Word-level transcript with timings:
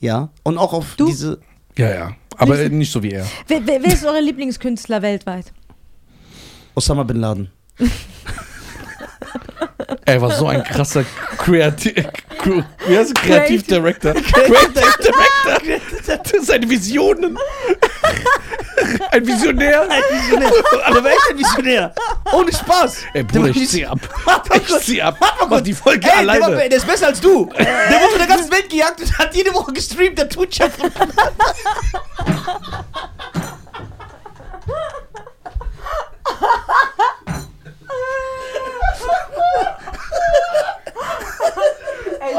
Ja. 0.00 0.30
Und 0.42 0.58
auch 0.58 0.72
auf 0.72 0.94
Du? 0.96 1.06
diese. 1.06 1.40
Ja, 1.76 1.90
ja. 1.94 2.16
Aber 2.38 2.58
äh, 2.58 2.68
nicht 2.68 2.92
so 2.92 3.02
wie 3.02 3.12
er. 3.12 3.26
Wer, 3.48 3.66
wer, 3.66 3.82
wer 3.82 3.92
ist 3.92 4.04
eure 4.04 4.20
Lieblingskünstler 4.20 5.02
weltweit? 5.02 5.52
Osama 6.74 7.02
Bin 7.02 7.16
Laden. 7.18 7.50
Er 10.04 10.20
war 10.22 10.30
so 10.30 10.46
ein 10.46 10.62
krasser 10.62 11.04
Kreativ... 11.36 11.94
Wie 12.86 12.96
heißt 12.96 13.12
es? 13.16 13.22
Kreativdirektor. 13.22 14.14
Creative 14.14 14.92
Director. 15.02 16.42
Seine 16.42 16.68
Visionen. 16.70 17.36
Ein 19.10 19.26
Visionär. 19.26 19.82
Ein 19.82 20.02
Visionär. 20.10 20.50
Aber 20.84 21.04
wer 21.04 21.12
ist 21.12 21.30
ein 21.30 21.38
Visionär? 21.38 21.94
Ohne 22.32 22.52
Spaß. 22.52 22.96
Ey, 23.14 23.22
Bruder, 23.22 23.48
ich 23.48 23.68
zieh 23.68 23.86
ab. 23.86 23.98
Ich 24.54 24.78
zieh 24.84 25.02
ab. 25.02 25.16
Mach 25.48 25.60
die 25.60 25.72
Folge 25.74 26.06
Ey, 26.08 26.24
der, 26.26 26.40
war, 26.40 26.46
alleine. 26.48 26.68
der 26.68 26.78
ist 26.78 26.86
besser 26.86 27.06
als 27.08 27.20
du. 27.20 27.46
Der 27.56 27.66
wurde 28.00 28.10
von 28.10 28.18
der 28.18 28.26
ganzen 28.26 28.50
Welt 28.50 28.68
gejagt 28.68 29.00
und 29.00 29.18
hat 29.18 29.34
jede 29.34 29.52
Woche 29.54 29.72
gestreamt, 29.72 30.18
der 30.18 30.28
Twitcher. 30.28 30.68
Ey, 42.20 42.34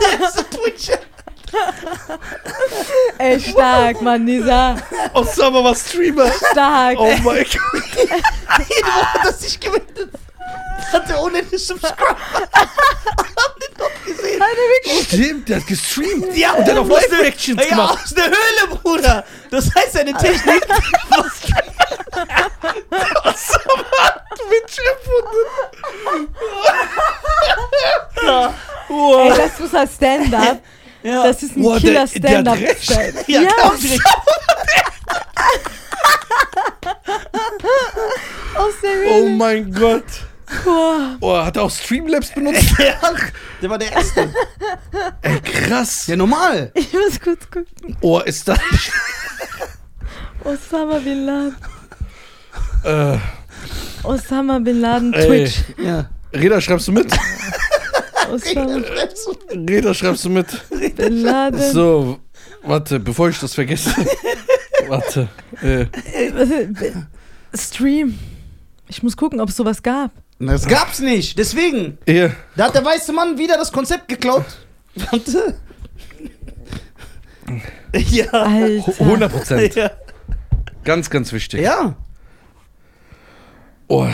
Der 0.00 0.28
ist 0.28 0.38
ein 0.38 0.50
Twitcher. 0.50 0.98
Ey, 3.18 3.40
stark, 3.40 4.00
Mann, 4.00 4.26
dieser. 4.26 4.76
Osama 5.14 5.62
war 5.64 5.74
Streamer. 5.74 6.30
Stark. 6.50 6.98
Oh 6.98 7.06
mein 7.22 7.44
Gott. 7.44 7.58
Jede 8.68 8.86
Woche 8.86 9.14
hat 9.14 9.24
er 9.26 9.32
sich 9.32 9.58
gemeldet. 9.60 10.10
Hat 10.92 11.08
er 11.10 11.22
ohne 11.22 11.38
eine 11.38 11.58
Subscriber. 11.58 12.16
Haben 12.52 13.60
den 13.60 13.74
doch 13.78 14.04
gesehen. 14.04 14.42
Alter, 14.42 14.56
wirklich. 14.56 15.06
Stimmt, 15.08 15.48
der 15.48 15.56
hat 15.58 15.66
gestreamt. 15.66 16.36
Ja, 16.36 16.52
Und 16.52 16.68
dann 16.68 16.78
auf 16.78 16.88
Live-Reactions 16.88 17.62
ja, 17.62 17.68
gemacht. 17.68 17.98
aus 18.04 18.14
der 18.14 18.24
Höhle, 18.26 18.76
Bruder. 18.82 19.24
Das 19.50 19.74
heißt, 19.74 19.92
seine 19.92 20.12
Technik. 20.14 20.66
Osama 23.24 23.84
hat 23.98 24.22
Twitch 24.36 24.78
erfunden. 24.90 26.34
Ey, 28.90 29.28
das 29.36 29.58
muss 29.58 29.74
als 29.74 29.94
Stand-up. 29.94 30.61
Ja. 31.12 31.22
Das 31.24 31.42
ist 31.42 31.56
ein 31.56 31.62
Boah, 31.62 31.78
killer 31.78 32.00
hat 32.00 32.10
Stand-up. 32.10 32.56
recht. 32.56 32.90
ja, 33.28 33.42
Ja. 33.42 33.50
Aus 38.54 38.72
der 38.82 38.90
Oh 39.10 39.22
Höhle. 39.24 39.30
mein 39.36 39.72
Gott. 39.72 40.04
Boah. 40.64 41.16
Oh, 41.20 41.36
hat 41.36 41.56
er 41.56 41.62
auch 41.64 41.70
Streamlabs 41.70 42.30
benutzt? 42.34 42.64
Ja, 42.78 42.94
der 43.60 43.70
war 43.70 43.78
der 43.78 43.92
Erste. 43.92 44.32
Ey, 45.22 45.40
krass. 45.40 46.06
Ja, 46.06 46.16
normal. 46.16 46.70
Ich 46.74 46.92
muss 46.92 47.20
kurz 47.20 47.44
gucken. 47.50 47.96
Oh, 48.00 48.20
ist 48.20 48.48
das... 48.48 48.58
Osama 50.44 50.98
Bin 50.98 51.24
Laden. 51.26 51.56
Äh, 52.84 53.16
Osama 54.02 54.58
Bin 54.58 54.80
Laden 54.80 55.12
Ey. 55.14 55.26
Twitch. 55.26 55.56
Ja. 55.78 56.10
Reda, 56.34 56.60
schreibst 56.60 56.88
du 56.88 56.92
mit? 56.92 57.12
Osama 58.32 58.80
Reda, 59.68 59.94
schreibst 59.94 60.24
du 60.24 60.30
mit? 60.30 60.46
Bin 60.96 61.22
Laden. 61.22 61.72
So, 61.72 62.18
warte, 62.62 62.98
bevor 62.98 63.28
ich 63.28 63.38
das 63.38 63.54
vergesse. 63.54 63.90
warte. 64.88 65.28
Äh, 65.62 65.86
Stream. 67.54 68.18
Ich 68.88 69.02
muss 69.02 69.16
gucken, 69.16 69.40
ob 69.40 69.48
es 69.50 69.56
sowas 69.56 69.82
gab. 69.82 70.10
Das 70.38 70.66
gab's 70.66 70.98
nicht. 70.98 71.38
Deswegen. 71.38 71.98
hier. 72.06 72.34
Da 72.56 72.64
hat 72.64 72.74
der 72.74 72.84
weiße 72.84 73.12
Mann 73.12 73.38
wieder 73.38 73.56
das 73.56 73.70
Konzept 73.70 74.08
geklaut. 74.08 74.44
Warte. 74.94 75.54
Ja. 78.08 78.24
Alter. 78.30 79.00
100 79.00 79.30
Prozent. 79.32 79.74
Ja. 79.74 79.90
Ganz, 80.84 81.10
ganz 81.10 81.30
wichtig. 81.34 81.60
ja. 81.60 81.94
Oh, 83.88 84.08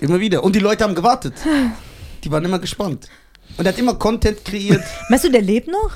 Immer 0.00 0.20
wieder. 0.20 0.44
Und 0.44 0.54
die 0.54 0.60
Leute 0.60 0.84
haben 0.84 0.94
gewartet. 0.94 1.34
Die 2.24 2.30
waren 2.30 2.44
immer 2.44 2.58
gespannt. 2.58 3.08
Und 3.56 3.64
er 3.66 3.72
hat 3.72 3.78
immer 3.78 3.94
Content 3.94 4.44
kreiert. 4.44 4.82
Meinst 5.08 5.24
du, 5.24 5.30
der 5.30 5.42
lebt 5.42 5.68
noch? 5.68 5.90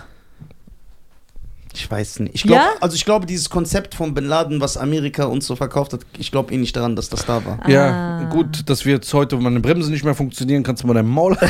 Ich 1.75 1.91
weiß 1.91 2.21
nicht. 2.21 2.35
Ich 2.35 2.43
glaub, 2.43 2.57
Ja? 2.59 2.71
Also 2.81 2.97
ich 2.97 3.05
glaube, 3.05 3.25
dieses 3.25 3.49
Konzept 3.49 3.95
von 3.95 4.13
Bin 4.13 4.27
Laden, 4.27 4.61
was 4.61 4.77
Amerika 4.77 5.25
uns 5.25 5.47
so 5.47 5.57
verkauft 5.57 5.93
hat, 5.95 6.01
ich 6.19 6.31
glaube 6.31 6.53
eh 6.53 6.59
nicht 6.59 6.77
daran, 6.77 6.97
dass 6.97 7.09
das 7.09 7.25
da 7.25 7.43
war. 7.45 7.67
ja, 7.69 8.19
Ah. 8.21 8.25
gut, 8.31 8.69
dass 8.69 8.85
wir 8.85 8.95
jetzt 8.95 9.13
heute, 9.15 9.37
wenn 9.37 9.45
meine 9.45 9.61
Bremse 9.61 9.91
nicht 9.91 10.05
mehr 10.05 10.15
funktionieren, 10.15 10.63
kannst 10.63 10.83
du 10.83 10.87
mal 10.87 10.95
dein 10.95 11.07
Maul, 11.07 11.37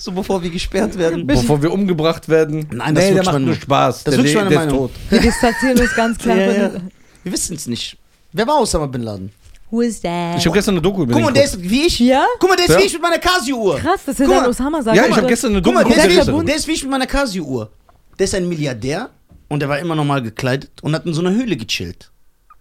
So 0.00 0.12
bevor 0.12 0.42
wir 0.42 0.48
gesperrt 0.50 0.96
werden. 0.96 1.26
bevor 1.26 1.60
wir 1.60 1.72
umgebracht 1.72 2.28
werden. 2.28 2.66
Nein, 2.72 2.94
das 2.94 3.04
ist 3.04 3.10
nee, 3.10 3.16
der 3.16 3.24
macht 3.24 3.40
nur 3.40 3.54
Spaß. 3.56 4.04
das 4.04 4.14
ist 4.14 4.22
der 4.24 4.32
le- 4.32 4.38
meine 4.38 4.48
der 4.50 4.60
ist 4.60 4.66
Meinung. 4.70 4.78
tot. 4.88 4.90
Wir 5.10 5.20
distanzieren 5.20 5.78
uns 5.78 5.94
ganz 5.94 6.18
klar 6.18 6.36
Ja, 6.38 6.52
ja. 6.52 6.70
Wir 7.24 7.32
wissen 7.32 7.56
es 7.56 7.66
nicht. 7.66 7.98
Wer 8.32 8.46
war 8.46 8.60
Osama 8.60 8.86
Bin 8.86 9.02
Laden? 9.02 9.32
Who 9.70 9.82
is 9.82 10.00
that? 10.00 10.38
Ich 10.38 10.46
habe 10.46 10.54
gestern 10.54 10.74
eine 10.74 10.82
Doku 10.82 11.02
über 11.02 11.12
Guck 11.12 11.22
mal, 11.22 11.28
den 11.28 11.34
der 11.34 11.44
geguckt. 11.44 11.64
ist 11.64 11.70
wie 11.70 11.86
ich. 11.86 11.98
Ja? 12.00 12.24
Guck 12.38 12.48
mal, 12.48 12.56
der 12.56 12.64
ist 12.66 12.72
Ja. 12.74 12.78
wie 12.80 12.84
ich 12.84 12.92
mit 12.94 13.02
meiner 13.02 13.18
Casio-Uhr. 13.18 13.78
Krass, 13.78 14.04
dass 14.06 14.16
Guck 14.16 14.28
dann 14.28 14.42
mal. 14.42 14.48
Osama 14.48 14.82
sagt. 14.82 14.96
Ja, 14.96 15.06
ich 15.06 15.16
habe 15.16 15.26
gestern 15.26 15.50
eine 15.52 15.62
Guck 15.62 15.74
Doku 15.74 15.88
mal, 15.88 15.94
der 15.94 16.04
ist, 16.04 16.10
wie, 16.10 16.14
verbunden. 16.22 16.46
der 16.46 16.56
ist 16.56 16.66
wie 16.68 16.72
ich 16.72 16.82
mit 16.82 16.90
meiner 16.90 17.06
Casio-Uhr. 17.06 17.70
Der 18.18 18.24
ist 18.24 18.34
ein 18.34 18.48
Milliardär 18.48 19.10
und 19.48 19.60
der 19.60 19.68
war 19.68 19.78
immer 19.78 19.94
normal 19.94 20.22
gekleidet 20.22 20.70
und 20.82 20.94
hat 20.94 21.04
in 21.06 21.12
so 21.14 21.20
einer 21.20 21.32
Höhle 21.32 21.56
gechillt. 21.56 22.10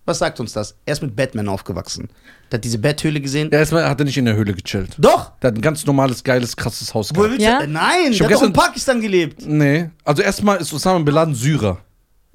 Was 0.06 0.19
sagt 0.19 0.40
uns 0.40 0.53
das? 0.53 0.75
Er 0.85 0.94
ist 0.94 1.01
mit 1.01 1.16
Batman 1.16 1.50
aufgewachsen. 1.50 2.09
Der 2.51 2.57
hat 2.59 2.63
diese 2.63 2.78
Bat-Höhle 2.78 3.19
gesehen. 3.19 3.50
Ja, 3.51 3.59
erstmal 3.59 3.89
hat 3.89 4.00
er 4.00 4.06
nicht 4.06 4.18
in 4.18 4.24
der 4.24 4.35
Höhle 4.35 4.53
gechillt. 4.53 4.91
Doch! 4.97 5.31
Der 5.41 5.50
hat 5.50 5.57
ein 5.57 5.62
ganz 5.62 5.85
normales, 5.85 6.24
geiles, 6.24 6.56
krasses 6.56 6.94
Haus 6.94 7.12
Woher 7.13 7.38
gehabt. 7.38 7.39
willst 7.41 7.45
Ja? 7.45 7.59
du? 7.66 7.68
Nein, 7.72 8.12
Ich 8.12 8.18
der 8.19 8.28
hab 8.28 8.34
hat 8.34 8.39
doch 8.41 8.47
in 8.47 8.53
gestern- 8.53 8.68
Pakistan 8.68 9.01
gelebt. 9.01 9.45
Nee, 9.45 9.89
also 10.06 10.22
erstmal 10.22 10.57
ist 10.59 10.72
Osama 10.74 11.00
Bin 11.00 11.13
Laden 11.13 11.35
Syrer. 11.35 11.79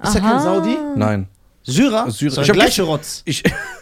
Ist 0.03 0.13
er 0.15 0.21
kein. 0.21 0.39
Saudi? 0.39 0.77
Nein. 0.95 1.27
Syrer? 1.63 2.11
Syrer. 2.11 2.27
Ist 2.27 2.37
doch 2.37 2.41
Ich 2.43 2.47
der 2.47 2.55
hab 2.55 2.61
gleiche 2.61 2.83
Rotz. 2.83 3.21
Ich, 3.25 3.41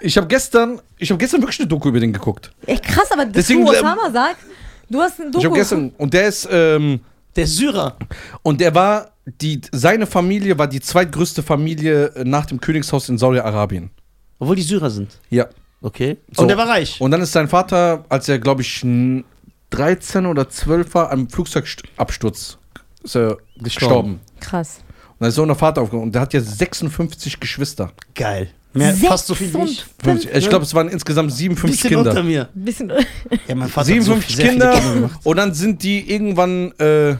ich 0.00 0.16
habe 0.16 0.26
gestern, 0.26 0.80
ich 0.98 1.10
habe 1.10 1.18
gestern 1.18 1.40
wirklich 1.42 1.60
eine 1.60 1.68
Doku 1.68 1.88
über 1.88 2.00
den 2.00 2.12
geguckt. 2.12 2.50
Ey, 2.66 2.78
krass, 2.78 3.10
aber 3.12 3.26
Deswegen, 3.26 3.64
du 3.64 3.72
ähm, 3.72 3.78
Osama 3.78 4.10
sagst, 4.10 4.42
du 4.88 5.00
hast 5.00 5.20
ein 5.20 5.26
Doku. 5.32 5.38
Ich 5.38 5.44
habe 5.46 5.54
gestern 5.56 5.90
und 5.98 6.12
der 6.14 6.28
ist 6.28 6.48
ähm, 6.50 7.00
Der 7.36 7.44
ist 7.44 7.56
Syrer. 7.56 7.96
und 8.42 8.60
der 8.60 8.74
war 8.74 9.10
die 9.26 9.60
seine 9.72 10.06
Familie 10.06 10.58
war 10.58 10.66
die 10.66 10.80
zweitgrößte 10.80 11.42
Familie 11.42 12.06
äh, 12.16 12.24
nach 12.24 12.46
dem 12.46 12.60
Königshaus 12.60 13.08
in 13.08 13.18
Saudi-Arabien. 13.18 13.90
Obwohl 14.38 14.56
die 14.56 14.62
Syrer 14.62 14.90
sind. 14.90 15.18
Ja. 15.28 15.46
Okay. 15.82 16.16
So. 16.32 16.42
Und 16.42 16.48
der 16.48 16.56
war 16.56 16.68
reich. 16.68 17.00
Und 17.00 17.10
dann 17.10 17.20
ist 17.22 17.32
sein 17.32 17.48
Vater, 17.48 18.04
als 18.08 18.28
er 18.28 18.38
glaube 18.38 18.62
ich 18.62 18.82
n- 18.82 19.24
13 19.70 20.26
oder 20.26 20.48
12 20.48 20.94
war, 20.94 21.12
am 21.12 21.28
Flugzeugabsturz 21.28 22.58
ist 23.02 23.14
er 23.16 23.36
Gestorben. 23.56 23.62
gestorben. 23.62 24.20
Krass. 24.40 24.78
Und 25.10 25.16
dann 25.20 25.28
ist 25.28 25.34
so 25.36 25.46
der 25.46 25.54
Vater 25.54 25.82
aufgekommen 25.82 26.06
und 26.08 26.14
der 26.14 26.22
hat 26.22 26.32
ja 26.34 26.40
56 26.40 27.38
Geschwister. 27.40 27.92
Geil. 28.14 28.50
Mehr, 28.72 28.94
fast 28.94 29.26
so 29.26 29.34
viel 29.34 29.52
wie 29.52 29.62
ich. 29.64 29.84
50, 30.04 30.30
ich 30.34 30.48
glaube, 30.48 30.64
es 30.64 30.74
waren 30.74 30.88
insgesamt 30.88 31.32
57 31.32 31.82
Bisschen 31.82 31.96
unter 31.98 32.10
Kinder. 32.14 32.22
mir. 32.24 32.48
Bisschen. 32.54 32.92
Ja, 33.48 33.54
mein 33.56 33.68
Vater 33.68 33.86
57 33.86 34.36
hat 34.36 34.44
so 34.44 34.48
Kinder 34.50 34.70
Kinder 34.72 34.94
gemacht. 34.94 35.20
und 35.24 35.36
dann 35.36 35.54
sind 35.54 35.82
die 35.82 36.08
irgendwann 36.12 36.72
äh, 36.78 37.16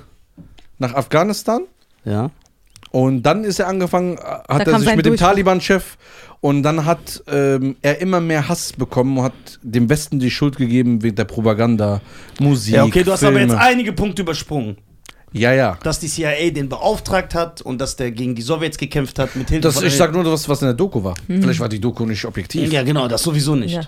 nach 0.79 0.95
Afghanistan 0.95 1.63
Ja. 2.05 2.31
und 2.93 3.23
dann 3.23 3.45
ist 3.45 3.59
er 3.59 3.67
angefangen, 3.69 4.17
äh, 4.17 4.21
hat 4.21 4.47
er 4.49 4.65
kam 4.65 4.81
sich 4.81 4.89
sein 4.89 4.97
mit 4.97 5.07
dem 5.07 5.11
Durchbruch. 5.13 5.27
Taliban-Chef 5.29 5.97
und 6.41 6.63
dann 6.63 6.85
hat 6.87 7.23
ähm, 7.27 7.77
er 7.83 8.01
immer 8.01 8.21
mehr 8.21 8.49
Hass 8.49 8.73
bekommen 8.73 9.19
und 9.19 9.25
hat 9.25 9.33
dem 9.63 9.89
Westen 9.91 10.21
die 10.21 10.31
Schuld 10.31 10.57
gegeben 10.57 11.03
wegen 11.03 11.17
der 11.17 11.25
Propaganda, 11.25 12.01
Musik, 12.39 12.75
Ja, 12.75 12.85
okay, 12.85 13.03
du 13.03 13.13
hast 13.13 13.25
aber 13.25 13.37
Filme. 13.39 13.53
jetzt 13.55 13.61
einige 13.61 13.93
Punkte 13.93 14.23
übersprungen. 14.23 14.77
Ja, 15.33 15.53
ja. 15.53 15.79
Dass 15.83 16.01
die 16.01 16.09
CIA 16.09 16.51
den 16.51 16.69
beauftragt 16.69 17.35
hat 17.35 17.63
und 17.63 17.79
dass 17.81 17.95
der 17.97 18.11
gegen 18.11 18.35
die 18.35 18.43
Sowjets 18.43 18.77
gekämpft 18.79 19.19
hat 19.19 19.37
mit 19.37 19.49
Hilfe 19.49 19.63
Das, 19.63 19.77
von. 19.77 19.87
ich 19.87 19.97
sag 19.97 20.13
nur 20.13 20.25
das, 20.25 20.49
was 20.49 20.61
in 20.63 20.67
der 20.67 20.75
Doku 20.75 21.03
war. 21.05 21.15
Vielleicht 21.27 21.61
war 21.61 21.69
die 21.69 21.81
Doku 21.81 22.05
nicht 22.05 22.25
objektiv. 22.25 22.73
Ja, 22.73 22.83
genau, 22.83 23.07
das 23.07 23.23
sowieso 23.23 23.55
nicht. 23.55 23.75
Ja. 23.75 23.83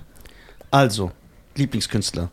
Also, 0.70 1.10
Lieblingskünstler. 1.56 2.30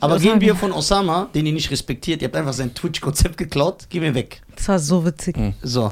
Aber 0.00 0.18
gehen 0.18 0.40
wir 0.40 0.54
von 0.54 0.70
Osama, 0.72 1.28
den 1.34 1.46
ihr 1.46 1.52
nicht 1.52 1.70
respektiert, 1.70 2.20
ihr 2.22 2.28
habt 2.28 2.36
einfach 2.36 2.52
sein 2.52 2.74
Twitch-Konzept 2.74 3.36
geklaut, 3.36 3.88
gehen 3.88 4.02
wir 4.02 4.14
weg. 4.14 4.42
Das 4.54 4.68
war 4.68 4.78
so 4.78 5.04
witzig. 5.04 5.36
Hm. 5.36 5.54
So. 5.62 5.82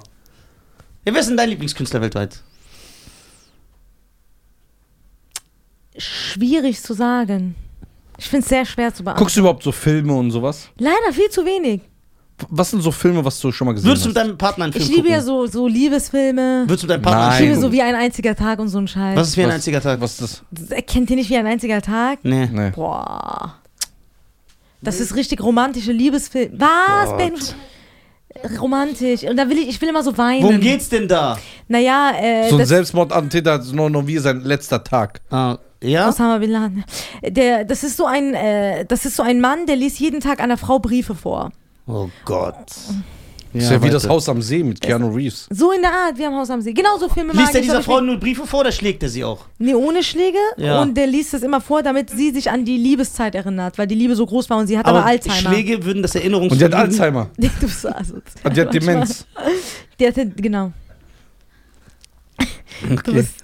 Ja, 1.05 1.12
wer 1.12 1.19
ist 1.19 1.29
denn 1.29 1.37
dein 1.37 1.49
Lieblingskünstler 1.49 2.00
weltweit? 2.00 2.43
Schwierig 5.97 6.81
zu 6.81 6.94
sagen. 6.94 7.55
Ich 8.19 8.29
finde 8.29 8.44
es 8.44 8.49
sehr 8.49 8.64
schwer 8.64 8.94
zu 8.94 9.03
beantworten. 9.03 9.19
Guckst 9.25 9.37
du 9.37 9.41
überhaupt 9.41 9.62
so 9.62 9.73
Filme 9.73 10.14
und 10.14 10.31
sowas? 10.31 10.69
Leider 10.79 11.12
viel 11.12 11.29
zu 11.31 11.44
wenig. 11.44 11.82
Was 12.50 12.71
sind 12.71 12.83
so 12.83 12.91
Filme, 12.93 13.25
was 13.25 13.39
du 13.41 13.50
schon 13.53 13.67
mal 13.67 13.73
gesehen 13.73 13.89
Würdest 13.89 14.05
du 14.05 14.09
mit 14.11 14.17
hast? 14.19 14.27
deinem 14.27 14.39
Partner 14.39 14.65
einen 14.65 14.73
Film 14.73 14.83
Ich 14.85 14.89
liebe 14.91 15.03
gucken? 15.03 15.15
ja 15.15 15.21
so, 15.23 15.47
so 15.47 15.67
Liebesfilme. 15.69 16.65
Würdest 16.67 16.83
du 16.83 16.87
mit 16.87 16.91
deinem 16.94 17.03
Partner 17.03 17.29
Nein. 17.29 17.43
Ich 17.43 17.49
liebe 17.49 17.61
so 17.61 17.73
wie 17.73 17.83
ein 17.83 17.94
einziger 17.94 18.35
Tag 18.37 18.59
und 18.59 18.69
so 18.69 18.79
ein 18.79 18.89
Scheiß. 18.89 19.17
Was 19.17 19.29
ist 19.29 19.37
wie 19.37 19.43
ein 19.43 19.49
Was- 19.49 19.55
einziger 19.56 19.81
Tag? 19.81 20.00
Was 20.00 20.21
ist 20.21 20.43
Das- 20.50 20.69
Kennt 20.87 21.11
ihr 21.11 21.17
nicht 21.17 21.31
wie 21.31 21.37
ein 21.37 21.47
einziger 21.47 21.81
Tag? 21.83 22.21
Nee. 22.23 22.47
Nee. 22.53 22.71
Boah. 22.71 23.55
Das 24.81 24.99
ist 25.00 25.15
richtig 25.15 25.41
romantische 25.43 25.93
Liebesfilm. 25.93 26.53
Was, 26.59 27.11
Gott. 27.11 27.19
Ben? 27.19 27.33
Romantisch. 28.61 29.23
Und 29.25 29.37
da 29.37 29.49
will 29.49 29.59
ich, 29.59 29.69
ich 29.69 29.81
will 29.81 29.88
immer 29.91 30.03
so 30.03 30.17
weinen. 30.17 30.43
Worum 30.43 30.61
geht's 30.61 30.88
denn 30.88 31.06
da? 31.06 31.38
Naja, 31.69 32.12
äh, 32.19 32.49
So 32.49 32.56
ein 32.56 32.61
das, 32.61 32.69
Selbstmordattentäter 32.71 33.53
hat 33.53 33.73
nur 33.73 33.91
noch 33.91 34.06
wie 34.06 34.19
sein 34.19 34.41
letzter 34.41 34.83
Tag. 34.83 35.21
Ah, 35.31 35.59
Ja? 35.83 36.09
Osama 36.09 36.38
Bin 36.38 36.50
Laden. 36.50 36.85
Der, 37.23 37.65
das 37.65 37.85
ist 37.85 37.97
so 37.97 38.06
ein, 38.06 38.35
äh, 38.35 38.85
das 38.87 39.05
ist 39.05 39.17
so 39.17 39.23
ein 39.23 39.41
Mann, 39.41 39.67
der 39.67 39.77
liest 39.77 40.00
jeden 40.00 40.21
Tag 40.21 40.41
einer 40.41 40.56
Frau 40.56 40.79
Briefe 40.79 41.15
vor. 41.15 41.53
Oh 41.87 42.08
Gott. 42.25 42.67
Das 43.55 43.64
ist 43.64 43.70
ja 43.70 43.82
wie 43.82 43.90
das. 43.90 44.08
Haus 44.08 44.29
am 44.31 44.40
See 44.40 44.62
mit 44.62 44.81
Keanu 44.81 45.11
Reeves. 45.14 45.46
So 45.50 45.73
in 45.73 45.82
der 45.82 45.93
Art, 45.93 46.17
wir 46.17 46.26
haben 46.26 46.37
Haus 46.37 46.49
am 46.49 46.62
See. 46.62 46.73
Genauso 46.73 47.08
Filme 47.11 47.32
Liest 47.32 47.44
mag 47.44 47.55
er 47.55 47.61
ich, 47.61 47.67
dieser 47.67 47.76
aber 47.76 47.84
Frau 47.84 47.99
ich 47.99 48.06
nur 48.06 48.17
Briefe 48.17 48.46
vor 48.46 48.61
oder 48.61 48.73
schlägt 48.73 49.02
er 49.02 49.11
sie 49.11 49.25
auch? 49.25 49.44
Nee, 49.58 49.75
ohne 49.75 50.02
Schläge 50.02 50.38
Ja. 50.56 50.81
und 50.81 50.96
der 50.96 51.06
liest 51.06 51.34
es 51.34 51.43
immer 51.43 51.61
vor, 51.61 51.82
damit 51.82 52.08
sie 52.08 52.31
sich 52.31 52.50
an 52.50 52.64
die 52.64 52.79
Liebeszeit 52.79 53.34
erinnert, 53.34 53.76
weil 53.76 53.87
die 53.87 53.94
Liebe 53.94 54.17
so 54.17 54.25
groß 54.25 54.49
war 54.49 54.56
und 54.56 54.69
sie 54.69 54.79
hat 54.79 54.87
aber, 54.87 55.05
Alzheimer. 55.05 55.50
Schläge 55.50 55.84
würden 55.84 56.02
das 56.02 56.14
Erinnerungs... 56.14 56.52
Und 56.52 56.61
die 56.61 56.64
hat 56.64 56.75
Alzheimer. 56.75 57.29
du 57.37 57.49
bist 57.61 57.82
so 57.82 57.88
asozial. 57.88 58.23
Und 58.44 58.56
die 58.56 58.61
hat 58.62 58.75
Demenz. 58.75 59.26
Die 60.00 60.06
hatte, 60.08 60.26
genau. 60.26 60.73
Bist, 63.05 63.34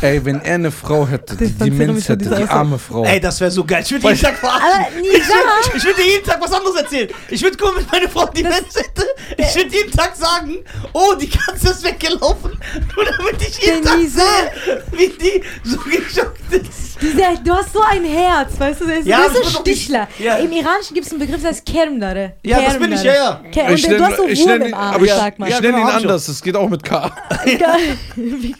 Ey, 0.00 0.24
wenn 0.24 0.40
er 0.40 0.54
eine 0.54 0.70
Frau 0.70 1.06
hätte, 1.06 1.36
die 1.36 1.52
Demenz 1.52 2.08
hätte, 2.08 2.28
die 2.28 2.48
arme 2.48 2.78
Frau. 2.78 3.04
Ey, 3.04 3.20
das 3.20 3.38
wäre 3.40 3.50
so 3.50 3.62
geil. 3.64 3.82
Ich 3.84 3.90
würde 3.92 4.08
jeden 4.08 4.20
Tag 4.22 4.38
verarschen. 4.38 4.94
Ich 5.02 5.04
würde 5.04 5.76
ich 5.76 5.84
würd 5.84 5.98
dir 5.98 6.06
jeden 6.06 6.24
Tag 6.24 6.40
was 6.40 6.52
anderes 6.52 6.76
erzählen. 6.76 7.08
Ich 7.28 7.42
würde 7.42 7.56
gucken, 7.58 7.76
wenn 7.76 7.86
meine 7.92 8.08
Frau 8.08 8.26
die 8.26 8.42
Demenz 8.42 8.74
hätte. 8.74 9.06
Ich 9.36 9.54
würde 9.54 9.70
jeden 9.76 9.92
Tag 9.92 10.16
sagen, 10.16 10.58
oh, 10.94 11.14
die 11.20 11.28
Katze 11.28 11.70
ist 11.70 11.84
weggelaufen. 11.84 12.52
Nur 12.96 13.04
damit 13.04 13.42
ich 13.42 13.58
jeden 13.62 13.82
Der 13.82 13.92
Tag 13.92 14.00
sehe, 14.08 14.80
wie 14.92 15.08
die 15.08 15.42
so 15.62 15.76
geschockt 15.78 16.40
ist. 16.52 17.00
dieser, 17.02 17.36
du 17.44 17.52
hast 17.52 17.72
so 17.74 17.80
ein 17.82 18.04
Herz, 18.04 18.58
weißt 18.58 18.80
du, 18.80 18.86
das 18.86 18.98
ist 19.00 19.06
Ja, 19.06 19.20
nicht- 19.28 19.50
Stichler. 19.60 20.08
ja. 20.18 20.36
Im 20.36 20.50
Iranischen 20.52 20.94
gibt 20.94 21.06
es 21.06 21.12
einen 21.12 21.20
Begriff, 21.20 21.40
der 21.42 21.50
heißt 21.50 21.66
Kermdare. 21.66 22.32
Ja, 22.44 22.62
das 22.62 22.78
bin 22.78 22.92
ich, 22.92 23.02
ja, 23.02 23.14
ja. 23.14 23.40
Ke 23.52 23.64
und 23.66 23.74
Ich 23.74 23.86
du 23.86 24.02
hast 24.04 24.16
so 24.16 24.26
ich 24.26 24.40
Wurm 24.40 24.48
nenn- 24.50 24.66
im 24.68 24.74
Arm, 24.74 25.04
ich, 25.04 25.10
sag 25.12 25.38
mal. 25.38 25.48
ich 25.48 25.54
Ja, 25.54 25.60
nenne 25.60 25.74
ihn 25.74 25.80
genau, 25.84 25.88
ich 25.90 25.94
anders, 25.96 26.28
es 26.28 26.42
geht 26.42 26.56
auch 26.56 26.68
mit 26.68 26.82
K. 26.82 27.10
Wie- 28.16 28.56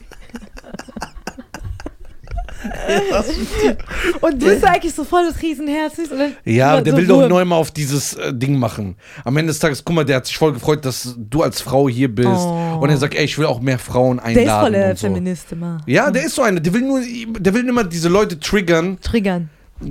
und 4.21 4.43
du 4.43 4.47
bist 4.47 4.65
eigentlich 4.65 4.95
so 4.95 5.05
voll 5.05 5.25
das 5.31 5.41
Riesenherz. 5.43 5.95
dann- 6.09 6.33
Ja, 6.45 6.81
der 6.81 6.93
so 6.93 6.99
will 6.99 7.07
doch 7.07 7.17
Wurm. 7.21 7.29
neu 7.29 7.45
mal 7.45 7.57
auf 7.57 7.71
dieses 7.71 8.15
äh, 8.15 8.33
Ding 8.35 8.59
machen. 8.59 8.97
Am 9.25 9.37
Ende 9.37 9.51
des 9.53 9.59
Tages, 9.59 9.85
guck 9.85 9.95
mal, 9.97 10.05
der 10.05 10.17
hat 10.17 10.27
sich 10.27 10.37
voll 10.37 10.53
gefreut, 10.53 10.85
dass 10.85 11.15
du 11.19 11.43
als 11.43 11.61
Frau 11.61 11.89
hier 11.89 12.15
bist. 12.15 12.29
Oh. 12.29 12.79
Und 12.81 12.91
er 12.91 12.97
sagt, 12.97 13.15
ey, 13.15 13.25
ich 13.25 13.39
will 13.39 13.47
auch 13.47 13.61
mehr 13.61 13.79
Frauen 13.79 14.19
Der 14.19 14.27
ist 14.29 14.35
voll 14.35 14.45
einladen. 14.67 14.73
der 14.73 14.97
so. 14.97 15.07
Feminist 15.07 15.53
immer. 15.53 15.81
Ja, 15.87 16.11
der 16.11 16.25
ist 16.25 16.35
so 16.35 16.43
einer. 16.43 16.61
Der 16.61 16.73
will 16.73 16.83
nur, 16.83 17.01
der 17.39 17.55
will 17.55 17.69
immer 17.69 17.85
diese 17.85 18.09
Leute 18.09 18.39
triggern, 18.39 18.99
Triggern. 19.01 19.49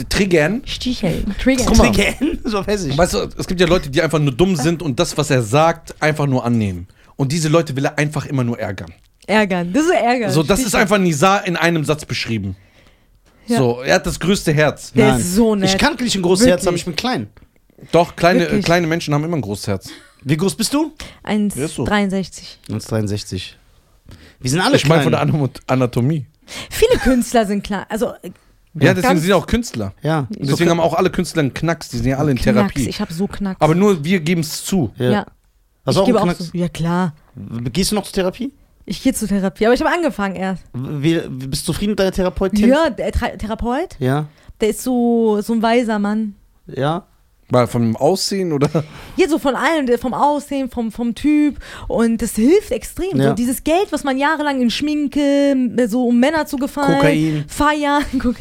triggern. 0.09 0.61
Sticheln. 0.65 1.35
Triggern. 1.41 1.65
Guck 1.67 1.77
mal. 1.77 1.91
Triggern? 1.91 2.39
So 2.43 2.65
weiß 2.65 2.85
ich. 2.85 2.97
Weißt 2.97 3.13
du, 3.13 3.29
es 3.37 3.45
gibt 3.47 3.59
ja 3.61 3.67
Leute, 3.67 3.89
die 3.89 4.01
einfach 4.01 4.19
nur 4.19 4.33
dumm 4.33 4.55
sind 4.55 4.81
und 4.81 4.99
das, 4.99 5.17
was 5.17 5.29
er 5.29 5.41
sagt, 5.43 5.95
einfach 6.01 6.25
nur 6.25 6.43
annehmen. 6.45 6.87
Und 7.15 7.31
diese 7.31 7.49
Leute 7.49 7.75
will 7.75 7.85
er 7.85 7.97
einfach 7.99 8.25
immer 8.25 8.43
nur 8.43 8.57
ärgern. 8.59 8.91
Ärgern. 9.27 9.71
Das 9.73 9.83
ist 9.83 9.91
ärgern. 9.91 10.31
So, 10.31 10.41
das 10.41 10.59
ist 10.59 10.69
Sticheln. 10.69 10.81
einfach 10.81 10.97
Nizar 10.97 11.45
in 11.45 11.55
einem 11.57 11.83
Satz 11.85 12.05
beschrieben. 12.05 12.55
Ja. 13.49 13.57
So, 13.57 13.81
er 13.81 13.95
hat 13.95 14.05
das 14.05 14.19
größte 14.19 14.53
Herz. 14.53 14.91
Der 14.93 15.07
Nein. 15.11 15.19
ist 15.19 15.35
so 15.35 15.55
nett. 15.55 15.69
Ich 15.71 15.77
kann 15.77 15.95
nicht 15.99 16.15
ein 16.15 16.21
großes 16.21 16.45
Wirklich. 16.45 16.51
Herz 16.57 16.67
haben, 16.67 16.75
ich 16.75 16.85
bin 16.85 16.95
klein. 16.95 17.27
Doch, 17.91 18.15
kleine, 18.15 18.39
äh, 18.39 18.41
Wirklich? 18.47 18.65
kleine 18.65 18.87
Menschen 18.87 19.13
haben 19.13 19.23
immer 19.23 19.37
ein 19.37 19.41
großes 19.41 19.67
Herz. 19.67 19.89
Wie 20.23 20.37
groß 20.37 20.55
bist 20.55 20.73
du? 20.73 20.91
Ist 21.55 21.75
so. 21.75 21.85
1,63. 21.85 22.57
1,63. 22.69 23.53
Wir 24.39 24.49
sind 24.51 24.59
alle 24.61 24.75
Ich 24.75 24.87
meine 24.87 25.01
klein. 25.03 25.29
von 25.31 25.49
der 25.49 25.61
Anatomie. 25.67 26.25
Viele 26.69 26.97
Künstler 26.99 27.45
sind 27.45 27.63
klar. 27.63 27.85
Also, 27.89 28.13
äh, 28.21 28.31
Ja, 28.75 28.93
deswegen 28.93 29.01
Ganz- 29.01 29.21
sind 29.23 29.33
auch 29.33 29.47
Künstler. 29.47 29.93
ja. 30.01 30.27
Und 30.37 30.49
deswegen 30.49 30.69
haben 30.69 30.79
auch 30.79 30.93
alle 30.93 31.09
Künstler 31.09 31.41
einen 31.41 31.53
Knacks, 31.53 31.89
die 31.89 31.97
sind 31.97 32.07
ja 32.07 32.17
alle 32.17 32.31
in 32.31 32.37
Knacks. 32.37 32.55
Therapie. 32.73 32.87
Ich 32.89 33.01
habe 33.01 33.13
so 33.13 33.27
Knacks. 33.27 33.59
Aber 33.61 33.75
nur 33.75 34.03
wir 34.03 34.19
geben 34.19 34.41
es 34.41 34.63
zu. 34.63 34.91
ja. 34.97 35.09
ja. 35.11 35.25
Hast 35.85 35.93
ich 35.93 35.95
du 35.95 36.01
auch 36.01 36.05
gebe 36.05 36.21
einen 36.21 36.29
auch 36.29 36.35
Knacks? 36.35 36.51
so. 36.51 36.57
Ja, 36.57 36.69
klar. 36.69 37.13
Gehst 37.71 37.91
du 37.91 37.95
noch 37.95 38.03
zur 38.03 38.13
Therapie? 38.13 38.51
Ich 38.89 39.03
gehe 39.03 39.13
zur 39.13 39.27
Therapie. 39.27 39.65
Aber 39.67 39.75
ich 39.75 39.81
habe 39.81 39.93
angefangen 39.93 40.35
erst. 40.35 40.63
Wie, 40.73 41.19
bist 41.29 41.67
du 41.67 41.71
zufrieden 41.73 41.91
mit 41.91 41.99
deiner 41.99 42.11
Therapeutin? 42.11 42.67
Ja, 42.67 42.89
der 42.89 43.11
Tra 43.11 43.27
Therapeut, 43.27 43.95
Ja. 43.99 44.25
der 44.59 44.69
ist 44.69 44.81
so, 44.81 45.39
so 45.41 45.53
ein 45.53 45.61
weiser 45.61 45.99
Mann. 45.99 46.33
Ja. 46.65 47.05
Weil 47.51 47.67
vom 47.67 47.95
Aussehen 47.95 48.51
oder? 48.51 48.83
Hier 49.15 49.29
so 49.29 49.37
von 49.39 49.55
allem, 49.55 49.87
vom 49.99 50.13
Aussehen, 50.15 50.69
vom, 50.69 50.91
vom 50.91 51.13
Typ. 51.15 51.57
Und 51.87 52.19
das 52.21 52.35
hilft 52.35 52.71
extrem. 52.71 53.17
Ja. 53.19 53.29
So 53.29 53.33
dieses 53.33 53.63
Geld, 53.63 53.87
was 53.91 54.03
man 54.03 54.17
jahrelang 54.17 54.59
in 54.61 54.69
Schminke, 54.71 55.55
so 55.87 56.07
um 56.07 56.19
Männer 56.19 56.45
zu 56.47 56.57
gefallen, 56.57 56.95
Kokain. 56.97 57.45
feiern. 57.47 58.03
Guck- 58.19 58.35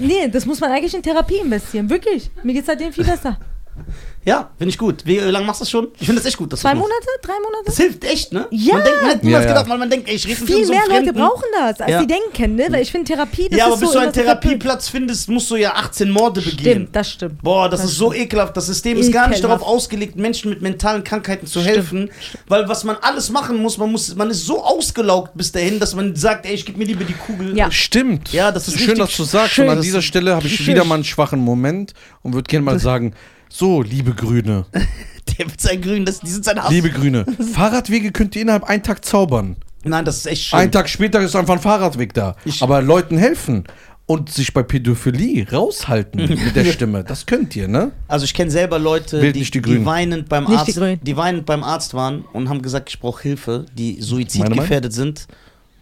Nee, 0.00 0.28
das 0.28 0.46
muss 0.46 0.60
man 0.60 0.70
eigentlich 0.70 0.94
in 0.94 1.02
Therapie 1.02 1.38
investieren. 1.44 1.90
Wirklich. 1.90 2.30
Mir 2.44 2.52
geht's 2.52 2.66
seitdem 2.66 2.92
viel 2.92 3.04
besser. 3.04 3.38
Ja, 4.22 4.50
finde 4.58 4.68
ich 4.70 4.76
gut. 4.76 5.06
Wie 5.06 5.16
lange 5.16 5.46
machst 5.46 5.60
du 5.60 5.64
das 5.64 5.70
schon? 5.70 5.88
Ich 5.98 6.04
finde 6.06 6.20
das 6.20 6.26
echt 6.26 6.36
gut. 6.36 6.52
Dass 6.52 6.60
Zwei. 6.60 6.74
Monate? 6.74 6.92
Drei 7.22 7.32
Monate? 7.42 7.64
Das 7.64 7.78
hilft 7.78 8.04
echt, 8.04 8.32
ne? 8.34 8.46
Ja. 8.50 8.74
Man 8.74 8.84
denkt, 8.84 9.00
man 9.02 9.10
hat 9.12 9.24
niemals 9.24 9.44
Ja, 9.44 9.48
ja. 9.48 9.54
gedacht, 9.54 9.70
weil 9.70 9.78
man 9.78 9.88
denkt, 9.88 10.08
ey, 10.10 10.14
ich 10.16 10.26
rede 10.28 10.40
mit 10.40 10.50
Viel 10.50 10.64
so 10.66 10.72
mehr 10.72 10.82
einem 10.82 10.90
Leute 10.92 11.04
Fremden. 11.04 11.20
brauchen 11.22 11.44
das, 11.58 11.80
als 11.80 11.90
Ja. 11.90 12.00
sie 12.00 12.06
denken, 12.06 12.54
ne? 12.56 12.66
Weil 12.68 12.82
ich 12.82 12.90
finde 12.92 13.06
Therapie, 13.10 13.48
das 13.48 13.58
Ja, 13.58 13.64
aber 13.64 13.74
ist 13.74 13.80
bis 13.80 13.88
so 13.88 13.94
du 13.94 14.00
einen. 14.02 14.12
Therapieplatz 14.12 14.88
findest, 14.90 15.28
musst 15.30 15.50
du 15.50 15.56
ja 15.56 15.72
18 15.74 16.10
Morde 16.10 16.42
begehen. 16.42 16.58
Stimmt, 16.60 16.96
das 16.96 17.10
stimmt. 17.12 17.42
Boah, 17.42 17.70
das, 17.70 17.80
Das 17.80 17.90
ist 17.92 17.96
so 17.96 18.12
ekelhaft. 18.12 18.54
Das 18.58 18.66
System 18.66 18.98
ist 18.98 19.10
gar 19.10 19.26
nicht 19.28 19.38
Ekelhaft. 19.38 19.62
darauf 19.62 19.74
ausgelegt, 19.74 20.16
Menschen 20.16 20.50
mit 20.50 20.60
mentalen 20.60 21.02
Krankheiten 21.02 21.46
zu 21.46 21.60
Stimmt. 21.60 21.76
helfen. 21.76 22.10
Weil 22.46 22.68
was 22.68 22.84
man 22.84 22.96
alles 23.00 23.30
machen 23.30 23.56
muss, 23.56 23.78
man 23.78 23.90
muss, 23.90 24.14
man 24.16 24.28
ist 24.28 24.44
so 24.44 24.62
ausgelaugt 24.62 25.30
bis 25.34 25.50
dahin, 25.50 25.80
dass 25.80 25.94
man 25.94 26.14
sagt, 26.14 26.44
ey, 26.44 26.52
ich 26.52 26.66
gebe 26.66 26.76
mir 26.76 26.84
lieber 26.84 27.04
die 27.04 27.14
Kugel. 27.14 27.56
Ja. 27.56 27.70
Stimmt. 27.70 28.34
Ja, 28.34 28.52
das 28.52 28.68
ist 28.68 28.78
schön, 28.80 28.98
dass 28.98 29.16
du 29.16 29.24
sagst. 29.24 29.54
schön. 29.54 29.64
Und 29.66 29.76
an 29.76 29.82
dieser 29.82 30.02
Stelle 30.02 30.34
habe 30.36 30.46
ich 30.46 30.66
wieder 30.66 30.84
mal 30.84 30.96
einen 30.96 31.04
schwachen 31.04 31.40
Moment 31.40 31.94
und 32.22 32.34
würde 32.34 32.48
gerne 32.48 32.66
mal 32.66 32.78
sagen: 32.78 33.14
So, 33.52 33.82
liebe 33.82 34.14
Grüne, 34.14 34.64
Der 35.38 35.46
mit 35.46 35.60
seinen 35.60 35.82
Grünen, 35.82 36.06
das, 36.06 36.20
die 36.20 36.30
sind 36.30 36.44
sein 36.44 36.62
Hass. 36.62 36.70
liebe 36.70 36.90
Grüne, 36.90 37.24
Fahrradwege 37.52 38.12
könnt 38.12 38.34
ihr 38.36 38.42
innerhalb 38.42 38.64
einen 38.64 38.82
Tag 38.82 39.04
zaubern. 39.04 39.56
Nein, 39.82 40.04
das 40.04 40.18
ist 40.18 40.26
echt 40.26 40.42
schön. 40.44 40.58
Einen 40.58 40.72
Tag 40.72 40.88
später 40.88 41.20
ist 41.20 41.34
einfach 41.34 41.54
ein 41.54 41.60
Fahrradweg 41.60 42.14
da. 42.14 42.36
Ich- 42.44 42.62
Aber 42.62 42.80
Leuten 42.82 43.16
helfen 43.18 43.64
und 44.06 44.30
sich 44.30 44.52
bei 44.52 44.62
Pädophilie 44.62 45.50
raushalten 45.50 46.28
mit 46.44 46.54
der 46.54 46.64
Stimme, 46.66 47.02
das 47.04 47.26
könnt 47.26 47.56
ihr, 47.56 47.66
ne? 47.68 47.92
Also 48.08 48.24
ich 48.24 48.34
kenne 48.34 48.50
selber 48.50 48.78
Leute, 48.78 49.20
Wählt 49.22 49.34
die, 49.36 49.40
nicht 49.40 49.54
die 49.54 49.62
die, 49.62 49.68
Grünen. 49.70 49.84
weinend 49.86 50.28
beim 50.28 50.44
Nicht 50.44 50.52
die 50.54 50.58
Arzt, 50.58 50.74
Grünen. 50.76 51.00
die 51.02 51.16
weinend 51.16 51.46
beim 51.46 51.64
Arzt 51.64 51.94
waren 51.94 52.24
und 52.32 52.48
haben 52.48 52.62
gesagt, 52.62 52.88
ich 52.90 53.00
brauche 53.00 53.22
Hilfe, 53.22 53.66
die 53.74 54.00
suizidgefährdet 54.00 54.92
sind 54.92 55.26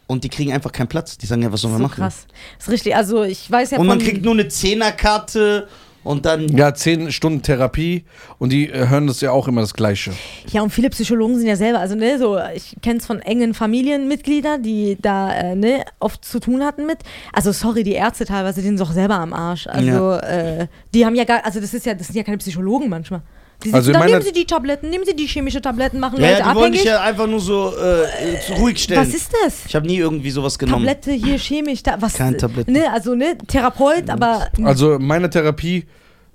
und 0.07 0.25
die 0.25 0.29
kriegen 0.31 0.53
einfach 0.53 0.73
keinen 0.73 0.89
Platz. 0.89 1.19
Die 1.19 1.27
sagen 1.27 1.43
ja, 1.43 1.53
was 1.53 1.61
sollen 1.63 1.75
wir 1.75 1.79
So 1.79 1.83
machen? 1.85 1.97
krass. 2.03 2.27
Das 2.59 2.67
ist 2.69 2.73
richtig. 2.73 2.97
Also 2.97 3.25
ich 3.25 3.51
weiß 3.51 3.73
ja 3.73 3.79
Und 3.79 3.87
man 3.87 3.99
kriegt 3.99 4.25
nur 4.25 4.33
eine 4.35 4.49
Zehnerkarte 4.49 5.69
und 6.09 6.25
dann 6.25 6.49
Ja, 6.49 6.73
zehn 6.73 7.13
Stunden 7.13 7.43
Therapie 7.43 8.05
und 8.39 8.51
die 8.51 8.71
äh, 8.71 8.89
hören 8.89 9.07
das 9.07 9.21
ja 9.21 9.31
auch 9.31 9.47
immer 9.47 9.61
das 9.61 9.75
Gleiche. 9.75 10.13
Ja, 10.51 10.63
und 10.63 10.71
viele 10.71 10.89
Psychologen 10.89 11.37
sind 11.37 11.47
ja 11.47 11.57
selber, 11.57 11.81
also 11.81 11.95
ne, 11.95 12.19
so, 12.19 12.39
ich 12.55 12.77
kenne 12.81 12.99
es 12.99 13.07
von 13.07 13.21
engen 13.21 13.53
Familienmitgliedern, 13.53 14.63
die 14.63 14.97
da 15.01 15.31
äh, 15.33 15.55
ne, 15.55 15.85
oft 16.01 16.25
zu 16.25 16.41
tun 16.41 16.65
hatten 16.65 16.87
mit. 16.87 17.01
Also 17.35 17.53
sorry, 17.53 17.83
die 17.83 17.93
Ärzte 17.93 18.25
teilweise, 18.25 18.63
die 18.63 18.69
sind 18.69 18.81
doch 18.81 18.93
selber 18.93 19.17
am 19.17 19.35
Arsch. 19.35 19.67
Also 19.67 20.13
äh, 20.13 20.67
die 20.95 21.05
haben 21.05 21.15
ja 21.15 21.25
gar, 21.25 21.45
also 21.45 21.61
das 21.61 21.75
ist 21.75 21.85
ja, 21.85 21.93
das 21.93 22.07
sind 22.07 22.17
ja 22.17 22.23
keine 22.23 22.39
Psychologen 22.39 22.89
manchmal. 22.89 23.21
Die 23.65 23.75
Also 23.75 23.87
sitzen 23.87 23.89
in 23.89 23.93
da, 23.95 23.99
meiner- 23.99 24.11
nehmen 24.19 24.23
Sie 24.25 24.33
die 24.33 24.45
Tabletten, 24.47 24.89
nehmen 24.91 25.05
Sie 25.05 25.17
die 25.17 25.27
chemische 25.27 25.61
Tabletten, 25.61 25.99
machen 25.99 26.21
ja, 26.21 26.29
Leute 26.31 26.41
ja, 26.43 26.51
die 26.51 26.55
wollen 26.59 26.73
dich 26.73 26.81
abhängig. 26.83 27.01
ja 27.01 27.09
einfach 27.09 27.27
nur 27.27 27.41
so 27.41 27.75
äh, 27.77 28.53
ruhig 28.55 28.83
stellen. 28.83 29.01
Was 29.01 29.15
ist 29.15 29.33
das? 29.45 29.67
ich 29.67 29.75
habe 29.75 29.87
nie 29.87 29.97
irgendwie 29.97 30.31
sowas 30.31 30.59
genommen. 30.59 30.87
Tablette 30.87 31.13
hier 31.13 31.39
chemisch, 31.39 31.83
da, 31.83 31.97
was? 32.01 32.15
Keine 32.15 32.37
Tabletten. 32.37 32.71
Ne, 32.73 32.91
also 32.93 33.15
ne, 33.17 33.37
Therapeut, 33.49 34.09
aber 34.11 34.49
Also 34.63 34.95
in 34.95 35.05
meiner 35.07 35.29
Therapie 35.29 35.87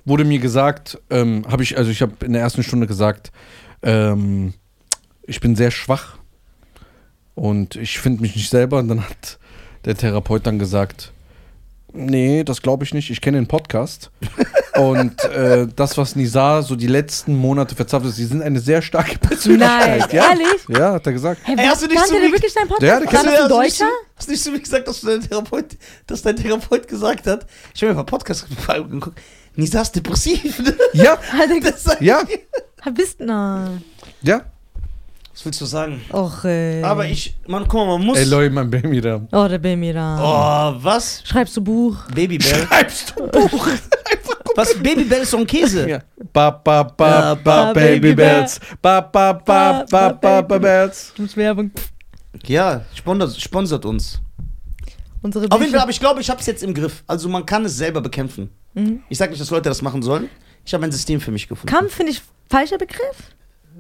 wurde 0.06 0.26
mir 0.26 0.40
gesagt, 0.40 1.00
ähm, 1.10 1.46
habe 1.50 1.64
ich, 1.64 1.78
also 1.78 1.90
ich 1.92 2.02
habe 2.02 2.14
in 2.26 2.34
der 2.34 2.42
ersten 2.42 2.62
Stunde 2.62 2.88
gesagt, 2.88 3.32
ähm, 3.84 4.54
ich 5.26 5.40
bin 5.40 5.56
sehr 5.56 5.72
schwach 5.72 6.18
und 7.36 7.78
ich 7.78 8.00
finde 8.00 8.22
mich 8.22 8.36
nicht 8.36 8.50
selber. 8.50 8.80
Und 8.80 8.90
dann 8.90 9.02
hat 9.10 9.40
der 9.86 9.96
Therapeut 9.96 10.46
dann 10.46 10.60
gesagt, 10.60 11.14
nee, 11.94 12.44
das 12.44 12.62
glaube 12.62 12.84
ich 12.84 12.94
nicht, 12.94 13.10
ich 13.12 13.22
kenne 13.22 13.38
den 13.38 13.48
Podcast. 13.48 14.12
und 14.76 15.24
äh, 15.26 15.68
das, 15.76 15.98
was 15.98 16.16
Nizar 16.16 16.64
so 16.64 16.76
die 16.76 16.88
letzten 16.88 17.36
Monate 17.36 17.76
verzapft 17.76 18.06
ist, 18.08 18.16
sie 18.16 18.26
sind 18.26 18.42
eine 18.42 18.60
sehr 18.60 18.82
starke 18.82 19.18
Persönlichkeit. 19.20 20.00
nein, 20.00 20.10
ja? 20.12 20.30
ehrlich? 20.30 20.48
Ja, 20.70 20.94
hat 20.94 21.06
er 21.06 21.14
gesagt. 21.14 21.42
Hey, 21.44 21.56
Ey, 21.58 21.66
hast 21.68 21.82
du 21.84 21.88
nicht 21.88 21.98
kannte 21.98 22.16
so 22.16 22.32
wirklich 22.32 22.54
deinen 22.54 22.68
Podcast? 22.68 22.88
Ja, 22.90 23.00
der 23.00 23.08
kennt- 23.08 23.14
das 23.14 23.34
ein 23.34 23.42
hast 23.42 23.50
du 23.52 23.60
nicht 23.60 23.82
Deutscher? 23.82 23.86
so- 23.92 24.08
Hast 24.16 24.28
du 24.28 24.32
nicht 24.32 24.44
so 24.44 24.54
wie 24.54 24.60
gesagt, 24.62 24.88
dass, 24.88 25.02
dein 25.02 25.22
Therapeut, 25.22 25.66
dass 26.08 26.22
dein 26.22 26.36
Therapeut 26.36 26.88
gesagt 26.88 27.28
hat, 27.28 27.46
ich 27.74 27.82
habe 27.82 27.92
mir 27.94 27.98
mal 27.98 28.04
Podcast 28.04 28.46
geguckt, 28.48 29.20
Nisa 29.56 29.82
ist 29.82 29.92
depressiv. 29.96 30.60
ne? 30.60 30.76
Ja, 30.94 31.18
Das 31.62 31.84
sag 31.84 32.02
ich 32.02 32.08
ja, 32.08 32.24
bist 32.96 33.18
na. 33.20 33.70
ja. 34.22 34.42
Was 35.36 35.46
willst 35.46 35.62
du 35.62 35.66
sagen? 35.66 36.00
Och, 36.14 36.46
ey. 36.46 36.84
Aber 36.84 37.06
ich, 37.08 37.36
man, 37.48 37.64
guck 37.68 37.74
mal, 37.88 37.98
man 37.98 38.06
muss. 38.06 38.20
Ey, 38.20 38.26
Leute, 38.26 38.52
mein 38.54 38.70
Baby 38.70 39.02
da. 39.02 39.20
Oh, 39.32 39.48
der 39.48 39.58
Bemira. 39.58 40.76
oh, 40.78 40.84
was? 40.84 41.24
Schreibst 41.26 41.58
du 41.58 41.62
Buch? 41.62 41.98
Babybell. 42.14 42.68
Schreibst 42.68 43.14
du 43.18 43.26
Buch? 43.28 43.68
Was? 44.56 44.74
Babybell 44.76 45.22
ist 45.22 45.32
so 45.32 45.38
ein 45.38 45.48
Käse. 45.48 45.90
Ja. 45.90 46.00
Ba, 46.32 46.52
ba, 46.52 46.84
ba, 46.84 47.10
Ja, 47.10 47.36
ba, 47.36 47.74
Baby 47.74 48.14
Bells. 48.14 48.60
Ba, 48.82 49.02
ba, 49.02 49.34
ba, 49.34 49.86
ba, 49.90 50.14
ba, 50.14 50.42
ba, 50.42 50.58
Bells. 50.58 51.12
Gibt's 51.16 51.36
Werbung. 51.36 51.72
Ja, 52.46 52.82
sponsert, 52.96 53.40
sponsert 53.40 53.86
uns. 53.86 54.20
Unsere 55.22 55.50
Auf 55.50 55.60
jeden 55.62 55.72
Fall, 55.72 55.82
aber 55.82 55.92
ich 55.92 56.00
glaube, 56.00 56.20
ich 56.22 56.30
habe 56.30 56.40
es 56.42 56.46
jetzt 56.46 56.64
im 56.64 56.74
Griff. 56.74 57.04
Also 57.08 57.30
man 57.30 57.46
kann 57.46 57.64
es 57.66 57.78
selber 57.78 58.02
bekämpfen. 58.02 58.50
Mhm. 58.74 59.02
Ich 59.10 59.18
sage 59.18 59.32
nicht, 59.32 59.42
dass 59.42 59.50
Leute 59.50 59.70
das 59.70 59.82
machen 59.82 60.02
sollen. 60.02 60.30
Ich 60.66 60.74
habe 60.74 60.84
ein 60.84 60.92
System 60.92 61.22
für 61.22 61.32
mich 61.32 61.48
gefunden. 61.48 61.74
Kampf 61.74 61.94
finde 61.96 62.12
ich 62.12 62.22
falscher 62.50 62.78
Begriff. 62.78 63.32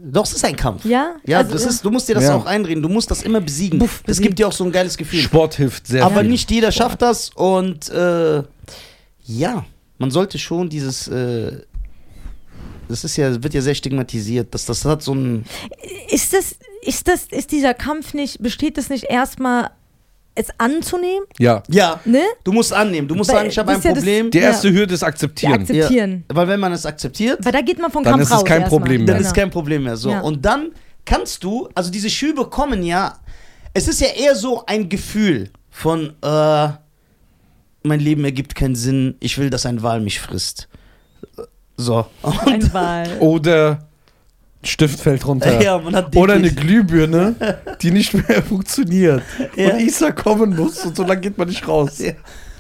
Doch, 0.05 0.25
es 0.25 0.33
ist 0.33 0.43
ein 0.45 0.55
Kampf. 0.55 0.85
Ja? 0.85 1.15
Ja, 1.25 1.39
Also, 1.39 1.53
das 1.53 1.63
ja. 1.63 1.69
ist, 1.69 1.85
du 1.85 1.91
musst 1.91 2.07
dir 2.09 2.15
das 2.15 2.25
Ja. 2.25 2.35
auch 2.35 2.45
einreden. 2.45 2.81
Du 2.81 2.89
musst 2.89 3.09
das 3.11 3.23
immer 3.23 3.39
besiegen. 3.41 3.79
Buff, 3.79 3.97
das 3.99 4.17
besiegen. 4.17 4.27
gibt 4.29 4.39
dir 4.39 4.47
auch 4.47 4.51
so 4.53 4.63
ein 4.63 4.71
geiles 4.71 4.97
Gefühl. 4.97 5.19
Sport 5.19 5.55
hilft 5.55 5.87
sehr 5.87 6.03
Aber 6.05 6.21
viel. 6.21 6.29
nicht 6.29 6.49
jeder 6.51 6.71
schafft 6.71 7.01
das 7.01 7.29
und 7.29 7.89
äh, 7.89 8.43
ja, 9.25 9.65
man 10.03 10.11
sollte 10.11 10.37
schon 10.37 10.67
dieses. 10.67 11.07
Äh, 11.07 11.61
das 12.89 13.05
ist 13.05 13.15
ja, 13.15 13.41
wird 13.41 13.53
ja 13.53 13.61
sehr 13.61 13.73
stigmatisiert. 13.75 14.53
Das, 14.53 14.65
das 14.65 14.83
hat 14.83 15.01
so 15.01 15.13
ein. 15.15 15.45
Ist 16.09 16.33
das, 16.33 16.55
ist 16.81 17.07
das, 17.07 17.23
ist 17.31 17.51
dieser 17.53 17.73
Kampf 17.73 18.13
nicht, 18.13 18.43
besteht 18.43 18.77
das 18.77 18.89
nicht 18.89 19.05
erstmal, 19.05 19.69
es 20.35 20.47
anzunehmen? 20.57 21.25
Ja. 21.39 21.63
Ja, 21.69 22.01
Ne? 22.03 22.21
du 22.43 22.51
musst 22.51 22.73
annehmen. 22.73 23.07
Du 23.07 23.15
musst 23.15 23.29
Weil 23.29 23.37
sagen, 23.37 23.49
ich 23.49 23.57
habe 23.57 23.67
das 23.67 23.75
ein 23.77 23.79
ist 23.79 23.85
ja 23.85 23.91
das- 23.91 23.99
Problem. 24.03 24.31
Die 24.31 24.37
Ja. 24.39 24.43
erste 24.45 24.73
Hürde 24.73 24.93
ist 24.93 24.99
Die 25.01 25.05
akzeptieren. 25.05 25.53
akzeptieren. 25.61 26.25
Weil 26.27 26.47
wenn 26.49 26.59
man 26.59 26.73
es 26.73 26.85
akzeptiert, 26.85 27.39
Weil 27.45 27.53
da 27.53 27.61
geht 27.61 27.79
man 27.79 27.89
vom 27.89 28.03
Dann 28.03 28.13
Kampf 28.15 28.23
ist 28.23 28.29
es 28.31 28.35
raus. 28.35 28.43
kein 28.43 28.61
erstmal. 28.63 28.79
Problem 28.81 29.05
dann 29.05 29.15
mehr. 29.15 29.21
ist 29.21 29.33
Genau. 29.33 29.43
kein 29.45 29.51
Problem 29.51 29.83
mehr. 29.83 29.95
So. 29.95 30.09
Ja. 30.11 30.19
Und 30.19 30.43
dann 30.43 30.71
kannst 31.05 31.41
du, 31.45 31.69
also 31.73 31.89
diese 31.89 32.09
Schübe 32.09 32.49
kommen 32.49 32.83
ja, 32.83 33.17
es 33.73 33.87
ist 33.87 34.01
ja 34.01 34.07
eher 34.09 34.35
so 34.35 34.65
ein 34.65 34.89
Gefühl 34.89 35.51
von, 35.69 36.13
äh, 36.21 36.67
mein 37.83 37.99
Leben 37.99 38.23
ergibt 38.25 38.55
keinen 38.55 38.75
Sinn, 38.75 39.15
ich 39.19 39.37
will, 39.37 39.49
dass 39.49 39.65
ein 39.65 39.83
Wal 39.83 40.01
mich 40.01 40.19
frisst. 40.19 40.67
So. 41.77 42.05
Und, 42.21 42.47
Ein 42.47 42.73
Wal. 42.73 43.07
Oder 43.19 43.87
Stift 44.63 44.99
fällt 45.01 45.25
runter. 45.25 45.61
ja, 45.61 45.77
man 45.77 45.95
hat 45.95 46.15
Oder 46.15 46.35
eine 46.35 46.51
Glühbirne, 46.51 47.35
die 47.81 47.91
nicht 47.91 48.13
mehr 48.13 48.41
funktioniert. 48.47 49.21
Ja. 49.55 49.73
Und 49.73 49.79
Isa 49.81 50.11
kommen 50.11 50.55
muss 50.55 50.85
und 50.85 50.95
so 50.95 51.03
lange 51.03 51.19
geht 51.21 51.37
man 51.37 51.49
nicht 51.49 51.67
raus. 51.67 51.97
Ja. 51.99 52.13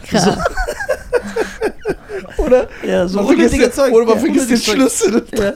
Krass. 0.05 0.37
Oder 2.37 2.67
Ja, 2.85 3.07
so 3.07 3.17
man 3.17 3.27
vergisst, 3.27 3.53
unnötige 3.53 3.71
Zeug. 3.71 3.93
oder 3.93 4.05
man 4.05 4.15
Ja, 4.15 4.19
vergisst 4.21 4.49
den. 4.49 4.57
Schlüssel. 4.57 5.25
Ja. 5.37 5.53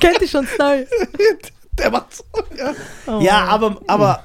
Kennt 0.00 0.20
dich 0.20 0.30
schon 0.30 0.46
Story. 0.46 0.86
Der 1.78 1.90
macht 1.90 2.14
so. 2.14 2.24
Ja. 2.56 2.72
Oh. 3.06 3.20
Ja, 3.20 3.44
aber, 3.46 3.80
aber 3.88 4.22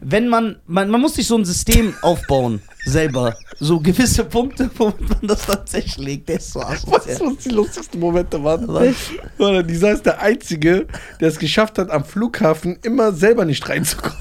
wenn 0.00 0.28
man, 0.28 0.56
man, 0.66 0.88
man 0.88 1.00
muss 1.00 1.14
sich 1.14 1.26
so 1.26 1.36
ein 1.36 1.44
System 1.44 1.94
aufbauen, 2.00 2.62
selber. 2.86 3.36
So 3.58 3.80
gewisse 3.80 4.24
Punkte, 4.24 4.70
wo 4.76 4.86
man 4.86 5.18
das 5.22 5.46
tatsächlich 5.46 5.98
legt. 5.98 6.28
Der 6.28 6.36
ist 6.36 6.52
so 6.52 6.60
Weißt 6.60 6.86
asozial. 6.88 7.18
du, 7.18 7.36
was 7.36 7.42
die 7.44 7.48
lustigsten 7.50 8.00
Momente 8.00 8.42
waren? 8.42 8.68
Oder 9.38 9.62
Lisa 9.62 9.90
ist 9.90 10.06
der 10.06 10.20
Einzige, 10.20 10.86
der 11.20 11.28
es 11.28 11.38
geschafft 11.38 11.78
hat, 11.78 11.90
am 11.90 12.04
Flughafen 12.04 12.78
immer 12.82 13.12
selber 13.12 13.44
nicht 13.44 13.68
reinzukommen. 13.68 14.16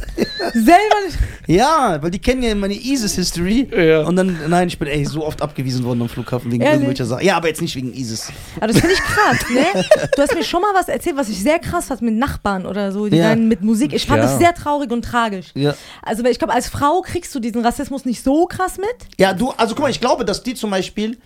Selber 0.53 0.95
nicht. 1.05 1.17
Ja, 1.47 2.01
weil 2.01 2.11
die 2.11 2.19
kennen 2.19 2.41
ja 2.43 2.55
meine 2.55 2.73
ISIS-History. 2.75 3.69
Ja. 3.75 4.01
Und 4.03 4.15
dann, 4.15 4.37
nein, 4.47 4.67
ich 4.67 4.79
bin 4.79 4.87
ey 4.87 5.05
so 5.05 5.23
oft 5.25 5.41
abgewiesen 5.41 5.83
worden 5.83 6.01
am 6.01 6.09
Flughafen 6.09 6.51
wegen 6.51 6.61
Ehrlich? 6.63 6.75
irgendwelcher 6.81 7.05
Sachen. 7.05 7.25
Ja, 7.25 7.37
aber 7.37 7.47
jetzt 7.49 7.61
nicht 7.61 7.75
wegen 7.75 7.93
ISIS. 7.93 8.31
Aber 8.57 8.67
das 8.67 8.77
finde 8.79 8.93
ich 8.95 9.01
krass, 9.01 9.37
ne? 9.53 9.83
Du 10.15 10.21
hast 10.21 10.33
mir 10.33 10.43
schon 10.43 10.61
mal 10.61 10.73
was 10.73 10.87
erzählt, 10.87 11.17
was 11.17 11.29
ich 11.29 11.41
sehr 11.41 11.59
krass 11.59 11.85
fand 11.87 12.01
mit 12.01 12.15
Nachbarn 12.15 12.65
oder 12.65 12.91
so, 12.91 13.07
die 13.07 13.17
Ja. 13.17 13.29
dann 13.29 13.47
mit 13.47 13.61
Musik. 13.61 13.93
Ich 13.93 14.05
fand 14.07 14.23
Ja. 14.23 14.29
das 14.29 14.37
sehr 14.39 14.53
traurig 14.55 14.91
und 14.91 15.03
tragisch. 15.03 15.47
Ja. 15.55 15.75
Also, 16.01 16.23
weil 16.23 16.31
ich 16.31 16.39
glaube, 16.39 16.53
als 16.53 16.67
Frau 16.69 17.01
kriegst 17.01 17.33
du 17.35 17.39
diesen 17.39 17.63
Rassismus 17.63 18.05
nicht 18.05 18.23
so 18.23 18.45
krass 18.45 18.54
mit. 18.77 19.19
Ja, 19.19 19.33
du, 19.33 19.51
also 19.51 19.75
guck 19.75 19.83
mal, 19.83 19.91
ich 19.91 19.99
glaube, 20.01 20.25
dass 20.25 20.43
die 20.43 20.53
zum 20.55 20.69
Beispiel 20.71 21.17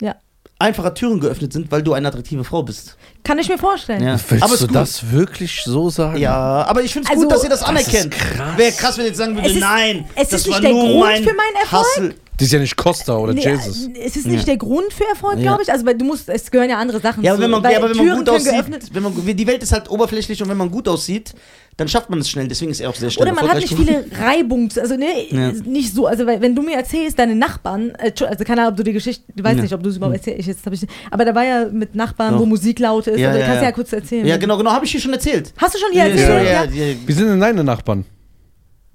Ja. 0.00 0.14
einfacher 0.58 0.94
Türen 0.94 1.20
geöffnet 1.20 1.52
sind, 1.52 1.70
weil 1.70 1.82
du 1.82 1.92
eine 1.94 2.08
attraktive 2.08 2.44
Frau 2.44 2.62
bist. 2.62 2.96
Kann 3.24 3.38
ich 3.38 3.48
mir 3.48 3.58
vorstellen. 3.58 4.02
Ja. 4.02 4.18
Willst 4.28 4.42
aber 4.44 4.56
du 4.56 4.66
gut. 4.66 4.74
das 4.76 5.10
wirklich 5.10 5.62
so 5.64 5.90
sagen? 5.90 6.18
Ja, 6.18 6.64
aber 6.66 6.82
ich 6.82 6.92
finde 6.92 7.06
es 7.06 7.10
Also, 7.12 7.22
gut, 7.24 7.32
dass 7.32 7.44
ihr 7.44 7.50
das 7.50 7.60
das 7.60 7.68
anerkennt. 7.68 8.14
ist 8.14 8.20
krass. 8.20 8.58
Wäre 8.58 8.72
krass, 8.72 8.96
wenn 8.98 9.04
ihr 9.04 9.08
jetzt 9.08 9.18
sagen 9.18 9.38
ist- 9.38 9.56
nein, 9.56 10.04
es 10.14 10.28
das 10.28 10.40
ist 10.40 10.46
nicht 10.46 10.54
war 10.54 10.60
der 10.60 10.70
nur 10.72 10.82
Grund 10.82 11.00
mein 11.00 11.22
für 11.24 11.34
meinen 11.34 11.56
Erfolg. 11.60 11.84
Hustle. 11.86 12.14
Das 12.40 12.46
ist 12.46 12.52
ja 12.52 12.58
nicht 12.58 12.76
Costa 12.76 13.16
oder 13.18 13.34
Nee, 13.34 13.42
Jesus. 13.46 13.88
es 14.02 14.16
ist 14.16 14.26
nicht 14.26 14.40
Ja. 14.40 14.44
der 14.46 14.56
Grund 14.56 14.92
für 14.92 15.04
Erfolg, 15.06 15.36
Ja. 15.36 15.42
glaube 15.42 15.62
ich. 15.62 15.70
Also, 15.70 15.84
weil 15.84 15.94
du 15.94 16.06
musst, 16.06 16.28
es 16.28 16.50
gehören 16.50 16.70
ja 16.70 16.78
andere 16.78 16.98
Sachen 16.98 17.22
Ja, 17.22 17.32
aber 17.32 17.38
zu. 17.38 17.42
wenn 17.44 17.50
man, 17.50 17.62
ja, 17.70 17.78
aber 17.78 17.90
wenn 17.90 17.96
man 17.98 18.06
Türen 18.06 18.18
gut 18.20 18.28
aussieht, 18.30 18.64
wenn 18.94 19.02
man, 19.02 19.36
die 19.36 19.46
Welt 19.46 19.62
ist 19.62 19.72
halt 19.72 19.90
oberflächlich 19.90 20.42
und 20.42 20.48
wenn 20.48 20.56
man 20.56 20.70
gut 20.70 20.88
aussieht, 20.88 21.34
dann 21.76 21.86
schafft 21.88 22.08
man 22.10 22.18
es 22.18 22.28
schnell. 22.30 22.48
Deswegen 22.48 22.70
ist 22.70 22.80
er 22.80 22.88
auch 22.90 22.94
sehr 22.94 23.10
schnell 23.10 23.26
Oder 23.30 23.34
man 23.40 23.48
hat 23.48 23.56
nicht 23.58 23.74
viele 23.74 24.04
Reibungs, 24.18 24.76
also 24.78 24.96
ne, 24.96 25.06
Ja. 25.30 25.52
nicht 25.64 25.94
so, 25.94 26.06
also 26.06 26.26
weil, 26.26 26.40
wenn 26.40 26.54
du 26.54 26.62
mir 26.62 26.76
erzählst, 26.76 27.18
deine 27.18 27.34
Nachbarn, 27.34 27.90
äh, 27.98 28.10
also 28.24 28.44
keine 28.44 28.62
Ahnung, 28.62 28.72
ob 28.72 28.76
du 28.78 28.84
die 28.84 28.92
Geschichte, 28.92 29.22
du 29.34 29.44
weißt 29.44 29.56
Ja. 29.56 29.62
nicht, 29.62 29.74
ob 29.74 29.82
du 29.82 29.90
es 29.90 29.96
überhaupt 29.96 30.16
erzählst, 30.16 30.40
ich 30.40 30.46
jetzt 30.46 30.64
hab 30.64 30.72
ich, 30.72 30.86
aber 31.10 31.24
da 31.26 31.34
war 31.34 31.44
ja 31.44 31.66
mit 31.70 31.94
Nachbarn, 31.94 32.32
Doch. 32.34 32.40
wo 32.40 32.46
Musik 32.46 32.78
laut 32.78 33.06
ist, 33.06 33.18
Ja, 33.18 33.30
oder 33.30 33.38
ja, 33.40 33.44
kannst 33.46 33.60
du 33.60 33.64
ja. 33.64 33.68
ja 33.70 33.72
kurz 33.72 33.92
erzählen. 33.92 34.26
Ja, 34.26 34.36
genau, 34.38 34.56
genau, 34.56 34.72
habe 34.72 34.84
ich 34.86 34.92
dir 34.92 35.00
schon 35.00 35.12
erzählt. 35.12 35.52
Hast 35.58 35.74
du 35.74 35.78
schon 35.78 35.92
hier 35.92 36.04
erzählt? 36.04 36.46
ja, 36.46 36.64
Ja, 36.64 36.64
ja. 36.64 36.94
Wie 37.06 37.12
sind 37.12 37.28
denn 37.28 37.40
deine 37.40 37.62
Nachbarn? 37.64 38.04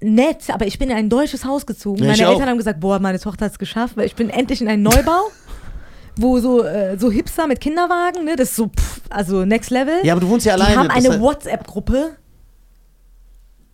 Nett, 0.00 0.50
aber 0.50 0.66
ich 0.66 0.78
bin 0.78 0.90
in 0.90 0.96
ein 0.96 1.08
deutsches 1.08 1.44
Haus 1.44 1.64
gezogen. 1.66 2.00
Ja, 2.04 2.10
Meine 2.10 2.28
auch. 2.28 2.32
Eltern 2.34 2.48
haben 2.50 2.58
gesagt, 2.58 2.80
boah, 2.80 2.98
meine 2.98 3.18
Tochter 3.18 3.46
hat 3.46 3.52
es 3.52 3.58
geschafft, 3.58 3.96
weil 3.96 4.06
ich 4.06 4.14
bin 4.14 4.28
endlich 4.30 4.60
in 4.60 4.68
einen 4.68 4.82
Neubau. 4.82 5.30
Wo 6.18 6.38
so, 6.38 6.62
äh, 6.64 6.96
so 6.98 7.10
Hipster 7.10 7.46
mit 7.46 7.60
Kinderwagen, 7.60 8.24
ne, 8.24 8.36
das 8.36 8.50
ist 8.50 8.56
so, 8.56 8.68
pff, 8.68 9.00
also 9.10 9.44
next 9.44 9.70
level. 9.70 9.94
Ja, 10.02 10.14
aber 10.14 10.22
du 10.22 10.28
wohnst 10.28 10.46
ja 10.46 10.56
Die 10.56 10.62
alleine. 10.62 10.78
haben 10.80 10.88
das 10.88 11.04
eine 11.10 11.20
WhatsApp-Gruppe 11.20 12.16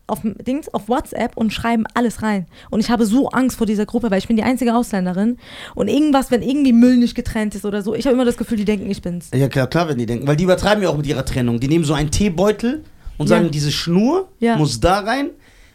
auf, 0.08 0.18
Dings, 0.24 0.68
auf 0.74 0.88
WhatsApp 0.88 1.36
und 1.36 1.52
schreiben 1.52 1.84
alles 1.94 2.22
rein. 2.22 2.46
Und 2.70 2.80
ich 2.80 2.90
habe 2.90 3.06
so 3.06 3.28
Angst 3.30 3.56
vor 3.56 3.66
dieser 3.66 3.86
Gruppe, 3.86 4.10
weil 4.10 4.18
ich 4.18 4.26
bin 4.26 4.36
die 4.36 4.42
einzige 4.42 4.74
Ausländerin. 4.74 5.38
Und 5.76 5.86
irgendwas, 5.88 6.30
wenn 6.32 6.42
irgendwie 6.42 6.72
Müll 6.72 6.96
nicht 6.96 7.14
getrennt 7.14 7.54
ist 7.54 7.64
oder 7.64 7.80
so, 7.82 7.94
ich 7.94 8.06
habe 8.06 8.14
immer 8.14 8.24
das 8.24 8.36
Gefühl, 8.36 8.58
die 8.58 8.64
denken, 8.64 8.90
ich 8.90 9.00
bin's. 9.00 9.30
Ja, 9.32 9.48
klar, 9.48 9.68
klar, 9.68 9.88
wenn 9.88 9.98
die 9.98 10.06
denken. 10.06 10.26
Weil 10.26 10.36
die 10.36 10.44
übertreiben 10.44 10.82
ja 10.82 10.90
auch 10.90 10.96
mit 10.96 11.06
ihrer 11.06 11.24
Trennung. 11.24 11.60
Die 11.60 11.68
nehmen 11.68 11.84
so 11.84 11.94
einen 11.94 12.10
Teebeutel 12.10 12.82
und 13.18 13.30
Ja. 13.30 13.36
sagen, 13.36 13.50
diese 13.52 13.70
Schnur 13.70 14.28
Ja. 14.40 14.56
muss 14.56 14.80
da 14.80 14.98
rein. 14.98 15.30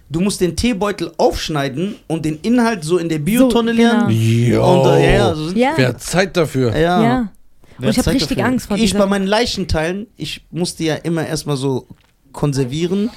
Du 0.10 0.22
musst 0.22 0.40
den 0.40 0.56
Teebeutel 0.56 1.12
aufschneiden 1.18 1.96
und 2.08 2.24
den 2.26 2.40
Inhalt 2.42 2.84
so 2.84 2.98
in 2.98 3.10
der 3.10 3.20
Biotonne 3.20 3.72
So, 3.72 3.78
lernen. 3.78 4.08
genau. 4.10 4.84
Und, 4.94 5.00
äh, 5.02 5.16
ja, 5.18 5.36
so 5.36 5.50
Ja. 5.52 5.74
Wer 5.76 5.88
hat 5.90 6.02
Zeit 6.02 6.38
dafür? 6.38 6.76
ja. 6.76 7.04
ja. 7.04 7.32
Und 7.80 7.84
ich 7.90 7.90
hat 7.90 7.98
hab 7.98 8.04
Zeit 8.06 8.16
richtig 8.16 8.38
dafür? 8.38 8.46
Angst 8.52 8.68
vor 8.68 8.78
Ich 8.78 8.94
bei 8.96 9.06
meinen 9.06 9.28
Leichenteilen, 9.28 10.08
ich 10.18 10.46
musste 10.50 10.84
ja 10.84 10.96
immer 10.96 11.28
erstmal 11.28 11.58
so 11.58 11.88
konservieren, 12.32 13.10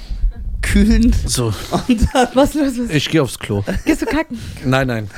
kühlen 0.61 1.15
So, 1.25 1.53
und 1.87 2.07
dann. 2.13 2.27
Was 2.35 2.53
los 2.53 2.77
ist? 2.77 2.91
ich 2.93 3.09
gehe 3.09 3.23
aufs 3.23 3.39
Klo. 3.39 3.63
Gehst 3.85 4.01
du 4.03 4.05
kacken? 4.05 4.37
Nein, 4.65 4.87
nein. 4.87 5.09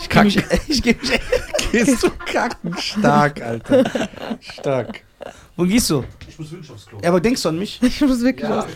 Ich 0.00 0.08
geh 0.10 0.22
mich, 0.24 0.36
ich 0.68 0.82
geh 0.82 0.94
mich, 1.00 1.20
Gehst 1.72 2.02
du 2.02 2.10
kacken? 2.30 2.76
Stark, 2.78 3.40
Alter. 3.40 3.84
Stark. 4.40 5.00
wo 5.56 5.64
gehst 5.64 5.88
du? 5.88 6.04
Ich 6.28 6.38
muss 6.38 6.50
wirklich 6.52 6.70
aufs 6.70 6.84
Klo. 6.84 6.98
Ja, 7.02 7.08
aber 7.08 7.20
denkst 7.20 7.40
du 7.42 7.48
an 7.48 7.58
mich? 7.58 7.80
Ich 7.82 8.00
muss 8.02 8.20
wirklich 8.22 8.50
was. 8.50 8.66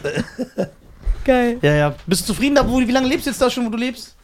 Geil. 1.28 1.58
Ja, 1.60 1.74
ja. 1.74 1.94
Bist 2.06 2.22
du 2.22 2.32
zufrieden 2.32 2.54
da? 2.54 2.66
Wo, 2.66 2.78
wie 2.80 2.90
lange 2.90 3.06
lebst 3.06 3.26
du 3.26 3.30
jetzt 3.30 3.40
da 3.42 3.50
schon, 3.50 3.66
wo 3.66 3.70
du 3.70 3.76
lebst? 3.76 4.16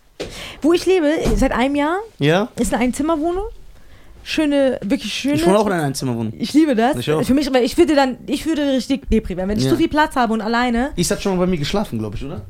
Wo 0.62 0.72
ich 0.72 0.86
lebe, 0.86 1.06
seit 1.36 1.52
einem 1.52 1.74
Jahr, 1.74 1.98
Ja. 2.18 2.48
ist 2.58 2.72
eine 2.72 2.82
Einzimmerwohnung. 2.82 3.44
Schöne, 4.22 4.78
wirklich 4.82 5.12
schöne. 5.12 5.34
Ich 5.34 5.44
wohne 5.46 5.58
auch 5.58 5.66
in 5.66 5.72
einer 5.74 5.82
Einzimmerwohnung. 5.84 6.32
Ich 6.38 6.54
liebe 6.54 6.74
das. 6.74 6.96
Ich 6.96 7.10
auch. 7.12 7.22
Für 7.22 7.34
mich, 7.34 7.52
weil 7.52 7.62
ich 7.62 7.76
würde 7.76 7.94
dann, 7.94 8.16
ich 8.26 8.46
würde 8.46 8.62
richtig 8.72 9.10
Depri 9.10 9.36
werden. 9.36 9.50
Wenn 9.50 9.58
ich 9.58 9.64
Ja. 9.64 9.70
zu 9.70 9.76
viel 9.76 9.88
Platz 9.90 10.16
habe 10.16 10.32
und 10.32 10.40
alleine. 10.40 10.92
Ist 10.96 11.10
hat 11.10 11.20
schon 11.22 11.36
mal 11.36 11.44
bei 11.44 11.50
mir 11.50 11.58
geschlafen, 11.58 11.98
glaube 11.98 12.16
ich, 12.16 12.24
oder? 12.24 12.40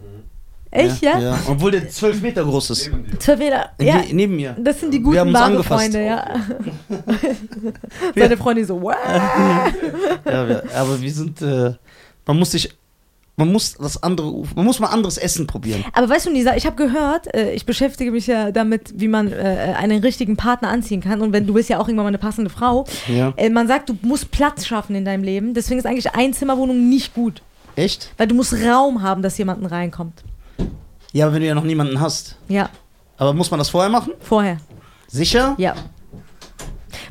Echt, 0.70 1.02
ja? 1.02 1.18
ja? 1.18 1.38
Obwohl 1.48 1.72
der 1.72 1.88
zwölf 1.88 2.20
Meter 2.22 2.44
groß 2.44 2.70
ist. 2.70 2.90
Zwölf 3.18 3.38
Meter. 3.40 3.70
Ja. 3.80 3.96
Ne 3.96 4.06
neben 4.12 4.36
mir. 4.36 4.54
Das 4.58 4.78
sind 4.78 4.94
die 4.94 4.98
Wir 5.04 5.20
haben 5.20 5.28
guten 5.28 5.28
uns 5.30 5.34
wahre 5.34 5.44
angefasst. 5.52 5.82
Freunde, 5.82 6.06
ja. 6.06 6.34
Seine 8.14 8.36
Freundin 8.36 8.64
so, 8.66 8.80
wow. 8.80 8.94
Ja, 10.24 10.48
wir, 10.48 10.62
aber 10.76 11.00
wir 11.00 11.12
sind. 11.12 11.42
Äh, 11.42 11.74
man 12.26 12.38
muss 12.38 12.52
sich. 12.52 12.70
Man 13.36 13.50
muss 13.50 13.74
das 13.74 14.00
andere. 14.02 14.32
Man 14.54 14.64
muss 14.64 14.78
mal 14.78 14.88
anderes 14.88 15.18
Essen 15.18 15.46
probieren. 15.48 15.84
Aber 15.92 16.08
weißt 16.08 16.26
du, 16.26 16.30
Lisa, 16.30 16.54
ich 16.54 16.66
habe 16.66 16.76
gehört, 16.76 17.34
äh, 17.34 17.50
ich 17.52 17.66
beschäftige 17.66 18.12
mich 18.12 18.28
ja 18.28 18.52
damit, 18.52 18.92
wie 18.96 19.08
man 19.08 19.32
äh, 19.32 19.74
einen 19.76 20.00
richtigen 20.02 20.36
Partner 20.36 20.68
anziehen 20.68 21.00
kann. 21.00 21.20
Und 21.20 21.32
wenn 21.32 21.44
du 21.46 21.52
bist 21.54 21.68
ja 21.68 21.78
auch 21.78 21.88
irgendwann 21.88 22.04
mal 22.04 22.08
eine 22.08 22.18
passende 22.18 22.48
Frau. 22.48 22.84
Ja. 23.08 23.32
Äh, 23.36 23.50
man 23.50 23.66
sagt, 23.66 23.88
du 23.88 23.98
musst 24.02 24.30
Platz 24.30 24.66
schaffen 24.66 24.94
in 24.94 25.04
deinem 25.04 25.24
Leben. 25.24 25.52
Deswegen 25.52 25.80
ist 25.80 25.86
eigentlich 25.86 26.14
Einzimmerwohnung 26.14 26.88
nicht 26.88 27.12
gut. 27.14 27.42
Echt? 27.74 28.12
Weil 28.18 28.28
du 28.28 28.36
musst 28.36 28.54
Raum 28.54 29.02
haben, 29.02 29.20
dass 29.22 29.36
jemanden 29.36 29.66
reinkommt. 29.66 30.22
Ja, 31.12 31.26
aber 31.26 31.34
wenn 31.34 31.42
du 31.42 31.48
ja 31.48 31.54
noch 31.56 31.64
niemanden 31.64 32.00
hast. 32.00 32.36
Ja, 32.48 32.70
Aber 33.16 33.32
muss 33.34 33.50
man 33.50 33.58
das 33.58 33.68
vorher 33.68 33.90
machen? 33.90 34.12
vorher. 34.20 34.58
Sicher? 35.08 35.54
Ja. 35.58 35.74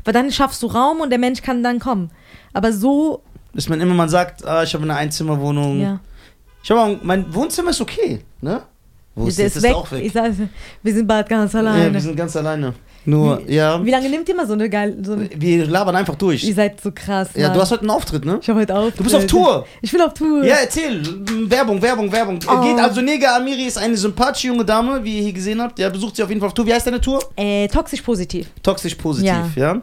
Weil 0.04 0.14
dann 0.14 0.30
schaffst 0.32 0.62
du 0.62 0.66
Raum 0.68 1.00
und 1.00 1.10
der 1.10 1.18
Mensch 1.18 1.42
kann 1.42 1.62
dann 1.62 1.78
kommen. 1.78 2.10
Aber 2.54 2.72
so, 2.72 3.22
Dass 3.54 3.68
man 3.68 3.80
immer 3.80 3.94
mal 3.94 4.08
sagt, 4.08 4.44
ah, 4.46 4.62
ich 4.62 4.72
habe 4.74 4.84
eine 4.84 4.94
Einzimmerwohnung. 4.96 5.80
ja. 5.82 6.00
Ich 6.64 6.70
habe 6.70 6.80
auch, 6.80 6.96
mein 7.02 7.32
Wohnzimmer 7.32 7.70
ist 7.70 7.80
okay, 7.82 8.20
ne? 8.40 8.62
Wo 9.14 9.26
ist, 9.26 9.38
der 9.38 9.44
jetzt 9.44 9.56
ist 9.56 9.64
ist 9.64 9.68
weg. 9.68 9.76
auch 9.76 9.92
weg. 9.92 10.02
Ich 10.02 10.12
sag, 10.14 10.32
wir 10.82 10.94
sind 10.94 11.06
bald 11.06 11.28
ganz 11.28 11.52
ja, 11.52 11.58
alleine. 11.60 11.92
wir 11.92 12.00
sind 12.00 12.16
ganz 12.16 12.34
alleine. 12.36 12.72
Nur, 13.04 13.42
ja. 13.46 13.84
Wie 13.84 13.90
lange 13.90 14.08
nimmt 14.08 14.26
ihr 14.26 14.34
mal 14.34 14.46
so 14.46 14.54
eine 14.54 14.70
geile. 14.70 14.96
So 15.04 15.12
eine, 15.12 15.28
Wir 15.36 15.66
labern 15.66 15.94
einfach 15.94 16.14
durch. 16.14 16.42
ihr 16.42 16.54
seid 16.54 16.80
so 16.80 16.90
krass. 16.90 17.28
Ja, 17.34 17.48
Mann. 17.48 17.56
du 17.56 17.60
hast 17.60 17.70
heute 17.70 17.82
einen 17.82 17.90
Auftritt, 17.90 18.24
ne? 18.24 18.38
Ich 18.40 18.48
habe 18.48 18.60
heute 18.60 18.74
auf. 18.74 18.94
Du 18.94 19.04
bist 19.04 19.14
auf 19.14 19.26
Tour. 19.26 19.66
Ich 19.82 19.92
bin 19.92 20.00
auf 20.00 20.14
Tour. 20.14 20.42
Ja, 20.42 20.56
erzähl. 20.56 21.02
Werbung, 21.50 21.82
Werbung, 21.82 22.10
Werbung. 22.10 22.38
Oh. 22.48 22.60
Geht 22.62 22.78
also 22.78 23.02
Nega 23.02 23.36
Amiri 23.36 23.66
ist 23.66 23.76
eine 23.76 23.98
sympathische 23.98 24.46
junge 24.46 24.64
Dame, 24.64 25.04
wie 25.04 25.18
ihr 25.18 25.22
hier 25.24 25.32
gesehen 25.34 25.60
habt. 25.60 25.78
Der 25.78 25.90
besucht 25.90 26.16
sie 26.16 26.22
auf 26.22 26.30
jeden 26.30 26.40
Fall 26.40 26.48
auf 26.48 26.54
Tour. 26.54 26.66
Wie 26.66 26.72
heißt 26.72 26.86
deine 26.86 27.00
Tour? 27.00 27.20
Äh, 27.36 27.68
toxisch 27.68 28.00
positiv. 28.00 28.48
Toxisch 28.62 28.94
positiv, 28.94 29.54
ja. 29.54 29.82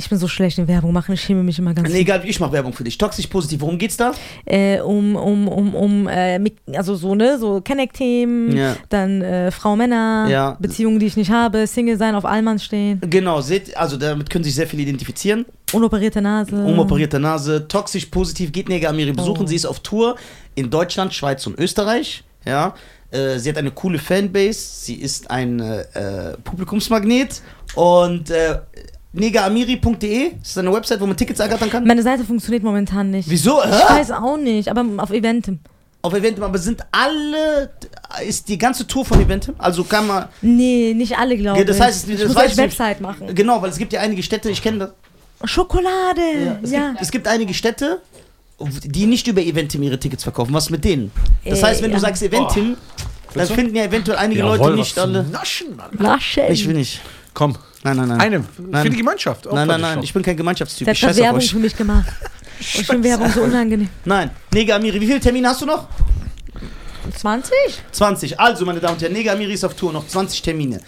Ich 0.00 0.08
bin 0.08 0.16
so 0.16 0.28
schlecht 0.28 0.56
in 0.56 0.66
Werbung 0.66 0.94
machen, 0.94 1.12
ich 1.12 1.20
schäme 1.20 1.42
mich 1.42 1.58
immer 1.58 1.74
ganz. 1.74 1.86
Nee, 1.90 2.00
egal, 2.00 2.22
ich 2.24 2.40
mache 2.40 2.52
Werbung 2.52 2.72
für 2.72 2.84
dich. 2.84 2.96
Toxisch 2.96 3.26
positiv, 3.26 3.60
worum 3.60 3.76
geht's 3.76 3.98
da? 3.98 4.12
Äh, 4.46 4.80
um, 4.80 5.14
um, 5.14 5.46
um, 5.46 5.74
um, 5.74 6.08
äh, 6.08 6.38
mit- 6.38 6.56
also 6.72 6.94
so, 6.96 7.14
ne, 7.14 7.38
so 7.38 7.60
Kenneck-Themen, 7.60 8.56
Ja. 8.56 8.76
dann 8.88 9.20
äh, 9.20 9.50
Frau, 9.50 9.76
Männer, 9.76 10.26
Ja. 10.30 10.56
Beziehungen, 10.58 10.98
die 11.00 11.04
ich 11.04 11.18
nicht 11.18 11.30
habe, 11.30 11.66
Single 11.66 11.98
sein, 11.98 12.14
auf 12.14 12.24
Allmann 12.24 12.58
stehen, 12.58 12.98
Genau, 13.10 13.42
seht, 13.42 13.76
also 13.76 13.98
damit 13.98 14.30
können 14.30 14.42
sich 14.44 14.54
sehr 14.54 14.66
viele 14.66 14.82
identifizieren. 14.84 15.44
unoperierte 15.74 16.22
Nase. 16.22 16.56
Umoperierte 16.56 17.20
Nase, 17.20 17.68
toxisch 17.68 18.06
positiv, 18.06 18.52
geht 18.52 18.70
Nega 18.70 18.88
Amiri 18.88 19.12
besuchen. 19.12 19.42
Oh. 19.44 19.46
Sie 19.46 19.56
ist 19.56 19.66
auf 19.66 19.80
Tour 19.80 20.16
in 20.54 20.70
Deutschland, 20.70 21.12
Schweiz 21.12 21.46
und 21.46 21.58
Österreich. 21.58 22.24
Ja. 22.46 22.74
Äh, 23.10 23.38
sie 23.38 23.50
hat 23.50 23.58
eine 23.58 23.70
coole 23.70 23.98
Fanbase. 23.98 24.58
Sie 24.58 24.94
ist 24.94 25.30
ein 25.30 25.60
äh, 25.60 25.80
äh, 25.92 26.36
Publikumsmagnet. 26.42 27.42
Und 27.74 28.30
äh, 28.30 28.58
negaamiri.de 29.12 30.32
ist 30.42 30.58
eine 30.58 30.72
Website, 30.72 31.00
wo 31.00 31.06
man 31.06 31.16
Tickets 31.16 31.40
ergattern 31.40 31.70
kann. 31.70 31.84
Meine 31.84 32.02
Seite 32.02 32.24
funktioniert 32.24 32.62
momentan 32.62 33.10
nicht. 33.10 33.28
Wieso? 33.28 33.60
Ich 33.62 33.70
Hä? 33.70 33.94
weiß 34.00 34.10
auch 34.12 34.36
nicht, 34.36 34.68
aber 34.68 34.84
auf 34.98 35.10
Eventim. 35.10 35.58
Auf 36.02 36.14
Eventim, 36.14 36.42
aber 36.44 36.58
sind 36.58 36.82
alle. 36.92 37.70
Ist 38.26 38.48
die 38.48 38.56
ganze 38.56 38.86
Tour 38.86 39.04
von 39.04 39.20
Eventim? 39.20 39.54
Also 39.58 39.84
kann 39.84 40.06
man. 40.06 40.28
Nee, 40.40 40.94
nicht 40.94 41.18
alle, 41.18 41.36
glaube 41.36 41.58
Ja, 41.58 41.62
ich. 41.62 41.68
das 41.68 41.80
heißt, 41.80 42.08
ich 42.08 42.18
das 42.18 42.28
muss 42.28 42.36
weiß 42.36 42.52
ich. 42.52 42.58
Website 42.58 43.00
machen. 43.00 43.34
Genau, 43.34 43.60
weil 43.60 43.70
es 43.70 43.76
gibt 43.78 43.92
ja 43.92 44.00
einige 44.00 44.22
Städte, 44.22 44.50
ich 44.50 44.62
kenne 44.62 44.78
das. 44.78 44.90
Schokolade, 45.50 46.20
Ja, 46.44 46.58
es, 46.62 46.70
ja. 46.70 46.88
Gibt, 46.90 47.02
es 47.02 47.10
gibt 47.10 47.28
einige 47.28 47.52
Städte, 47.54 48.00
die 48.84 49.06
nicht 49.06 49.26
über 49.26 49.40
Eventim 49.42 49.82
ihre 49.82 49.98
Tickets 49.98 50.22
verkaufen. 50.22 50.52
Was 50.54 50.70
mit 50.70 50.84
denen? 50.84 51.10
Das 51.44 51.60
Äh, 51.60 51.62
heißt, 51.64 51.82
wenn 51.82 51.90
ja. 51.90 51.96
du 51.96 52.00
sagst 52.00 52.22
Eventim, 52.22 52.76
dann 52.76 53.34
Willst 53.34 53.50
du? 53.50 53.54
finden 53.54 53.76
ja 53.76 53.84
eventuell 53.84 54.18
einige 54.18 54.42
Leute 54.42 54.70
nicht 54.74 54.98
alle. 54.98 55.24
Naschen, 55.24 55.76
Mann. 55.76 55.90
Laschen. 55.98 56.44
Ich 56.50 56.66
will 56.66 56.76
nicht. 56.76 57.00
Komm, 57.34 57.56
Nein, 57.82 57.96
nein, 57.96 58.08
nein. 58.08 58.20
eine 58.20 58.44
Nein. 58.58 58.82
für 58.82 58.90
die 58.90 58.96
Gemeinschaft. 58.98 59.46
Nein, 59.50 59.66
nein, 59.66 59.80
nein. 59.80 59.96
doch. 59.96 60.04
Ich 60.04 60.12
bin 60.12 60.22
kein 60.22 60.36
Gemeinschaftstyp. 60.36 60.84
Der 60.84 60.92
Ich 60.94 61.02
hat 61.04 61.16
Werbung 61.16 61.38
euch. 61.38 61.50
für 61.50 61.58
mich 61.58 61.76
gemacht. 61.76 62.06
Ich 62.60 62.86
finde 62.86 63.08
Werbung 63.08 63.30
so 63.32 63.40
unangenehm. 63.40 63.88
Nein. 64.04 64.30
Nega 64.52 64.76
Amiri, 64.76 65.00
wie 65.00 65.06
viele 65.06 65.18
Termine 65.18 65.48
hast 65.48 65.62
du 65.62 65.66
noch? 65.66 65.88
20? 67.16 67.50
20. 67.92 68.38
Also, 68.38 68.66
meine 68.66 68.80
Damen 68.80 68.94
und 68.94 69.00
Herren, 69.02 69.14
Nega 69.14 69.32
Amiri 69.32 69.54
ist 69.54 69.64
auf 69.64 69.74
Tour, 69.74 69.92
noch 69.94 70.06
20 70.06 70.42
Termine. 70.42 70.78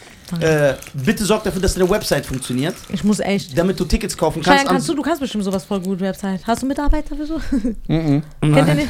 Äh, 0.40 0.74
bitte 0.92 1.24
sorg 1.24 1.44
dafür, 1.44 1.60
dass 1.62 1.74
deine 1.74 1.88
Website 1.88 2.24
funktioniert, 2.26 2.74
Ich 2.90 3.02
muss 3.04 3.20
echt. 3.20 3.56
damit 3.56 3.78
du 3.80 3.84
Tickets 3.86 4.16
kaufen 4.16 4.42
kannst. 4.42 4.66
kannst 4.66 4.88
du, 4.88 4.94
du 4.94 5.02
kannst 5.02 5.20
bestimmt 5.20 5.44
sowas 5.44 5.64
voll 5.64 5.80
gut, 5.80 6.00
Website. 6.00 6.40
Hast 6.46 6.62
du 6.62 6.66
Mitarbeiter 6.66 7.16
für 7.16 7.26
so? 7.26 7.40
Mhm. 7.88 8.22
Kennt 8.40 8.56
ihr 8.56 8.64
Nein. 8.64 8.76
nicht? 8.76 8.88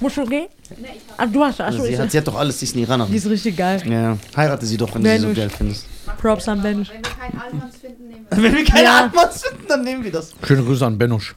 Musst 0.00 0.16
du 0.16 0.24
gehen? 0.26 0.46
Ah, 1.16 1.26
du 1.26 1.44
hast, 1.44 1.60
achso, 1.60 1.82
Sie 1.82 1.88
ich, 1.92 1.98
hat, 1.98 2.10
sie 2.12 2.18
hat 2.18 2.26
doch 2.28 2.36
alles, 2.36 2.58
sie 2.60 2.66
ist 2.66 2.74
eine 2.74 2.84
die 2.84 2.88
Iranerin. 2.88 3.14
ist 3.14 3.26
richtig 3.28 3.56
geil. 3.56 3.82
Ja, 3.84 4.16
heirate 4.36 4.64
sie 4.64 4.76
doch, 4.76 4.94
wenn 4.94 5.02
du 5.02 5.10
sie 5.10 5.18
so 5.26 5.32
geil 5.34 5.50
findest. 5.50 5.86
Props 6.18 6.48
an 6.48 6.62
Ben. 6.62 6.78
Wenn 6.86 6.92
wir 7.02 7.02
keinen 7.02 7.40
Altmanns 7.40 7.76
finden, 7.76 8.08
nehmen 8.08 8.26
wir 8.30 8.42
Wenn 8.42 8.56
wir 8.56 8.64
keine 8.64 8.82
Ja. 8.84 9.10
Finden, 9.30 9.64
dann 9.68 9.82
nehmen 9.82 10.04
wir 10.04 10.12
das. 10.12 10.32
Schöne 10.46 10.62
Grüße 10.62 10.84
an 10.86 10.98
Benusch. 10.98 11.34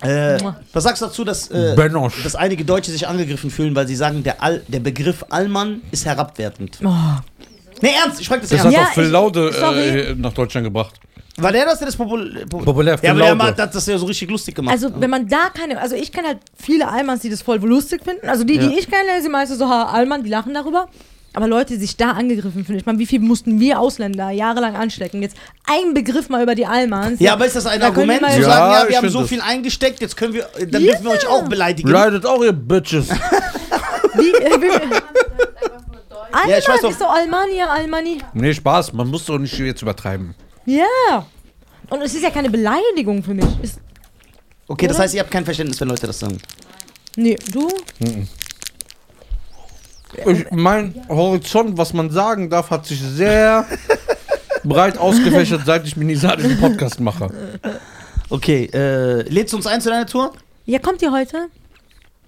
Äh, 0.00 0.38
was 0.72 0.84
sagst 0.84 1.02
du 1.02 1.06
dazu, 1.06 1.24
dass, 1.24 1.48
äh, 1.50 1.74
dass 2.22 2.36
einige 2.36 2.64
Deutsche 2.64 2.90
sich 2.92 3.06
angegriffen 3.08 3.50
fühlen, 3.50 3.74
weil 3.74 3.88
sie 3.88 3.96
sagen, 3.96 4.22
der, 4.22 4.40
All, 4.42 4.62
der 4.68 4.78
Begriff 4.80 5.24
Allmann 5.28 5.82
ist 5.90 6.06
herabwertend? 6.06 6.78
Oh. 6.84 6.88
Nee, 7.82 7.90
ernst, 8.04 8.20
ich 8.20 8.28
frage 8.28 8.42
das 8.42 8.50
Das 8.50 8.60
ernst. 8.64 8.76
hat 8.76 8.82
Ja, 8.84 8.88
auch 8.88 8.92
Phil 8.94 9.04
Laude 9.08 9.48
äh, 9.50 10.14
nach 10.14 10.32
Deutschland 10.32 10.64
gebracht. 10.66 10.94
War 11.36 11.52
der 11.52 11.64
das, 11.66 11.78
der 11.78 11.86
das 11.86 11.96
popul 11.96 12.44
po- 12.50 12.58
Populär, 12.58 12.98
Ja, 13.02 13.12
aber 13.12 13.52
der 13.52 13.64
hat 13.64 13.74
das 13.74 13.86
ja 13.86 13.96
so 13.98 14.06
richtig 14.06 14.28
lustig 14.30 14.54
gemacht. 14.56 14.72
Also, 14.74 14.88
wenn 15.00 15.10
man 15.10 15.28
da 15.28 15.50
keine, 15.54 15.80
also 15.80 15.94
ich 15.94 16.10
kenne 16.12 16.28
halt 16.28 16.38
viele 16.56 16.88
Almans, 16.88 17.22
die 17.22 17.30
das 17.30 17.42
voll 17.42 17.58
lustig 17.58 18.02
finden. 18.04 18.28
Also 18.28 18.42
die, 18.44 18.54
Ja. 18.54 18.66
die 18.68 18.78
ich 18.78 18.88
kenne, 18.90 19.20
sind 19.22 19.30
meistens 19.30 19.58
so 19.58 19.68
ha, 19.68 19.84
Alman, 19.84 20.22
die 20.24 20.30
lachen 20.30 20.52
darüber. 20.54 20.88
Aber 21.38 21.46
Leute, 21.46 21.74
die 21.74 21.78
sich 21.78 21.96
da 21.96 22.10
angegriffen 22.10 22.64
fühlen, 22.64 22.80
ich 22.80 22.84
meine, 22.86 22.98
wie 22.98 23.06
viel 23.06 23.20
mussten 23.20 23.60
wir 23.60 23.78
Ausländer 23.78 24.30
jahrelang 24.30 24.74
anstecken? 24.74 25.22
Jetzt 25.22 25.36
ein 25.68 25.94
Begriff 25.94 26.28
mal 26.28 26.42
über 26.42 26.56
die 26.56 26.66
Almans. 26.66 27.20
ja, 27.20 27.34
aber 27.34 27.46
ist 27.46 27.54
das 27.54 27.64
ein 27.66 27.78
Da 27.78 27.86
Argument, 27.86 28.20
wir 28.22 28.28
zu 28.30 28.38
mal- 28.40 28.42
sagen, 28.42 28.72
Ja, 28.72 28.78
ja, 28.78 28.82
ich 28.82 28.90
wir 28.90 28.96
haben 28.98 29.08
so 29.08 29.20
das. 29.20 29.28
viel 29.28 29.40
eingesteckt, 29.40 30.00
jetzt 30.00 30.16
können 30.16 30.34
wir, 30.34 30.48
dann 30.68 30.82
Ja. 30.82 30.90
dürfen 30.94 31.04
wir 31.04 31.12
euch 31.12 31.28
auch 31.28 31.44
beleidigen. 31.48 31.88
Leidet 31.90 32.26
auch 32.26 32.42
ihr 32.42 32.50
Bitches. 32.52 33.08
Wie, 33.10 34.30
äh, 34.30 34.60
wie. 34.60 34.68
Alman 36.32 36.50
Ja, 36.50 36.58
ich 36.58 36.68
weiß 36.68 36.80
doch- 36.80 36.90
ist 36.90 36.98
so 36.98 37.06
Almani, 37.06 37.62
Almani. 37.62 38.18
nee, 38.34 38.52
Spaß, 38.52 38.92
man 38.92 39.06
muss 39.06 39.24
doch 39.24 39.38
nicht 39.38 39.56
jetzt 39.60 39.80
übertreiben. 39.82 40.34
Ja. 40.66 41.24
Und 41.88 42.02
es 42.02 42.14
ist 42.14 42.24
ja 42.24 42.30
keine 42.30 42.50
Beleidigung 42.50 43.22
für 43.22 43.34
mich. 43.34 43.46
Ist, 43.62 43.78
Okay, 44.66 44.88
das 44.88 44.96
Oder? 44.96 45.04
heißt, 45.04 45.14
ihr 45.14 45.20
habt 45.20 45.30
kein 45.30 45.44
Verständnis, 45.44 45.80
wenn 45.80 45.88
Leute 45.88 46.08
das 46.08 46.18
sagen. 46.18 46.36
nee, 47.14 47.38
du? 47.52 47.68
Ich, 50.26 50.50
mein 50.50 50.94
Horizont, 51.08 51.76
was 51.76 51.92
man 51.92 52.10
sagen 52.10 52.48
darf, 52.50 52.70
hat 52.70 52.86
sich 52.86 53.00
sehr 53.00 53.66
breit 54.64 54.98
ausgefächert, 54.98 55.62
seit 55.66 55.86
ich 55.86 55.96
mit 55.96 56.06
Nisa 56.08 56.34
diesen 56.36 56.58
Podcast 56.58 57.00
mache. 57.00 57.30
Okay, 58.30 58.70
äh, 58.72 59.22
lädst 59.28 59.52
du 59.52 59.56
uns 59.58 59.66
ein 59.66 59.80
zu 59.80 59.90
deiner 59.90 60.06
Tour? 60.06 60.32
Ja, 60.66 60.78
kommt 60.78 61.02
ihr 61.02 61.12
heute? 61.12 61.48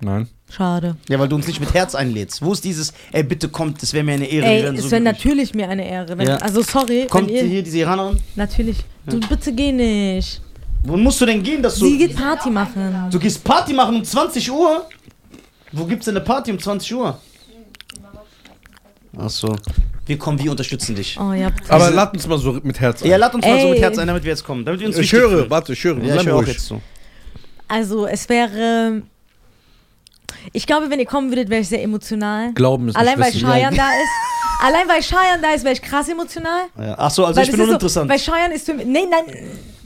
Nein. 0.01 0.29
Schade. 0.51 0.97
Ja, 1.09 1.19
weil 1.19 1.29
du 1.29 1.37
uns 1.37 1.47
nicht 1.47 1.61
mit 1.61 1.75
Herz 1.75 1.95
einlädst. 1.95 2.43
Wo 2.43 2.53
ist 2.53 2.65
dieses, 2.65 2.93
ey, 3.13 3.23
bitte 3.23 3.49
kommt, 3.49 3.83
das 3.83 3.93
wäre 3.93 4.03
mir 4.03 4.13
eine 4.15 4.27
Ehre. 4.27 4.47
Ey, 4.47 4.63
es 4.77 4.85
so 4.85 4.91
wäre 4.91 5.03
natürlich 5.03 5.55
mir 5.55 5.69
eine 5.69 5.89
Ehre. 5.89 6.17
Wenn, 6.19 6.27
Ja. 6.27 6.37
Also 6.39 6.63
sorry, 6.63 7.07
Kommt 7.09 7.29
wenn 7.29 7.35
ihr, 7.37 7.43
hier 7.45 7.63
diese 7.63 7.79
Iranerin? 7.79 8.19
natürlich. 8.35 8.79
Du 9.07 9.21
bitte 9.21 9.53
geh 9.53 9.73
nicht. 9.73 10.41
Wo 10.83 10.97
musst 10.97 11.21
du 11.21 11.27
denn 11.27 11.43
gehen, 11.43 11.63
dass 11.63 11.79
du... 11.79 11.87
Sie 11.87 11.99
geht 11.99 12.17
Party 12.17 12.51
machen. 12.51 13.09
Du 13.11 13.19
gehst 13.19 13.45
Party 13.45 13.73
machen 13.75 13.97
um 13.97 14.05
20 14.05 14.51
Uhr? 14.51 14.87
Wo 15.73 15.85
gibt's 15.85 16.07
denn 16.07 16.17
eine 16.17 16.25
Party 16.25 16.51
um 16.51 16.59
20 16.59 16.95
Uhr? 16.95 17.21
Ach 19.23 19.31
so. 19.31 19.57
Wir 20.07 20.19
kommen, 20.19 20.39
wir 20.43 20.51
unterstützen 20.51 20.95
dich. 20.97 21.19
Oh 21.21 21.33
ja, 21.33 21.51
bitte. 21.51 21.71
Aber 21.71 21.91
lad 21.91 22.15
uns 22.15 22.27
mal 22.27 22.39
so 22.39 22.59
mit 22.63 22.81
Herz 22.81 23.03
ein. 23.03 23.09
Ja, 23.09 23.17
lad 23.17 23.35
uns 23.35 23.45
mal 23.45 23.61
so 23.61 23.69
mit. 23.69 23.81
Herz 23.81 23.99
ein, 23.99 24.07
damit 24.07 24.25
wir 24.25 24.31
jetzt 24.31 24.45
kommen. 24.45 24.65
Damit 24.65 24.81
wir 24.81 24.89
uns 24.89 24.99
ich 24.99 25.13
höre, 25.13 25.31
fühlen. 25.31 25.51
warte, 25.51 25.73
ich 25.73 25.85
höre. 25.85 25.99
Ja, 26.03 26.17
ich 26.17 26.27
höre 26.27 26.37
auch 26.37 26.47
jetzt 26.47 26.67
zu. 26.67 26.81
Also 27.69 28.07
es 28.07 28.29
wäre. 28.29 29.03
Ich 30.53 30.67
glaube, 30.67 30.91
wenn 30.91 30.99
ihr 30.99 31.07
kommen 31.07 31.31
würdet, 31.31 31.49
wäre 31.51 31.61
ich 31.61 31.69
sehr 31.69 31.83
emotional. 31.83 32.53
Glauben 32.55 32.89
ist 32.89 32.97
Allein 32.97 33.19
weil. 33.19 33.31
Cheyenne 33.33 33.77
da 33.77 33.89
ist. 33.89 34.11
Allein 34.63 34.89
weil 34.89 35.01
Cheyenne 35.01 35.41
da 35.41 35.55
ist, 35.55 35.65
wäre 35.65 35.75
ich 35.75 35.83
krass 35.83 36.09
emotional. 36.09 36.63
Ja. 36.79 36.95
Ach 36.99 37.11
so, 37.11 37.25
also 37.25 37.37
weil 37.37 37.45
ich 37.45 37.51
bin 37.51 37.61
ist 37.61 37.67
uninteressant. 37.69 38.09
So, 38.09 38.13
weil 38.13 38.19
Cheyenne 38.19 38.55
ist 38.55 38.67
für 38.67 38.75
mich. 38.75 38.87
Nee, 38.87 39.07
nein. 39.11 39.35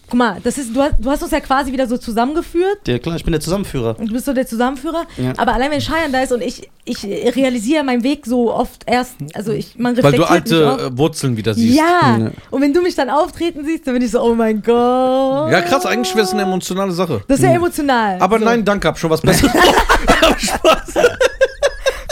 Guck 0.07 0.14
mal, 0.19 0.37
das 0.45 0.59
ist, 0.59 0.75
du, 0.77 0.83
hast, 0.83 0.95
du 0.99 1.11
hast 1.11 1.23
uns 1.23 1.33
ja 1.33 1.40
quasi 1.40 1.73
wieder 1.73 1.87
so 1.87 1.97
zusammengeführt. 1.97 2.87
ja 2.87 2.99
klar, 2.99 3.17
ich 3.17 3.25
bin 3.25 3.33
der 3.33 3.40
Zusammenführer. 3.40 3.99
Und 3.99 4.09
du 4.09 4.12
bist 4.12 4.27
so 4.27 4.33
der 4.35 4.47
Zusammenführer. 4.47 5.07
Ja. 5.17 5.33
Aber 5.38 5.55
allein 5.55 5.71
wenn 5.71 5.81
Cheyenne 5.81 6.12
da 6.12 6.21
ist 6.21 6.31
und 6.33 6.43
ich, 6.43 6.69
ich 6.85 7.03
realisiere 7.05 7.83
meinen 7.85 8.03
Weg 8.03 8.27
so 8.27 8.53
oft 8.53 8.83
erst. 8.87 9.14
Also 9.33 9.53
ich, 9.53 9.79
man 9.79 9.97
Weil 9.97 10.12
reflektiert 10.14 10.51
du 10.51 10.55
mich 10.57 10.64
alte 10.67 10.85
oft. 10.85 10.93
äh, 10.95 10.99
Wurzeln 10.99 11.37
wieder 11.38 11.55
siehst. 11.55 11.77
Ja. 11.77 12.19
Ja. 12.19 12.31
Und 12.51 12.61
wenn 12.61 12.75
du 12.75 12.83
mich 12.83 12.95
dann 12.95 13.09
auftreten 13.09 13.64
siehst, 13.64 13.87
dann 13.87 13.95
bin 13.95 14.03
ich 14.03 14.11
so, 14.11 14.21
oh 14.23 14.35
mein 14.35 14.62
Gott. 14.62 15.51
Ja, 15.51 15.62
krass, 15.62 15.87
eigentlich 15.87 16.14
wäre 16.14 16.27
es 16.27 16.33
eine 16.33 16.43
emotionale 16.43 16.93
Sache. 16.93 17.23
Das 17.27 17.38
ist 17.38 17.45
ja 17.45 17.53
emotional. 17.53 18.19
Aber 18.21 18.38
so, 18.38 18.45
nein, 18.45 18.64
danke, 18.64 18.87
hab 18.88 18.99
schon 18.99 19.11
was 19.11 19.21
Besseres. 19.23 19.53
Hab 20.21 20.40
Spaß. 20.40 20.95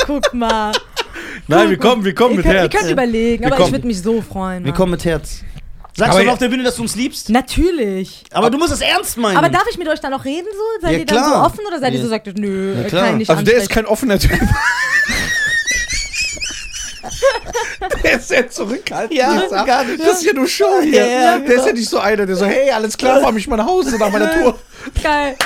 Guck 0.07 0.35
mal. 0.35 0.73
Nein, 1.49 1.71
wir 1.71 1.77
kommen, 1.79 2.05
wir 2.05 2.15
kommen 2.15 2.37
mit 2.37 2.45
könnt, 2.45 2.55
Herz. 2.57 2.73
Ihr 2.73 2.79
könnt 2.81 2.91
überlegen, 2.91 3.43
Wir 3.43 3.47
aber 3.49 3.57
kommen. 3.57 3.67
ich 3.69 3.73
würde 3.73 3.87
mich 3.87 4.03
so 4.03 4.21
freuen. 4.23 4.65
Wir 4.65 4.71
Mann. 4.71 4.77
kommen 4.77 4.93
mit 4.93 5.05
Herz. 5.05 5.41
Sagst 5.95 6.13
Aber 6.13 6.21
du 6.21 6.27
ja- 6.27 6.33
auf 6.33 6.39
der 6.39 6.49
Bühne, 6.49 6.63
dass 6.63 6.77
du 6.77 6.83
uns 6.83 6.95
liebst? 6.97 7.29
Natürlich. 7.29 8.25
Aber 8.33 8.49
du 8.51 8.57
musst 8.59 8.73
es 8.73 8.81
ernst 8.81 9.19
meinen. 9.19 9.37
Aber 9.37 9.51
darf 9.51 9.65
ich 9.71 9.77
mit 9.77 9.89
euch 9.89 10.01
dann 10.01 10.13
noch 10.13 10.25
reden 10.25 10.47
so? 10.51 10.81
Seid 10.81 10.93
Ja, 10.93 10.99
ihr 11.01 11.07
dann 11.07 11.25
so 11.25 11.31
klar. 11.31 11.47
offen 11.47 11.61
oder 11.67 11.79
seid 11.81 11.93
ihr 11.93 12.01
so, 12.03 12.09
sagt 12.09 12.27
ihr, 12.29 12.35
nö, 12.37 12.75
Ja, 12.83 12.89
klar. 12.89 13.03
kann 13.05 13.13
ich 13.15 13.19
nicht 13.19 13.31
Also 13.31 13.43
der 13.43 13.55
ist 13.55 13.61
ansprechen? 13.65 13.85
kein 13.85 13.93
offener 13.93 14.19
Typ. 14.19 14.31
der 18.05 18.13
ist 18.17 18.29
sehr 18.29 18.49
zurückhaltend. 18.49 19.19
Ja, 19.19 19.65
gar 19.65 19.85
nicht. 19.85 20.01
Das 20.03 20.19
ist 20.21 20.25
ja 20.25 20.33
nur 20.33 20.49
Show 20.49 20.81
hier. 20.83 21.05
Ja, 21.05 21.07
ja, 21.07 21.39
der 21.39 21.47
ist 21.47 21.51
genau. 21.51 21.67
ja 21.67 21.73
nicht 21.75 21.89
so 21.91 21.99
einer, 21.99 22.25
der 22.27 22.37
so, 22.37 22.47
hey, 22.47 22.71
alles 22.71 22.97
klar, 22.97 23.21
fahr 23.21 23.33
mich 23.33 23.47
mal 23.47 23.57
nach 23.57 23.67
Hause 23.67 23.99
nach 23.99 24.11
meiner 24.11 24.33
Tour. 24.33 24.59
Geil. 25.03 25.37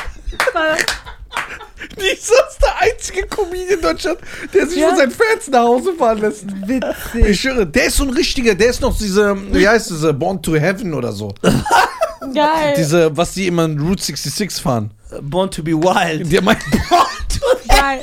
Lisa 1.96 2.34
ist 2.48 2.58
der 2.62 2.80
einzige 2.80 3.26
Comedian 3.26 3.74
in 3.78 3.80
Deutschland, 3.82 4.18
der 4.54 4.66
sich 4.66 4.78
Ja. 4.78 4.88
von 4.88 4.96
seinen 4.98 5.10
Fans 5.10 5.48
nach 5.50 5.60
Hause 5.64 5.92
fahren 5.94 6.18
lässt. 6.20 6.44
Witzig. 6.66 7.26
Ich 7.28 7.40
schwöre, 7.40 7.66
der 7.66 7.86
ist 7.86 7.96
so 7.96 8.04
ein 8.04 8.10
richtiger, 8.10 8.54
der 8.54 8.70
ist 8.70 8.80
noch 8.80 8.96
diese, 8.96 9.36
wie 9.54 9.68
heißt 9.68 9.90
diese, 9.90 10.12
Born 10.14 10.42
to 10.42 10.54
Heaven 10.56 10.94
oder 10.94 11.12
so. 11.12 11.32
Geil. 12.34 12.74
Diese, 12.76 13.14
was 13.16 13.34
die 13.34 13.46
immer 13.46 13.66
in 13.66 13.78
Route 13.78 14.02
66 14.02 14.62
fahren. 14.62 14.90
Born 15.22 15.50
to 15.50 15.62
be 15.62 15.72
wild. 15.72 16.30
Die 16.32 16.40
meinen, 16.40 16.58
Geil. 17.68 18.02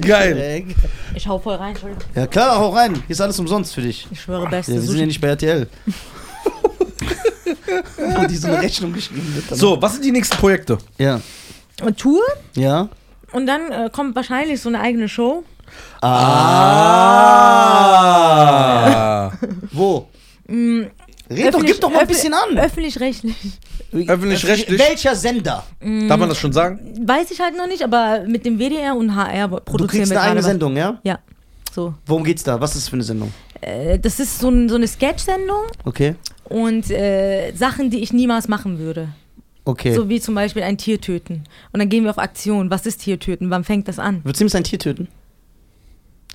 geil. 0.00 0.64
Ich 1.14 1.26
hau 1.26 1.38
voll 1.38 1.54
rein, 1.54 1.70
Entschuldigung. 1.70 2.04
Ja 2.14 2.26
klar, 2.26 2.58
hau 2.58 2.70
rein. 2.70 2.94
Hier 2.94 3.02
ist 3.14 3.20
alles 3.20 3.38
umsonst 3.38 3.74
für 3.74 3.80
dich. 3.80 4.06
Ich 4.10 4.20
schwöre, 4.20 4.48
beste 4.48 4.72
Ja, 4.72 4.80
wir 4.80 4.86
sind 4.88 4.98
ja 4.98 5.06
nicht 5.06 5.20
bei 5.20 5.28
RTL. 5.28 5.68
Wo 7.96 8.26
die 8.26 8.36
so 8.36 8.48
eine 8.48 8.60
Rechnung 8.62 8.92
geschrieben 8.92 9.32
wird. 9.34 9.58
So, 9.58 9.80
was 9.80 9.92
sind 9.94 10.04
die 10.04 10.12
nächsten 10.12 10.36
Projekte? 10.36 10.78
Ja. 10.98 11.20
Tour 11.96 12.22
Ja. 12.54 12.88
und 13.32 13.46
dann 13.46 13.70
äh, 13.70 13.90
kommt 13.92 14.14
wahrscheinlich 14.16 14.60
so 14.60 14.68
eine 14.68 14.80
eigene 14.80 15.08
Show. 15.08 15.44
Ah. 18.06 19.32
Wo? 19.72 20.08
Mm, 20.46 20.82
Red 21.30 21.54
doch, 21.54 21.62
gib 21.64 21.80
doch 21.80 21.90
mal 21.90 22.00
ein 22.00 22.06
bisschen 22.06 22.32
an. 22.34 22.56
Öffentlich-rechtlich. 22.58 23.34
Öffentlich-rechtlich? 23.92 24.78
Welcher 24.78 25.14
Sender? 25.16 25.64
Darf 25.80 26.18
man 26.20 26.28
das 26.28 26.38
schon 26.38 26.52
sagen? 26.52 26.78
Weiß 27.04 27.30
ich 27.30 27.40
halt 27.40 27.56
noch 27.56 27.66
nicht, 27.66 27.82
aber 27.82 28.20
mit 28.26 28.44
dem 28.46 28.58
WDR 28.58 28.94
und 28.96 29.14
HR 29.16 29.48
Du 29.48 29.56
produzieren 29.60 29.88
kriegst 30.04 30.10
wir 30.12 30.20
eine 30.20 30.30
eigene 30.30 30.40
gerade 30.42 30.44
was. 30.44 30.44
Sendung, 30.50 30.76
ja? 30.76 30.98
Ja. 31.02 31.18
so. 31.74 31.94
Worum 32.06 32.22
geht's 32.24 32.42
da? 32.44 32.60
Was 32.60 32.70
ist 32.76 32.84
das 32.84 32.88
für 32.90 32.94
eine 32.96 33.02
Sendung? 33.02 33.32
Äh, 33.60 33.98
das 33.98 34.20
ist 34.20 34.38
so, 34.38 34.48
ein, 34.50 34.68
so 34.68 34.76
eine 34.76 34.86
Sketch-Sendung 34.86 35.62
Okay. 35.84 36.14
Und 36.48 36.90
äh, 36.90 37.52
Sachen, 37.54 37.90
die 37.90 38.02
ich 38.02 38.12
niemals 38.12 38.48
machen 38.48 38.78
würde. 38.78 39.08
Okay. 39.64 39.94
So 39.94 40.08
wie 40.08 40.20
zum 40.20 40.34
Beispiel 40.34 40.62
ein 40.62 40.78
Tier 40.78 41.00
töten. 41.00 41.42
Und 41.72 41.80
dann 41.80 41.88
gehen 41.88 42.04
wir 42.04 42.10
auf 42.10 42.18
Aktion. 42.18 42.70
Was 42.70 42.86
ist 42.86 42.98
Tier 43.02 43.18
töten? 43.18 43.50
Wann 43.50 43.64
fängt 43.64 43.88
das 43.88 43.98
an? 43.98 44.20
Würdest 44.24 44.52
du 44.54 44.56
ein 44.56 44.64
Tier 44.64 44.78
töten? 44.78 45.08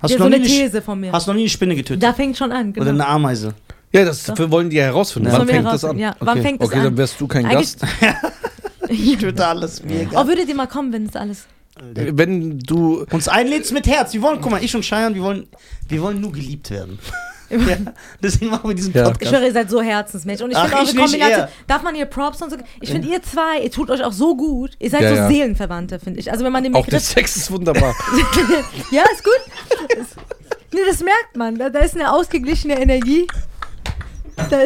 Hast 0.02 0.10
Ja, 0.10 0.16
du 0.18 0.24
so 0.24 0.28
noch 0.28 0.36
eine 0.36 0.44
nie 0.44 0.50
These 0.50 0.82
von 0.82 1.00
mir. 1.00 1.12
Hast 1.12 1.26
du 1.26 1.30
noch 1.30 1.36
nie 1.36 1.42
eine 1.42 1.48
Spinne 1.50 1.74
getötet? 1.76 2.02
Da 2.02 2.12
fängt 2.12 2.36
schon 2.36 2.52
an, 2.52 2.72
genau. 2.72 2.84
Oder 2.84 2.90
eine 2.92 3.06
Ameise? 3.06 3.54
Ja, 3.92 4.04
das 4.04 4.28
wir 4.36 4.50
wollen 4.50 4.68
die 4.68 4.76
ja 4.76 4.84
herausfinden. 4.84 5.30
Ja. 5.30 5.38
Wann 5.38 5.46
fängt 5.48 5.66
das 5.66 5.84
an? 5.84 5.98
Ja, 5.98 6.16
wann 6.18 6.28
Okay. 6.38 6.42
fängt 6.42 6.60
das 6.62 6.68
Okay, 6.68 6.78
dann 6.78 6.86
an? 6.88 6.96
wärst 6.96 7.20
du 7.20 7.26
kein 7.26 7.46
Eigentlich- 7.46 7.76
Gast. 7.78 7.84
Ich 8.88 9.16
töte 9.16 9.46
alles. 9.46 9.82
Mir 9.82 10.02
egal. 10.02 10.22
Oh, 10.24 10.28
würdet 10.28 10.48
ihr 10.48 10.54
mal 10.54 10.66
kommen, 10.66 10.92
wenn 10.92 11.06
es 11.06 11.16
alles. 11.16 11.46
Wenn 11.94 12.58
du. 12.58 13.06
Uns 13.10 13.26
einlädst 13.28 13.72
mit 13.72 13.86
Herz. 13.86 14.12
Wir 14.12 14.20
wollen, 14.20 14.40
guck 14.42 14.50
mal, 14.50 14.62
ich 14.62 14.74
und 14.76 14.82
Cheyenne, 14.84 15.14
wir 15.14 15.22
wollen, 15.22 15.46
wir 15.88 16.02
wollen 16.02 16.20
nur 16.20 16.32
geliebt 16.32 16.70
werden. 16.70 16.98
Ja, 17.52 17.76
deswegen 18.22 18.50
machen 18.50 18.68
wir 18.70 18.74
diesen 18.74 18.92
Ja. 18.92 19.02
Ich 19.06 19.12
Podcast. 19.12 19.32
höre, 19.32 19.42
ihr 19.42 19.52
seid 19.52 19.70
so 19.70 19.80
Herzensmensch. 19.82 20.40
Und 20.40 20.50
ich 20.52 20.58
finde 20.58 20.76
eure 20.76 20.94
Kombination. 20.94 21.48
Darf 21.66 21.82
man 21.82 21.94
hier 21.94 22.06
Props 22.06 22.40
und 22.42 22.50
so. 22.50 22.56
Ich 22.80 22.90
finde, 22.90 23.08
ihr 23.08 23.22
zwei, 23.22 23.60
ihr 23.62 23.70
tut 23.70 23.90
euch 23.90 24.02
auch 24.02 24.12
so 24.12 24.36
gut. 24.36 24.72
Ihr 24.78 24.90
seid 24.90 25.02
Ja, 25.02 25.08
so 25.10 25.14
ja. 25.14 25.28
Seelenverwandte, 25.28 25.98
finde 25.98 26.20
ich. 26.20 26.30
Also, 26.30 26.44
wenn 26.44 26.52
man 26.52 26.62
den 26.64 26.74
Auch 26.74 26.80
der 26.84 26.92
Begriff. 26.98 27.04
Sex 27.04 27.36
ist 27.36 27.50
wunderbar. 27.50 27.94
ja, 28.90 29.02
ist 29.12 29.24
gut. 29.24 29.96
Ist- 29.98 30.16
Nee, 30.74 30.80
das 30.88 31.00
merkt 31.00 31.36
man. 31.36 31.56
Da, 31.58 31.68
da 31.68 31.80
ist 31.80 31.94
eine 31.94 32.10
ausgeglichene 32.10 32.80
Energie. 32.80 33.26
Da, 34.36 34.62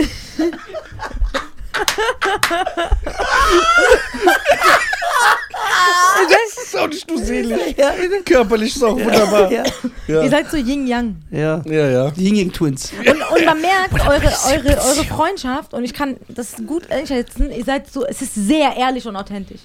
das 6.29 6.65
ist 6.67 6.77
auch 6.77 6.89
nicht 6.89 7.09
nur 7.09 7.19
seelisch. 7.19 7.75
Körperlich 8.25 8.75
ist 8.77 8.83
auch 8.83 8.97
wunderbar. 8.97 9.51
Ja, 9.51 9.65
Ja, 10.07 10.23
Ihr 10.23 10.31
seid 10.31 10.51
so 10.51 10.57
Yin-Yang. 10.57 11.17
ja. 11.31 11.62
ja. 11.67 11.91
ja. 11.91 12.11
Die 12.11 12.25
Ying 12.25 12.37
Yang 12.37 12.53
Twins. 12.53 12.93
Und, 12.99 13.09
und 13.09 13.45
man 13.45 13.61
merkt 13.61 13.95
eure, 13.95 14.33
eure, 14.47 14.81
eure 14.81 15.05
Freundschaft, 15.05 15.75
und 15.75 15.85
ich 15.85 15.95
kann 15.95 16.17
das 16.29 16.57
gut 16.67 16.91
einschätzen, 16.91 17.51
ihr 17.51 17.65
seid 17.65 17.91
so, 17.91 18.05
es 18.07 18.23
ist 18.23 18.35
sehr 18.35 18.77
ehrlich 18.77 19.07
und 19.07 19.17
authentisch. 19.17 19.61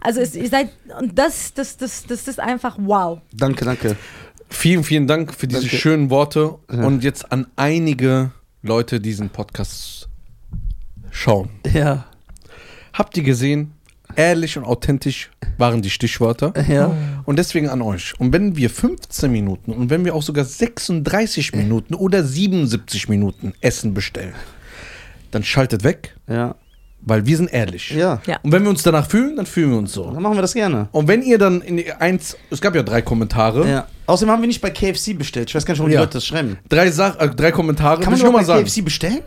Also 0.00 0.20
es, 0.20 0.34
ihr 0.34 0.48
seid, 0.48 0.70
und 0.98 1.18
das, 1.18 1.52
das, 1.54 1.76
das, 1.76 2.04
das 2.06 2.26
ist 2.28 2.40
einfach 2.40 2.76
wow. 2.78 3.18
Danke, 3.32 3.64
danke. 3.64 3.96
Vielen, 4.48 4.84
vielen 4.84 5.06
Dank 5.06 5.34
für 5.34 5.46
diese 5.46 5.62
Danke. 5.62 5.76
schönen 5.76 6.10
Worte. 6.10 6.54
Ja. 6.72 6.84
Und 6.84 7.02
jetzt 7.02 7.30
an 7.32 7.46
einige 7.56 8.30
Leute 8.62 9.00
diesen 9.00 9.30
Podcast 9.30 10.08
schauen. 11.14 11.48
Ja, 11.72 12.06
Habt 12.92 13.16
ihr 13.16 13.22
gesehen? 13.24 13.72
Ehrlich 14.16 14.56
und 14.56 14.62
authentisch 14.64 15.30
waren 15.58 15.82
die 15.82 15.90
Stichwörter. 15.90 16.52
ja. 16.68 16.92
Und 17.24 17.38
deswegen 17.40 17.68
an 17.68 17.82
euch. 17.82 18.12
Und 18.20 18.32
wenn 18.32 18.54
wir 18.56 18.70
15 18.70 19.32
Minuten 19.32 19.72
und 19.72 19.90
wenn 19.90 20.04
wir 20.04 20.14
auch 20.14 20.22
sogar 20.22 20.44
36 20.44 21.54
Minuten 21.54 21.94
oder 21.94 22.22
77 22.22 23.08
Minuten 23.08 23.52
Essen 23.60 23.92
bestellen, 23.94 24.34
dann 25.32 25.42
schaltet 25.42 25.82
weg, 25.82 26.14
Ja, 26.28 26.54
weil 27.00 27.26
wir 27.26 27.36
sind 27.36 27.52
ehrlich. 27.52 27.90
ja. 27.90 28.20
Ja. 28.26 28.38
Und 28.44 28.52
wenn 28.52 28.62
wir 28.62 28.70
uns 28.70 28.84
danach 28.84 29.08
fühlen, 29.08 29.34
dann 29.36 29.46
fühlen 29.46 29.70
wir 29.70 29.78
uns 29.78 29.92
so. 29.92 30.10
Dann 30.12 30.22
machen 30.22 30.36
wir 30.36 30.42
das 30.42 30.54
gerne. 30.54 30.88
Und 30.92 31.08
wenn 31.08 31.22
ihr 31.22 31.38
dann 31.38 31.60
in 31.62 31.78
die 31.78 31.90
eins, 31.90 32.36
es 32.50 32.60
gab 32.60 32.76
ja 32.76 32.82
drei 32.84 33.02
Kommentare, 33.02 33.68
Ja. 33.68 33.86
Außerdem 34.06 34.30
haben 34.32 34.42
wir 34.42 34.46
nicht 34.48 34.60
bei 34.60 34.70
KFC 34.70 35.16
bestellt. 35.18 35.48
Ich 35.48 35.54
weiß 35.56 35.64
gar 35.66 35.72
nicht, 35.72 35.80
warum 35.80 35.88
die 35.90 35.94
Ja. 35.94 36.00
Leute 36.02 36.12
das 36.14 36.26
schreiben. 36.26 36.58
drei, 36.68 36.90
Sach 36.92 37.18
äh, 37.18 37.28
drei 37.30 37.50
Kommentare, 37.50 38.02
Kann 38.02 38.04
man 38.04 38.12
will 38.12 38.16
ich 38.18 38.22
nur 38.22 38.30
nur 38.32 38.40
bei 38.40 38.46
mal 38.46 38.46
sagen. 38.46 38.64
KFC 38.64 38.84
bestellen? 38.84 39.20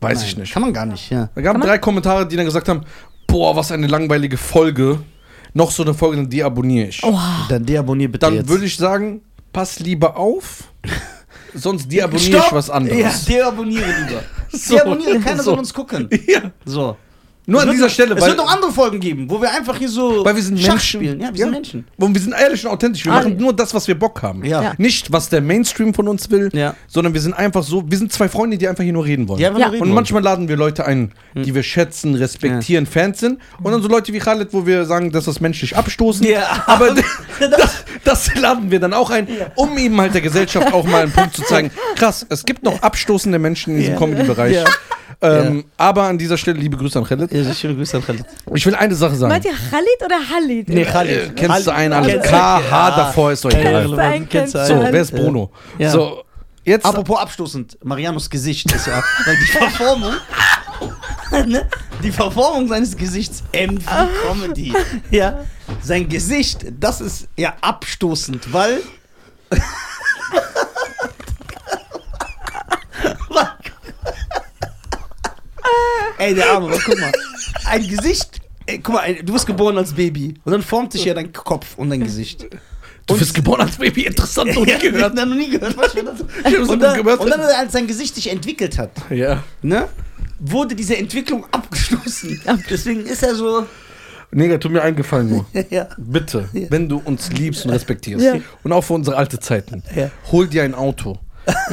Weiß 0.00 0.18
Nein, 0.18 0.26
ich 0.28 0.36
nicht. 0.36 0.52
Kann 0.52 0.62
man 0.62 0.72
gar 0.72 0.86
nicht, 0.86 1.10
ja. 1.10 1.28
Da 1.34 1.40
gab 1.40 1.60
drei 1.60 1.78
Kommentare, 1.78 2.26
die 2.26 2.36
dann 2.36 2.44
gesagt 2.44 2.68
haben, 2.68 2.82
boah, 3.26 3.56
was 3.56 3.72
eine 3.72 3.86
langweilige 3.86 4.36
Folge. 4.36 4.98
Noch 5.54 5.70
so 5.70 5.82
eine 5.82 5.92
Folge, 5.94 6.16
dann 6.16 6.30
deabonniere 6.30 6.88
ich. 6.88 7.02
Oh, 7.04 7.18
Dann 7.48 7.64
deabonnier 7.66 8.10
bitte 8.10 8.26
dann 8.26 8.48
würde 8.48 8.64
ich 8.64 8.76
sagen, 8.76 9.20
pass 9.52 9.80
lieber 9.80 10.16
auf, 10.16 10.64
sonst 11.54 11.92
deabonniere 11.92 12.38
ich 12.46 12.52
was 12.52 12.70
anderes. 12.70 12.98
Ja, 13.28 13.34
deabonniere 13.36 13.84
lieber. 13.84 14.22
So. 14.54 14.74
Deabonniere, 14.74 15.18
keiner 15.18 15.38
So. 15.38 15.50
soll 15.50 15.58
uns 15.60 15.72
gucken. 15.72 16.08
Ja. 16.26 16.50
So. 16.66 16.96
Nur 17.44 17.58
Es 17.58 17.62
an 17.62 17.68
wird 17.70 17.74
dieser 17.76 17.86
noch- 17.86 17.92
Stelle, 17.92 18.14
Es 18.14 18.24
wird 18.24 18.36
noch 18.36 18.52
andere 18.52 18.70
Folgen 18.70 19.00
geben, 19.00 19.28
wo 19.28 19.40
wir 19.42 19.50
einfach 19.50 19.76
hier 19.76 19.88
so 19.88 20.24
weil 20.24 20.36
wir 20.36 20.42
sind 20.42 20.60
Schach 20.60 20.74
Menschen. 20.74 21.00
spielen. 21.00 21.20
Ja, 21.20 21.28
wir 21.32 21.36
sind 21.38 21.50
Menschen. 21.50 21.84
Und 21.96 22.14
wir 22.14 22.20
sind 22.20 22.34
ehrlich 22.34 22.64
und 22.64 22.70
authentisch. 22.70 23.04
Wir 23.04 23.12
Ah. 23.12 23.16
machen 23.16 23.36
nur 23.36 23.52
das, 23.52 23.74
was 23.74 23.88
wir 23.88 23.98
Bock 23.98 24.22
haben. 24.22 24.44
Ja. 24.44 24.62
Ja. 24.62 24.72
Nicht, 24.78 25.10
was 25.12 25.28
der 25.28 25.40
Mainstream 25.40 25.92
von 25.92 26.06
uns 26.06 26.30
will, 26.30 26.50
Ja. 26.52 26.76
sondern 26.86 27.14
wir 27.14 27.20
sind 27.20 27.34
einfach 27.34 27.64
so, 27.64 27.82
wir 27.90 27.98
sind 27.98 28.12
zwei 28.12 28.28
Freunde, 28.28 28.58
die 28.58 28.68
einfach 28.68 28.84
hier 28.84 28.92
nur 28.92 29.04
reden 29.04 29.26
wollen. 29.28 29.40
Ja. 29.40 29.50
nur 29.50 29.58
reden 29.58 29.72
Und 29.74 29.80
wollen. 29.80 29.94
manchmal 29.94 30.22
laden 30.22 30.46
wir 30.48 30.56
Leute 30.56 30.86
ein, 30.86 31.10
die 31.34 31.52
wir 31.52 31.64
schätzen, 31.64 32.14
respektieren, 32.14 32.86
Fans 32.86 33.18
sind. 33.18 33.40
Und 33.60 33.72
dann 33.72 33.82
so 33.82 33.88
Leute 33.88 34.12
wie 34.12 34.18
Khaled, 34.20 34.52
wo 34.52 34.64
wir 34.64 34.84
sagen, 34.84 35.10
dass 35.10 35.24
das 35.24 35.40
menschlich 35.40 35.76
abstoßen. 35.76 36.24
Ja. 36.24 36.62
Aber 36.66 36.94
das, 37.40 37.84
das 38.04 38.34
laden 38.36 38.70
wir 38.70 38.78
dann 38.78 38.94
auch 38.94 39.10
ein, 39.10 39.26
um 39.56 39.76
eben 39.78 40.00
halt 40.00 40.14
der 40.14 40.20
Gesellschaft 40.20 40.72
auch 40.72 40.84
mal 40.84 41.02
einen 41.02 41.12
Punkt 41.12 41.34
zu 41.34 41.42
zeigen. 41.42 41.72
Krass, 41.96 42.24
es 42.28 42.44
gibt 42.44 42.62
noch 42.62 42.82
abstoßende 42.82 43.40
Menschen 43.40 43.72
in 43.74 43.78
diesem 43.80 43.94
Ja. 43.94 43.98
Comedy-Bereich. 43.98 44.54
Ja. 44.54 44.64
Ähm, 45.22 45.64
Aber 45.76 46.02
an 46.04 46.18
dieser 46.18 46.36
Stelle 46.36 46.58
liebe 46.58 46.76
Grüße 46.76 46.98
an 46.98 47.04
Khaled. 47.04 47.32
Ja, 47.32 47.54
schöne 47.54 47.76
Grüße 47.76 47.96
an 47.96 48.04
Khaled. 48.04 48.24
Ich 48.54 48.66
will 48.66 48.74
eine 48.74 48.94
Sache 48.94 49.14
sagen. 49.14 49.30
meint 49.32 49.44
ihr 49.44 49.52
Khalid 49.52 50.04
oder 50.04 50.16
Halid? 50.34 50.68
Nee, 50.68 50.82
Äh, 50.82 50.84
Khaled. 50.84 51.36
kennst 51.36 51.66
du 51.66 51.70
einen 51.70 51.92
an 51.92 52.04
Kennst 52.06 52.26
du- 52.26 52.30
K, 52.30 52.36
H 52.70 52.88
Ja. 52.88 52.96
davor 52.96 53.32
ist 53.32 53.44
doch 53.44 53.52
Ja, 53.52 53.58
egal. 53.60 53.88
So, 53.88 53.96
wer 53.96 55.00
ist 55.00 55.12
Bruno? 55.14 55.50
Ja. 55.78 55.90
So, 55.90 56.24
jetzt. 56.64 56.84
Apropos 56.84 57.18
abstoßend, 57.20 57.78
Marianos 57.84 58.28
Gesicht 58.28 58.70
ist 58.72 58.86
ja, 58.88 59.02
weil 59.24 59.36
die 59.36 59.46
Verformung, 59.52 60.14
ne? 61.46 61.68
die 62.02 62.10
Verformung 62.10 62.66
seines 62.68 62.96
Gesichts, 62.96 63.44
MV 63.52 63.86
Comedy, 64.26 64.72
ja, 65.10 65.44
sein 65.82 66.08
Gesicht, 66.08 66.66
das 66.80 67.00
ist 67.00 67.28
ja 67.36 67.54
abstoßend, 67.60 68.52
weil, 68.52 68.80
ey, 76.22 76.34
der 76.34 76.50
Arme, 76.50 76.76
guck 76.84 76.98
mal, 77.00 77.12
ein 77.66 77.86
Gesicht, 77.86 78.40
ey, 78.66 78.78
guck 78.78 78.94
mal, 78.94 79.14
du 79.14 79.32
bist 79.32 79.46
geboren 79.46 79.76
als 79.78 79.92
Baby 79.92 80.34
und 80.44 80.52
dann 80.52 80.62
formt 80.62 80.92
sich 80.92 81.04
ja 81.04 81.14
dein 81.14 81.32
Kopf 81.32 81.76
und 81.76 81.90
dein 81.90 82.00
Gesicht. 82.00 82.46
du 83.06 83.18
bist 83.18 83.34
geboren 83.34 83.62
als 83.62 83.76
Baby, 83.76 84.02
interessant, 84.06 84.54
noch 84.54 84.64
nie 84.64 84.70
Ja, 84.72 84.78
gehört. 84.78 85.14
noch 85.14 85.26
nie 85.26 85.50
gehört. 85.50 85.76
Was 85.76 85.92
das? 85.94 86.02
Ich 86.40 86.44
hab's 86.44 86.58
noch 86.66 86.68
Und 86.68 86.80
dann, 86.80 87.02
gehört. 87.02 87.20
und 87.20 87.30
dann, 87.30 87.40
als 87.40 87.72
sein 87.72 87.86
Gesicht 87.86 88.14
sich 88.14 88.30
entwickelt 88.30 88.78
hat, 88.78 88.90
Ja. 89.10 89.42
ne, 89.62 89.88
wurde 90.38 90.74
diese 90.74 90.96
Entwicklung 90.96 91.44
abgeschlossen. 91.52 92.40
Deswegen 92.70 93.06
ist 93.06 93.22
er 93.22 93.34
so. 93.34 93.66
Nega, 94.34 94.56
tu 94.56 94.70
mir 94.70 94.80
eingefallen 94.82 95.28
nur. 95.28 95.46
Ja. 95.70 95.88
Bitte, 95.98 96.48
Ja. 96.54 96.66
wenn 96.70 96.88
du 96.88 97.02
uns 97.04 97.30
liebst 97.32 97.64
und 97.66 97.70
respektierst 97.72 98.24
Ja. 98.24 98.36
und 98.62 98.72
auch 98.72 98.80
für 98.82 98.94
unsere 98.94 99.16
alte 99.16 99.38
Zeiten, 99.40 99.82
Ja. 99.94 100.10
hol 100.30 100.46
dir 100.48 100.62
ein 100.62 100.74
Auto. 100.74 101.18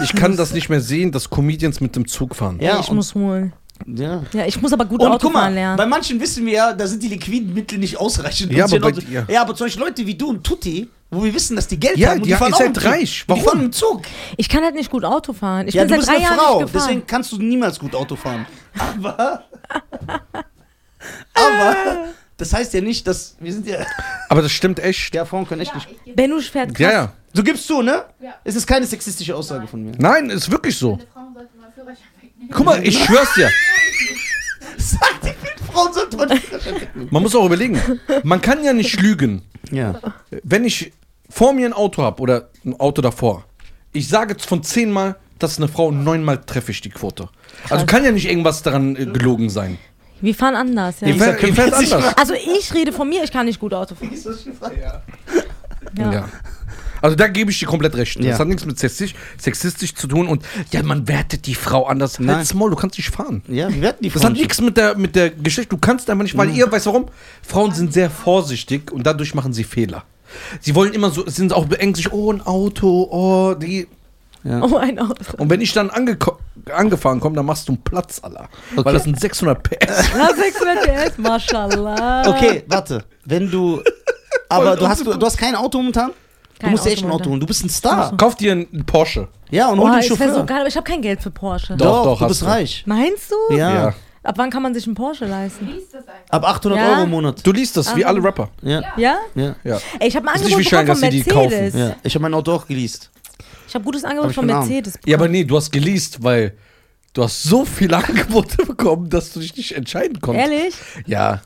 Ich 0.03 0.13
kann 0.13 0.35
das 0.37 0.51
nicht 0.53 0.67
mehr 0.69 0.81
sehen, 0.81 1.11
dass 1.13 1.29
Comedians 1.29 1.79
mit 1.79 1.95
dem 1.95 2.05
Zug 2.07 2.35
fahren. 2.35 2.57
Ja, 2.59 2.79
ich 2.81 2.91
muss 2.91 3.15
holen. 3.15 3.53
Ja. 3.87 4.23
Ja, 4.33 4.45
ich 4.45 4.61
muss 4.61 4.73
aber 4.73 4.85
gut 4.85 4.99
Und 5.01 5.07
guck 5.07 5.15
Autofahren 5.15 5.33
mal, 5.33 5.53
lernen. 5.53 5.77
bei 5.77 5.85
manchen 5.85 6.19
wissen 6.19 6.45
wir 6.45 6.53
ja, 6.53 6.73
da 6.73 6.85
sind 6.87 7.01
die 7.01 7.07
liquiden 7.07 7.53
Mittel 7.53 7.79
nicht 7.79 7.97
ausreichend. 7.97 8.51
Ja, 8.51 8.65
aber 8.65 8.79
bei 8.79 8.87
Auto- 8.89 9.01
dir- 9.01 9.25
ja, 9.27 9.41
aber 9.41 9.55
zum 9.55 9.65
Beispiel 9.67 9.83
Leute 9.83 10.05
wie 10.05 10.15
du 10.15 10.29
und 10.29 10.43
Tutti, 10.43 10.89
wo 11.09 11.23
wir 11.23 11.33
wissen, 11.33 11.55
dass 11.55 11.67
die 11.67 11.79
Geld 11.79 11.97
Ja, 11.97 12.09
haben 12.09 12.17
und 12.17 12.25
die- 12.25 12.29
die 12.29 12.35
fahren 12.35 12.49
ihr 12.51 12.55
auch 12.55 12.59
seid 12.59 12.83
reich. 12.85 13.25
Und 13.27 13.35
Die 13.37 13.41
Warum? 13.41 13.43
fahren 13.57 13.65
im 13.65 13.71
Zug. 13.71 14.01
ich 14.37 14.47
kann 14.49 14.63
halt 14.63 14.75
nicht 14.75 14.91
gut 14.91 15.03
Auto 15.05 15.33
fahren. 15.33 15.67
Ich 15.67 15.73
ja, 15.73 15.83
bin 15.83 15.87
du 15.89 15.93
seit 15.95 15.99
bist 16.01 16.09
drei 16.09 16.15
eine 16.15 16.23
Jahren 16.23 16.35
Frau, 16.37 16.61
nicht 16.61 16.71
gefahren. 16.73 16.87
deswegen 16.87 17.07
kannst 17.07 17.31
du 17.31 17.37
niemals 17.37 17.79
gut 17.79 17.95
Auto 17.95 18.15
fahren. 18.15 18.45
Aber. 18.77 19.43
aber. 21.33 21.75
Das 22.37 22.53
heißt 22.53 22.73
ja 22.73 22.81
nicht, 22.81 23.05
dass. 23.07 23.35
Wir 23.39 23.51
sind 23.51 23.67
ja. 23.67 23.79
Aber 24.29 24.41
das 24.41 24.51
stimmt 24.51 24.79
echt. 24.79 25.13
Ja, 25.13 25.25
Frauen 25.25 25.47
können 25.47 25.61
echt 25.61 25.71
Ja, 25.73 25.81
nicht. 26.05 26.15
Benusch 26.15 26.49
fährt 26.51 26.69
krass. 26.73 26.79
Ja, 26.79 26.91
ja. 26.91 27.13
Du 27.33 27.43
gibst 27.43 27.67
zu, 27.67 27.81
ne? 27.81 28.05
Ja. 28.21 28.35
Es 28.43 28.55
ist 28.55 28.65
keine 28.65 28.85
sexistische 28.85 29.35
Aussage 29.35 29.67
von 29.67 29.83
mir. 29.83 29.91
Nein, 29.97 30.29
ist 30.29 30.49
wirklich 30.49 30.77
so. 30.77 30.93
Eine 30.93 31.03
Frau 31.13 31.21
sollte 31.33 31.57
mal 31.59 31.71
Führerschein. 31.75 32.05
Guck 32.51 32.65
mal, 32.65 32.85
ich 32.85 33.03
schwör's 33.03 33.33
dir. 33.35 33.49
Sagt 34.77 35.23
die 35.23 35.63
Frauen 35.71 35.91
man 36.17 36.29
nicht 36.29 37.11
Man 37.11 37.23
muss 37.23 37.35
auch 37.35 37.45
überlegen. 37.45 37.79
Man 38.23 38.41
kann 38.41 38.63
ja 38.63 38.73
nicht 38.73 38.99
lügen. 39.01 39.41
Ja. 39.71 39.99
Wenn 40.43 40.65
ich 40.65 40.91
vor 41.29 41.53
mir 41.53 41.67
ein 41.67 41.73
Auto 41.73 42.03
habe 42.03 42.21
oder 42.21 42.49
ein 42.65 42.79
Auto 42.79 43.01
davor, 43.01 43.45
ich 43.93 44.07
sage 44.07 44.33
jetzt 44.33 44.45
von 44.45 44.63
zehnmal, 44.63 45.15
das 45.37 45.51
ist 45.53 45.57
eine 45.59 45.67
Frau, 45.67 45.91
neunmal 45.91 46.41
treffe 46.41 46.71
ich 46.71 46.81
die 46.81 46.89
Quote. 46.89 47.29
Also 47.69 47.85
kann 47.85 48.03
ja 48.03 48.11
nicht 48.11 48.27
irgendwas 48.27 48.61
daran 48.63 48.95
äh, 48.95 49.05
gelogen 49.05 49.49
sein. 49.49 49.77
Wir 50.21 50.35
fahren 50.35 50.55
anders, 50.55 50.99
ja. 50.99 51.07
Ihr 51.07 51.15
fährt, 51.15 51.41
ihr 51.43 51.53
fährt 51.53 51.73
anders. 51.73 52.17
Also 52.17 52.33
ich 52.33 52.73
rede 52.73 52.91
von 52.91 53.07
mir, 53.07 53.23
ich 53.23 53.31
kann 53.31 53.45
nicht 53.45 53.59
gut 53.59 53.73
Auto 53.73 53.95
fahren. 53.95 54.11
Ja. 55.97 56.11
Ja. 56.11 56.29
Also 57.01 57.15
da 57.15 57.27
gebe 57.27 57.51
ich 57.51 57.59
dir 57.59 57.65
komplett 57.67 57.95
recht. 57.95 58.19
Ja. 58.19 58.31
Das 58.31 58.39
hat 58.39 58.47
nichts 58.47 58.65
mit 58.65 58.79
sexistisch, 58.79 59.15
sexistisch 59.37 59.95
zu 59.95 60.07
tun 60.07 60.27
und 60.27 60.43
ja, 60.71 60.83
man 60.83 61.07
wertet 61.07 61.45
die 61.45 61.55
Frau 61.55 61.85
anders. 61.87 62.19
Nein. 62.19 62.37
Halt's 62.37 62.53
Maul, 62.53 62.69
du 62.69 62.75
kannst 62.75 62.97
nicht 62.97 63.09
fahren. 63.09 63.41
Ja, 63.47 63.69
wir 63.69 63.81
werden 63.81 63.97
die 64.01 64.09
Das 64.09 64.21
Frauen. 64.21 64.33
hat 64.33 64.39
nichts 64.39 64.61
mit 64.61 64.77
der, 64.77 64.95
mit 64.97 65.15
der 65.15 65.29
Geschlecht. 65.29 65.71
Du 65.71 65.77
kannst 65.77 66.09
einfach 66.09 66.23
nicht, 66.23 66.37
weil 66.37 66.49
ihr, 66.55 66.71
weißt 66.71 66.85
du 66.87 66.91
warum? 66.93 67.05
Frauen 67.41 67.73
sind 67.73 67.93
sehr 67.93 68.09
vorsichtig 68.09 68.91
und 68.91 69.05
dadurch 69.05 69.33
machen 69.35 69.53
sie 69.53 69.63
Fehler. 69.63 70.03
Sie 70.61 70.75
wollen 70.75 70.93
immer 70.93 71.09
so, 71.09 71.27
sind 71.27 71.53
auch 71.53 71.65
beängstigt, 71.65 72.11
oh, 72.13 72.31
ein 72.31 72.41
Auto, 72.45 73.07
oh, 73.11 73.55
die. 73.55 73.87
Oh, 74.45 74.77
ein 74.77 74.99
Auto. 74.99 75.15
Und 75.37 75.49
wenn 75.49 75.59
ich 75.59 75.73
dann 75.73 75.89
angefahren 75.89 77.19
komme, 77.19 77.35
dann 77.35 77.45
machst 77.45 77.67
du 77.67 77.73
einen 77.73 77.81
Platz, 77.83 78.19
Alter. 78.23 78.47
Weil 78.75 78.93
das 78.93 79.03
sind 79.03 79.19
600 79.19 79.61
PS. 79.63 80.09
Ja, 80.17 80.29
600 80.33 81.11
PS, 81.11 81.17
mashallah. 81.17 82.23
Okay, 82.29 82.63
warte. 82.67 83.03
Wenn 83.25 83.49
du. 83.51 83.81
Aber 84.47 84.75
du 84.75 84.87
hast, 84.87 85.05
du, 85.05 85.13
du 85.13 85.25
hast 85.25 85.37
kein 85.37 85.55
Auto 85.55 85.77
momentan? 85.79 86.11
Du 86.59 86.63
Kein 86.65 86.71
musst 86.71 86.85
dir 86.85 86.91
echt 86.91 87.03
ein 87.05 87.09
Auto, 87.11 87.29
holen. 87.29 87.39
Du 87.39 87.45
bist 87.45 87.63
ein 87.63 87.69
Star. 87.69 88.15
Kauf 88.17 88.35
dir 88.35 88.51
einen 88.51 88.85
Porsche. 88.85 89.29
Ja, 89.49 89.69
und 89.69 89.79
Oh, 89.79 89.83
hol 89.83 89.91
den 89.91 89.99
ich 90.01 90.09
wäre 90.09 90.17
Chauffeur. 90.19 90.33
so 90.41 90.45
geil, 90.45 90.59
aber 90.59 90.67
ich 90.67 90.75
habe 90.75 90.83
kein 90.83 91.01
Geld 91.01 91.21
für 91.23 91.31
Porsche. 91.31 91.75
Doch, 91.77 91.85
Doch, 91.85 92.03
doch, 92.03 92.19
du 92.19 92.27
bist 92.27 92.41
du. 92.41 92.45
reich. 92.45 92.83
Meinst 92.85 93.31
du? 93.31 93.55
Ja. 93.55 93.73
Ja. 93.73 93.93
Ab 94.23 94.35
wann 94.37 94.49
kann 94.49 94.61
man 94.61 94.73
sich 94.73 94.85
einen 94.85 94.95
Porsche 94.95 95.25
leisten? 95.25 95.67
Lies 95.67 95.89
das 95.89 96.05
einfach. 96.05 96.21
Ab 96.29 96.43
800 96.43 96.77
Ja. 96.79 96.89
Euro 96.91 97.03
im 97.03 97.09
Monat. 97.11 97.47
Du 97.47 97.53
liest 97.53 97.77
das, 97.77 97.95
wie 97.95 98.03
Aha. 98.03 98.11
alle 98.11 98.21
Rapper. 98.23 98.49
Ja. 98.61 98.81
Ja? 98.97 99.17
Ja. 99.35 99.55
Ja. 99.63 99.79
Ey, 99.99 100.09
ich 100.09 100.15
habe 100.17 100.27
ein 100.27 100.35
Angebot 100.35 100.57
bekommen 100.57 100.85
von 100.85 100.87
dass 100.87 100.99
sie 100.99 101.09
die 101.09 101.23
kaufen. 101.23 101.49
Mercedes. 101.49 101.73
ja. 101.79 101.95
Ich 102.03 102.15
habe 102.15 102.23
mein 102.23 102.33
Auto 102.33 102.51
auch 102.53 102.67
geleast. 102.67 103.09
Ich 103.69 103.73
habe 103.75 103.85
gutes 103.85 104.03
Angebot 104.03 104.31
ich 104.31 104.35
von. 104.35 104.45
Mercedes 104.45 104.93
bekommen. 104.97 105.09
Ja, 105.11 105.17
aber 105.17 105.27
nee, 105.29 105.45
du 105.45 105.55
hast 105.55 105.71
geleast, 105.71 106.21
weil 106.21 106.57
du 107.13 107.23
hast 107.23 107.41
so 107.43 107.63
viele 107.63 107.95
Angebote 108.05 108.57
bekommen, 108.65 109.09
dass 109.09 109.31
du 109.31 109.39
dich 109.39 109.55
nicht 109.55 109.71
entscheiden 109.71 110.19
konntest. 110.19 110.51
Ehrlich? 110.51 110.75
Ja. 111.05 111.41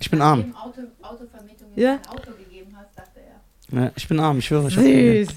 Ich 0.00 0.10
bin 0.10 0.20
arm. 0.20 0.52
Auto, 0.60 0.80
Autovermietung 1.00 1.68
Ja. 1.76 1.92
ein 1.92 2.06
Auto 2.08 2.32
gegeben 2.32 2.74
hast, 2.76 2.98
dachte 2.98 3.20
er. 3.20 3.36
Ja, 3.74 3.90
ich 3.96 4.06
bin 4.08 4.20
arm, 4.20 4.38
ich 4.38 4.46
schwöre. 4.46 4.68
Ich. 4.68 4.74
Süß. 5.28 5.36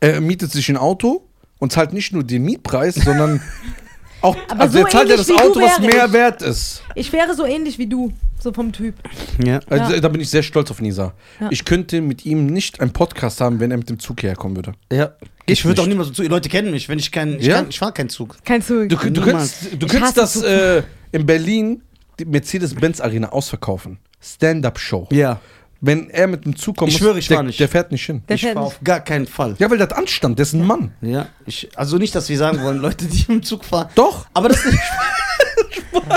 Er 0.00 0.20
mietet 0.20 0.52
sich 0.52 0.68
ein 0.68 0.76
Auto 0.76 1.26
und 1.58 1.72
zahlt 1.72 1.92
nicht 1.92 2.12
nur 2.12 2.22
den 2.22 2.42
Mietpreis, 2.44 2.96
sondern 2.96 3.40
auch. 4.20 4.36
Aber 4.48 4.60
also 4.62 4.78
so 4.78 4.84
er 4.84 4.90
zahlt 4.90 5.08
ja 5.08 5.14
ähnlich 5.14 5.26
das 5.26 5.28
wie 5.28 5.32
du 5.32 5.50
Auto, 5.50 5.60
was 5.60 5.80
mehr 5.80 6.06
ich. 6.06 6.12
wert 6.12 6.42
ist. 6.42 6.82
Ich 6.94 7.12
wäre 7.12 7.34
so 7.34 7.44
ähnlich 7.46 7.78
wie 7.78 7.86
du, 7.86 8.12
so 8.38 8.52
vom 8.52 8.72
Typ. 8.72 8.94
Ja. 9.42 9.60
Also, 9.68 9.94
Ja. 9.94 10.00
Da 10.00 10.08
bin 10.08 10.20
ich 10.20 10.28
sehr 10.28 10.42
stolz 10.42 10.70
auf 10.70 10.80
Nisa. 10.82 11.14
Ja. 11.40 11.48
Ich 11.50 11.64
könnte 11.64 12.00
mit 12.02 12.26
ihm 12.26 12.46
nicht 12.46 12.80
einen 12.80 12.92
Podcast 12.92 13.40
haben, 13.40 13.58
wenn 13.60 13.70
er 13.70 13.78
mit 13.78 13.88
dem 13.88 13.98
Zug 13.98 14.22
herkommen 14.22 14.56
würde. 14.56 14.72
ja. 14.92 15.12
Geht 15.46 15.58
Ich 15.58 15.64
würde 15.64 15.80
auch 15.80 15.86
nicht. 15.86 15.92
niemals 15.94 16.08
so 16.08 16.14
zu. 16.14 16.22
Die 16.22 16.28
Leute 16.28 16.48
kennen 16.48 16.72
mich, 16.72 16.88
wenn 16.88 16.98
ich 16.98 17.12
kein. 17.12 17.38
Ich, 17.38 17.46
Ja? 17.46 17.56
kann, 17.58 17.68
ich 17.70 17.78
fahr 17.78 17.92
keinen 17.92 18.08
Zug. 18.08 18.36
Kein 18.44 18.62
Zug. 18.62 18.88
Du, 18.88 18.96
du, 18.96 19.20
könntest, 19.22 19.72
du 19.78 19.86
Ich 19.86 19.92
könntest 19.92 20.16
das 20.16 20.42
äh, 20.42 20.82
in 21.12 21.24
Berlin, 21.24 21.82
die 22.18 22.24
Mercedes-Benz 22.24 23.00
Arena, 23.00 23.28
ausverkaufen. 23.28 23.98
Stand-up-Show. 24.20 25.06
Ja. 25.12 25.40
Wenn 25.80 26.08
er 26.10 26.26
mit 26.26 26.44
dem 26.44 26.56
Zug 26.56 26.76
kommt, 26.76 26.90
Ich 26.90 26.94
muss- 26.94 27.06
schwöre, 27.06 27.18
ich 27.18 27.28
der, 27.28 27.42
nicht. 27.42 27.60
der 27.60 27.68
fährt 27.68 27.92
nicht 27.92 28.04
hin. 28.06 28.22
Der 28.28 28.36
ich 28.36 28.42
fährt 28.42 28.56
nicht. 28.56 28.64
auf 28.64 28.78
gar 28.82 29.00
keinen 29.00 29.26
Fall. 29.26 29.56
Ja, 29.58 29.70
weil 29.70 29.78
das 29.78 29.92
Anstand, 29.92 30.38
der 30.38 30.44
ist 30.44 30.54
ein 30.54 30.66
Mann. 30.66 30.92
Ja. 31.02 31.26
Ich, 31.44 31.68
also 31.76 31.98
nicht, 31.98 32.14
dass 32.14 32.28
wir 32.28 32.38
sagen 32.38 32.62
wollen, 32.62 32.78
Leute, 32.78 33.04
die 33.04 33.24
im 33.30 33.42
Zug 33.42 33.64
fahren. 33.64 33.88
Doch. 33.94 34.26
Aber 34.34 34.48
das 34.48 34.58
ist 34.64 34.72
nicht. 34.72 34.82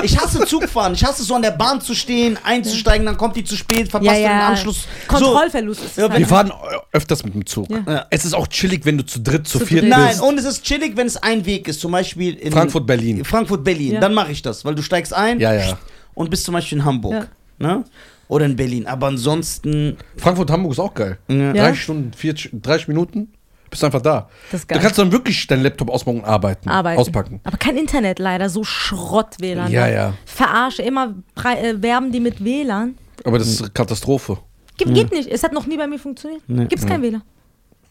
Ich 0.03 0.17
hasse 0.19 0.45
Zugfahren. 0.45 0.93
Ich 0.93 1.03
hasse 1.03 1.23
so 1.23 1.33
an 1.35 1.41
der 1.41 1.51
Bahn 1.51 1.81
zu 1.81 1.95
stehen, 1.95 2.37
einzusteigen, 2.43 3.05
dann 3.05 3.17
kommt 3.17 3.35
die 3.35 3.43
zu 3.43 3.55
spät, 3.55 3.89
verpasst 3.89 4.05
Ja, 4.05 4.13
du 4.13 4.19
den 4.19 4.37
ja. 4.39 4.47
Anschluss. 4.49 4.85
Kontrollverlust 5.07 5.83
ist 5.83 5.91
es 5.91 5.95
Ja, 5.97 6.09
halt. 6.09 6.19
Wir 6.19 6.27
fahren 6.27 6.53
öfters 6.91 7.23
mit 7.23 7.33
dem 7.33 7.45
Zug. 7.45 7.69
Ja. 7.69 7.83
Ja. 7.87 8.05
Es 8.09 8.23
ist 8.23 8.33
auch 8.33 8.47
chillig, 8.47 8.85
wenn 8.85 8.97
du 8.97 9.05
zu 9.05 9.19
dritt, 9.19 9.47
zu, 9.47 9.57
Zu 9.59 9.65
viert 9.65 9.83
dritt. 9.83 9.89
Nein, 9.91 10.09
bist. 10.09 10.21
und 10.21 10.37
es 10.37 10.45
ist 10.45 10.63
chillig, 10.63 10.95
wenn 10.95 11.07
es 11.07 11.17
ein 11.17 11.45
Weg 11.45 11.67
ist, 11.67 11.79
zum 11.79 11.91
Beispiel 11.91 12.35
in 12.35 12.51
Frankfurt, 12.51 12.85
Berlin. 12.85 13.25
Frankfurt, 13.25 13.63
Berlin. 13.63 13.93
Ja. 13.93 13.99
Dann 13.99 14.13
mache 14.13 14.31
ich 14.31 14.41
das, 14.41 14.63
weil 14.63 14.75
du 14.75 14.81
steigst 14.83 15.13
ein 15.13 15.39
Ja, 15.39 15.53
ja. 15.53 15.77
und 16.13 16.29
bist 16.29 16.43
zum 16.43 16.53
Beispiel 16.53 16.77
in 16.79 16.85
Hamburg. 16.85 17.27
Ne? 17.57 17.83
Oder 18.29 18.45
in 18.45 18.55
Berlin. 18.55 18.85
Aber 18.87 19.07
ansonsten. 19.07 19.97
Frankfurt, 20.15 20.49
Hamburg 20.51 20.71
ist 20.73 20.79
auch 20.79 20.93
geil. 20.93 21.17
Ja. 21.27 21.35
Ja. 21.35 21.53
30 21.53 21.83
Stunden, 21.83 22.13
40, 22.13 22.51
30 22.61 22.87
Minuten, 22.87 23.33
bist 23.71 23.81
du 23.81 23.87
einfach 23.87 24.01
da. 24.03 24.29
Das 24.51 24.61
ist 24.61 24.69
Du 24.69 24.75
geil. 24.75 24.83
kannst 24.83 24.97
dann 24.99 25.11
wirklich 25.11 25.45
deinen 25.47 25.63
Laptop 25.63 25.89
ausmachen 25.89 26.19
und 26.19 26.25
arbeiten. 26.25 26.69
Arbeiten. 26.69 26.99
Auspacken. 27.01 27.41
Aber 27.43 27.57
kein 27.57 27.75
Internet 27.75 28.19
leider, 28.19 28.49
so 28.49 28.63
Schrott-WLAN. 28.63 29.71
Ja, 29.71 29.87
ne? 29.87 29.93
ja. 29.93 30.13
Verarsche, 30.25 30.83
immer 30.83 31.15
äh, 31.43 31.73
werben 31.81 32.11
die 32.11 32.19
mit 32.19 32.43
WLAN. 32.43 32.95
Aber 33.25 33.37
das 33.39 33.47
ist 33.47 33.73
Katastrophe. 33.73 34.37
Gibt, 34.77 34.93
Geht 34.93 35.11
nicht, 35.11 35.27
es 35.27 35.43
hat 35.43 35.51
noch 35.51 35.65
nie 35.65 35.75
bei 35.77 35.87
mir 35.87 35.99
funktioniert. 35.99 36.41
Nee. 36.47 36.65
Gibt's 36.67 36.85
kein 36.85 37.01
WLAN, 37.01 37.23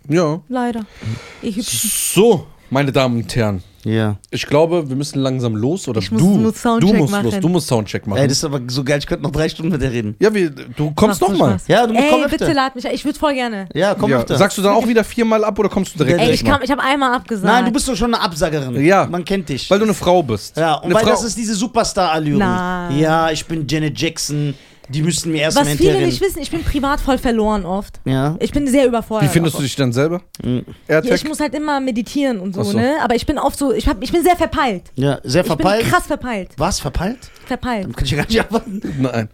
Ja. 0.09 0.41
leider. 0.49 0.87
Ich. 1.43 1.67
So, 2.15 2.47
meine 2.71 2.93
Damen 2.93 3.17
und 3.23 3.35
Herren. 3.37 3.63
Ja. 3.89 4.17
Ich 4.31 4.47
glaube, 4.47 4.89
wir 4.89 4.97
müssen 4.97 5.19
langsam 5.21 5.57
los. 5.57 5.89
Oder 5.89 6.01
Ich 6.01 6.11
muss 6.11 6.21
du, 6.21 6.37
nur 6.39 6.53
Soundcheck 6.55 6.91
du 6.93 6.97
musst 6.99 7.11
machen. 7.13 7.25
los. 7.25 7.41
Du 7.41 7.49
musst 7.49 7.69
Soundcheck 7.69 8.07
machen. 8.07 8.19
Ey, 8.21 8.29
das 8.29 8.39
ist 8.39 8.45
aber 8.45 8.61
so 8.69 8.85
geil, 8.85 8.99
ich 8.99 9.07
könnte 9.07 9.23
noch 9.23 9.31
drei 9.33 9.49
Stunden 9.49 9.73
mit 9.73 9.81
dir 9.83 9.91
reden. 9.91 10.15
ja, 10.21 10.33
wir, 10.33 10.51
du 10.51 10.91
kommst 10.93 11.21
nochmal. 11.21 11.57
Ja, 11.67 11.87
du 11.87 11.95
musst 11.95 12.05
Ey, 12.05 12.15
öfter. 12.25 12.29
bitte 12.39 12.53
lad 12.53 12.75
mich. 12.77 12.85
Ich 12.85 13.05
würde 13.05 13.19
voll 13.19 13.35
gerne. 13.35 13.69
Ja, 13.75 13.95
komm 13.95 14.11
Ja. 14.11 14.19
öfter. 14.19 14.37
Sagst 14.37 14.59
du 14.59 14.63
dann 14.63 14.75
auch 14.75 14.87
wieder 14.87 15.05
viermal 15.05 15.45
ab 15.45 15.59
oder 15.59 15.69
kommst 15.69 15.95
du 15.95 15.99
direkt 16.05 16.21
Ey, 16.21 16.33
ich, 16.33 16.43
ich 16.43 16.71
habe 16.71 16.83
einmal 16.83 17.15
abgesagt. 17.15 17.47
Nein, 17.47 17.65
du 17.67 17.73
bist 17.73 17.89
doch 17.89 17.97
schon 17.97 18.15
eine 18.15 18.23
Absagerin. 18.23 18.85
Ja. 18.85 19.07
Man 19.07 19.25
kennt 19.25 19.49
dich. 19.49 19.71
Weil 19.71 19.79
du 19.79 19.85
eine 19.85 19.95
Frau 19.95 20.23
bist. 20.23 20.57
ja, 20.57 20.75
und 20.75 20.85
eine 20.87 20.95
weil 20.95 21.03
Frau, 21.05 21.11
das 21.11 21.25
ist 21.25 21.37
diese 21.39 21.55
Superstar-Allüre. 21.55 22.39
Nein. 22.39 22.99
Ja, 22.99 23.31
ich 23.31 23.45
bin 23.47 23.67
Janet 23.67 23.99
Jackson. 23.99 24.55
Die 24.89 25.03
müssten 25.03 25.33
mir 25.33 25.43
erstmal 25.43 25.67
Was 25.67 25.73
viele 25.75 25.91
hinterher 25.91 26.07
nicht 26.07 26.21
wissen, 26.21 26.41
ich 26.41 26.51
bin 26.51 26.63
privat 26.65 27.01
voll 27.01 27.19
verloren 27.19 27.65
oft. 27.67 28.01
Ja. 28.05 28.37
Ich 28.41 28.53
bin 28.53 28.67
sehr 28.67 28.87
überfordert. 28.87 29.29
Wie 29.29 29.33
findest 29.33 29.59
du 29.59 29.63
dich 29.63 29.77
dann 29.77 29.93
selber? 29.93 30.23
Mhm. 30.43 30.65
Ja, 30.89 30.95
AirTag? 30.97 31.15
ich 31.15 31.29
muss 31.29 31.41
halt 31.41 31.55
immer 31.55 31.81
meditieren 31.81 32.41
und 32.41 32.55
so, 32.55 32.63
Ach 32.63 32.65
so. 32.67 32.79
ne? 32.79 32.97
Aber 33.03 33.15
ich 33.15 33.27
bin 33.27 33.39
oft 33.39 33.59
so, 33.59 33.73
ich, 33.73 33.87
hab, 33.89 34.03
ich 34.03 34.13
bin 34.13 34.23
sehr 34.23 34.37
verpeilt. 34.37 34.85
Ja, 34.95 35.19
sehr 35.25 35.45
verpeilt. 35.45 35.81
Ich 35.83 35.87
bin 35.87 35.93
krass 35.95 36.07
verpeilt. 36.07 36.51
Was, 36.57 36.81
verpeilt? 36.81 37.19
Verpeilt. 37.47 37.85
Dann 37.87 37.93
kann 37.97 38.05
ich 38.05 38.11
ja 38.11 38.17
gar 38.19 38.27
nicht 38.27 38.41
arbeiten. 38.41 38.81
Nein. 38.99 39.29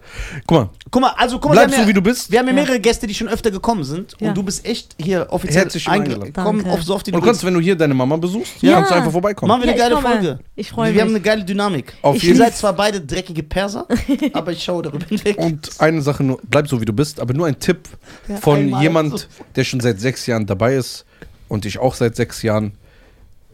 Guck 0.47 0.59
mal, 0.59 0.71
Guck 0.91 1.03
mal, 1.03 1.13
also 1.17 1.39
guck 1.41 1.51
mal, 1.51 1.55
bleib 1.57 1.67
wir 1.69 1.73
so 1.73 1.79
haben 1.81 1.87
wie 1.87 1.91
ja, 1.91 1.95
du 1.95 2.03
bist. 2.03 2.31
wir 2.31 2.39
haben 2.39 2.47
ja 2.47 2.53
Ja. 2.55 2.61
mehrere 2.63 2.79
Gäste, 2.81 3.07
die 3.09 3.15
schon 3.15 3.29
öfter 3.29 3.51
gekommen 3.51 3.83
sind. 3.83 4.15
Ja. 4.21 4.29
Und 4.29 4.37
du 4.37 4.43
bist 4.45 4.65
echt 4.65 4.95
hier 5.01 5.27
offiziell 5.31 5.63
Herzlich 5.65 5.89
eingeladen. 5.89 6.33
Komm, 6.33 6.59
Danke. 6.59 6.71
auf 6.71 6.83
so 6.85 6.95
oft, 6.95 7.07
wie 7.07 7.13
Und 7.13 7.21
du 7.21 7.27
kannst, 7.27 7.45
wenn 7.45 7.55
du 7.55 7.61
hier 7.61 7.75
deine 7.75 7.95
Mama 7.95 8.17
besuchst, 8.17 8.63
Ja. 8.63 8.75
kannst 8.75 8.91
du 8.93 8.95
einfach 8.95 9.11
vorbeikommen. 9.13 9.49
Machen 9.49 9.63
wir 9.63 9.69
eine 9.71 9.79
Ja, 9.79 9.89
geile 9.89 10.01
komme. 10.01 10.15
Folge. 10.15 10.39
Ich 10.55 10.71
freu 10.71 10.85
Wir 10.87 10.93
mich. 10.93 11.01
haben 11.03 11.09
eine 11.11 11.21
geile 11.21 11.45
Dynamik. 11.45 11.95
Auf 12.03 12.17
Ich 12.17 12.23
Ihr 12.23 12.29
jeden 12.29 12.39
seid 12.39 12.57
zwar 12.57 12.73
beide 12.73 13.01
dreckige 13.01 13.43
Perser, 13.43 13.87
aber 14.33 14.53
ich 14.53 14.63
schaue 14.63 14.83
darüber 14.85 15.05
hinweg. 15.07 15.37
Und 15.45 15.71
eine 15.79 16.03
Sache 16.03 16.23
nur, 16.25 16.39
bleib 16.49 16.69
so 16.69 16.81
wie 16.81 16.85
du 16.85 16.93
bist, 16.93 17.21
aber 17.21 17.35
nur 17.35 17.47
ein 17.47 17.59
Tipp 17.59 17.89
Ja. 18.29 18.37
von 18.37 18.81
jemand, 18.81 19.19
so. 19.21 19.27
der 19.57 19.65
schon 19.65 19.81
seit 19.81 20.01
sechs 20.01 20.27
Jahren 20.27 20.47
dabei 20.47 20.75
ist 20.75 21.05
und 21.49 21.65
ich 21.67 21.79
auch 21.79 21.95
seit 21.95 22.17
sechs 22.17 22.43
Jahren. 22.43 22.73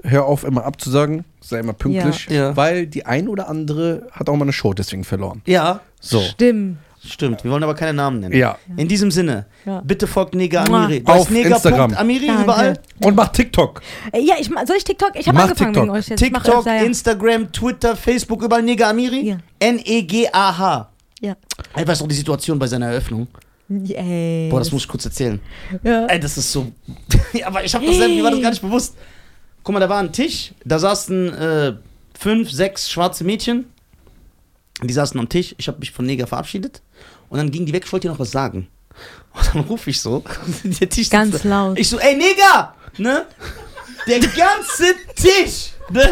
Hör 0.03 0.25
auf, 0.25 0.45
immer 0.45 0.65
abzusagen, 0.65 1.25
sei 1.43 1.59
immer 1.61 1.75
pünktlich, 1.75 2.27
Ja. 2.31 2.35
Ja. 2.37 2.57
weil 2.57 2.87
die 2.87 3.05
ein 3.05 3.29
oder 3.29 3.49
andere 3.51 4.07
hat 4.13 4.31
auch 4.31 4.37
mal 4.37 4.45
eine 4.47 4.53
Show 4.55 4.73
deswegen 4.73 5.05
verloren. 5.05 5.43
ja, 5.45 5.81
So. 6.01 6.21
Stimmt. 6.23 6.79
stimmt. 7.05 7.45
Wir 7.45 7.51
wollen 7.51 7.63
aber 7.63 7.75
keine 7.75 7.93
Namen 7.93 8.21
nennen. 8.21 8.35
Ja. 8.35 8.57
In 8.79 8.89
diesem 8.89 9.11
Sinne, 9.11 9.45
Ja. 9.67 9.83
bitte 9.85 10.07
folgt 10.07 10.35
Nega. 10.35 10.65
Amiri. 10.65 11.01
Du 11.01 11.13
Auf 11.13 11.19
heißt 11.19 11.31
Nega 11.33 11.55
Instagram. 11.57 11.93
Amiri 11.95 12.29
Danke. 12.29 12.43
überall. 12.45 12.79
Und 13.05 13.15
mach 13.15 13.29
TikTok. 13.29 13.83
Äh, 14.13 14.21
Ja, 14.23 14.37
ich, 14.39 14.47
soll 14.49 14.77
ich 14.79 14.85
TikTok? 14.85 15.11
Ich 15.17 15.29
habe 15.29 15.39
angefangen 15.39 15.73
TikTok. 15.75 15.83
wegen 15.83 15.91
euch 15.95 16.09
jetzt. 16.09 16.19
TikTok, 16.19 16.59
öfter, 16.61 16.77
ja. 16.77 16.83
Instagram, 16.83 17.53
Twitter, 17.53 17.95
Facebook, 17.97 18.43
überall 18.43 18.63
Nega 18.63 18.89
Amiri. 18.89 19.29
Ja. 19.29 19.37
N-E-G-A-H. 19.59 20.89
Ja. 21.21 21.37
Ey, 21.75 21.87
weißt 21.87 22.01
du 22.01 22.05
noch 22.05 22.09
die 22.09 22.15
Situation 22.17 22.59
bei 22.59 22.67
seiner 22.67 22.87
Eröffnung? 22.87 23.29
Ey. 23.69 24.49
Boah, 24.51 24.59
das 24.59 24.73
muss 24.73 24.83
ich 24.83 24.89
kurz 24.89 25.05
erzählen. 25.05 25.41
ja. 25.85 26.07
Ey, 26.07 26.19
das 26.19 26.37
ist 26.39 26.51
so. 26.51 26.73
Ja, 27.33 27.47
aber 27.47 27.63
ich 27.65 27.73
hab 27.75 27.85
das 27.85 27.97
selber, 27.97 28.15
mir 28.15 28.25
war 28.25 28.31
das 28.33 28.43
gar 28.43 28.51
nicht 28.51 28.63
bewusst. 28.63 28.97
Guck 29.63 29.75
mal, 29.75 29.81
da 29.81 29.89
war 29.89 30.01
ein 30.01 30.13
Tisch, 30.13 30.53
da 30.65 30.79
saßen 30.79 31.33
äh, 31.35 31.75
fünf, 32.19 32.51
sechs 32.51 32.91
schwarze 32.91 33.23
Mädchen. 33.23 33.67
Die 34.83 34.93
saßen 34.93 35.21
am 35.21 35.29
Tisch, 35.29 35.55
ich 35.59 35.69
habe 35.69 35.79
mich 35.79 35.93
von 35.93 36.07
Neger 36.07 36.27
verabschiedet. 36.27 36.81
Und 37.29 37.39
dann 37.39 37.51
ging 37.51 37.67
die 37.67 37.73
weg, 37.73 37.85
ich 37.87 37.93
wollte 37.93 38.09
ihr 38.09 38.11
noch 38.11 38.19
was 38.19 38.31
sagen. 38.33 38.67
Und 39.35 39.55
dann 39.55 39.63
rufe 39.65 39.91
ich 39.91 40.01
so, 40.01 40.25
der 40.65 40.89
Tisch 40.89 41.11
Ganz 41.11 41.45
laut. 41.45 41.79
Ich 41.79 41.89
so, 41.89 41.99
ey 41.99 42.17
Neger! 42.17 42.75
Ne? 42.99 43.27
Der 44.09 44.19
ganze 44.19 44.95
Tisch! 45.15 45.73
Ne? 45.91 46.09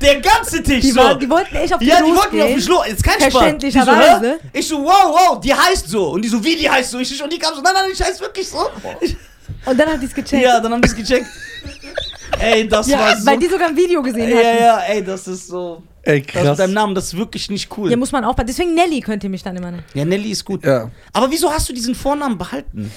Der 0.00 0.20
ganze 0.20 0.62
Tisch! 0.62 0.80
Die, 0.82 0.90
so. 0.90 1.00
war, 1.00 1.14
die 1.18 1.28
wollten 1.28 1.56
echt 1.56 1.72
auf 1.72 1.80
die 1.80 1.86
Ja, 1.86 1.96
die 2.02 2.10
wollten 2.14 2.40
auf 2.42 2.54
mich 2.54 2.68
los. 2.68 2.86
Ist 2.86 3.02
kein 3.02 3.14
Spaß. 3.14 3.24
Die 3.24 3.30
so, 3.30 3.38
Verständlicherweise. 3.38 4.38
hä? 4.42 4.58
ich 4.58 4.68
so, 4.68 4.82
wow, 4.84 4.90
wow, 5.30 5.40
die 5.40 5.54
heißt 5.54 5.88
so. 5.88 6.10
Und 6.10 6.22
die 6.22 6.28
so, 6.28 6.42
wie 6.44 6.56
die 6.56 6.68
heißt 6.68 6.90
so? 6.90 6.98
Ich, 6.98 7.22
und 7.22 7.32
die 7.32 7.38
kam 7.38 7.54
so, 7.54 7.62
nein, 7.62 7.72
nein, 7.74 7.90
ich 7.92 8.02
heiße 8.02 8.20
wirklich 8.20 8.46
so. 8.48 8.58
Ich, 9.00 9.16
Und 9.64 9.78
dann 9.78 9.88
hat 9.88 10.00
die 10.02 10.06
es 10.06 10.14
gecheckt. 10.14 10.42
ja, 10.42 10.60
dann 10.60 10.72
haben 10.72 10.82
die 10.82 10.88
es 10.88 10.94
gecheckt. 10.96 11.26
Ey, 12.38 12.68
das 12.68 12.86
Ja, 12.88 12.98
war 12.98 13.16
so. 13.16 13.26
weil 13.26 13.38
die 13.38 13.46
sogar 13.46 13.68
ein 13.68 13.76
Video 13.76 14.02
gesehen 14.02 14.28
ja, 14.28 14.36
hatten. 14.36 14.62
ja, 14.62 14.78
ey, 14.88 15.02
das 15.04 15.26
ist 15.28 15.46
so. 15.46 15.82
Ey, 16.02 16.22
Das 16.22 16.44
mit 16.44 16.58
deinem 16.58 16.74
Namen, 16.74 16.94
das 16.94 17.06
ist 17.06 17.16
wirklich 17.16 17.48
nicht 17.50 17.68
cool. 17.76 17.90
Ja, 17.90 17.96
muss 17.96 18.12
man 18.12 18.24
aufpassen. 18.24 18.46
Deswegen 18.48 18.74
Nelly 18.74 19.00
könnt 19.00 19.24
ihr 19.24 19.30
mich 19.30 19.42
dann 19.42 19.56
immer 19.56 19.70
nennen. 19.70 19.84
Ja, 19.94 20.04
Nelly 20.04 20.30
ist 20.30 20.44
gut. 20.44 20.64
Ja. 20.64 20.90
Aber 21.12 21.30
wieso 21.30 21.50
hast 21.50 21.68
du 21.68 21.72
diesen 21.72 21.94
Vornamen 21.94 22.36
behalten? 22.38 22.92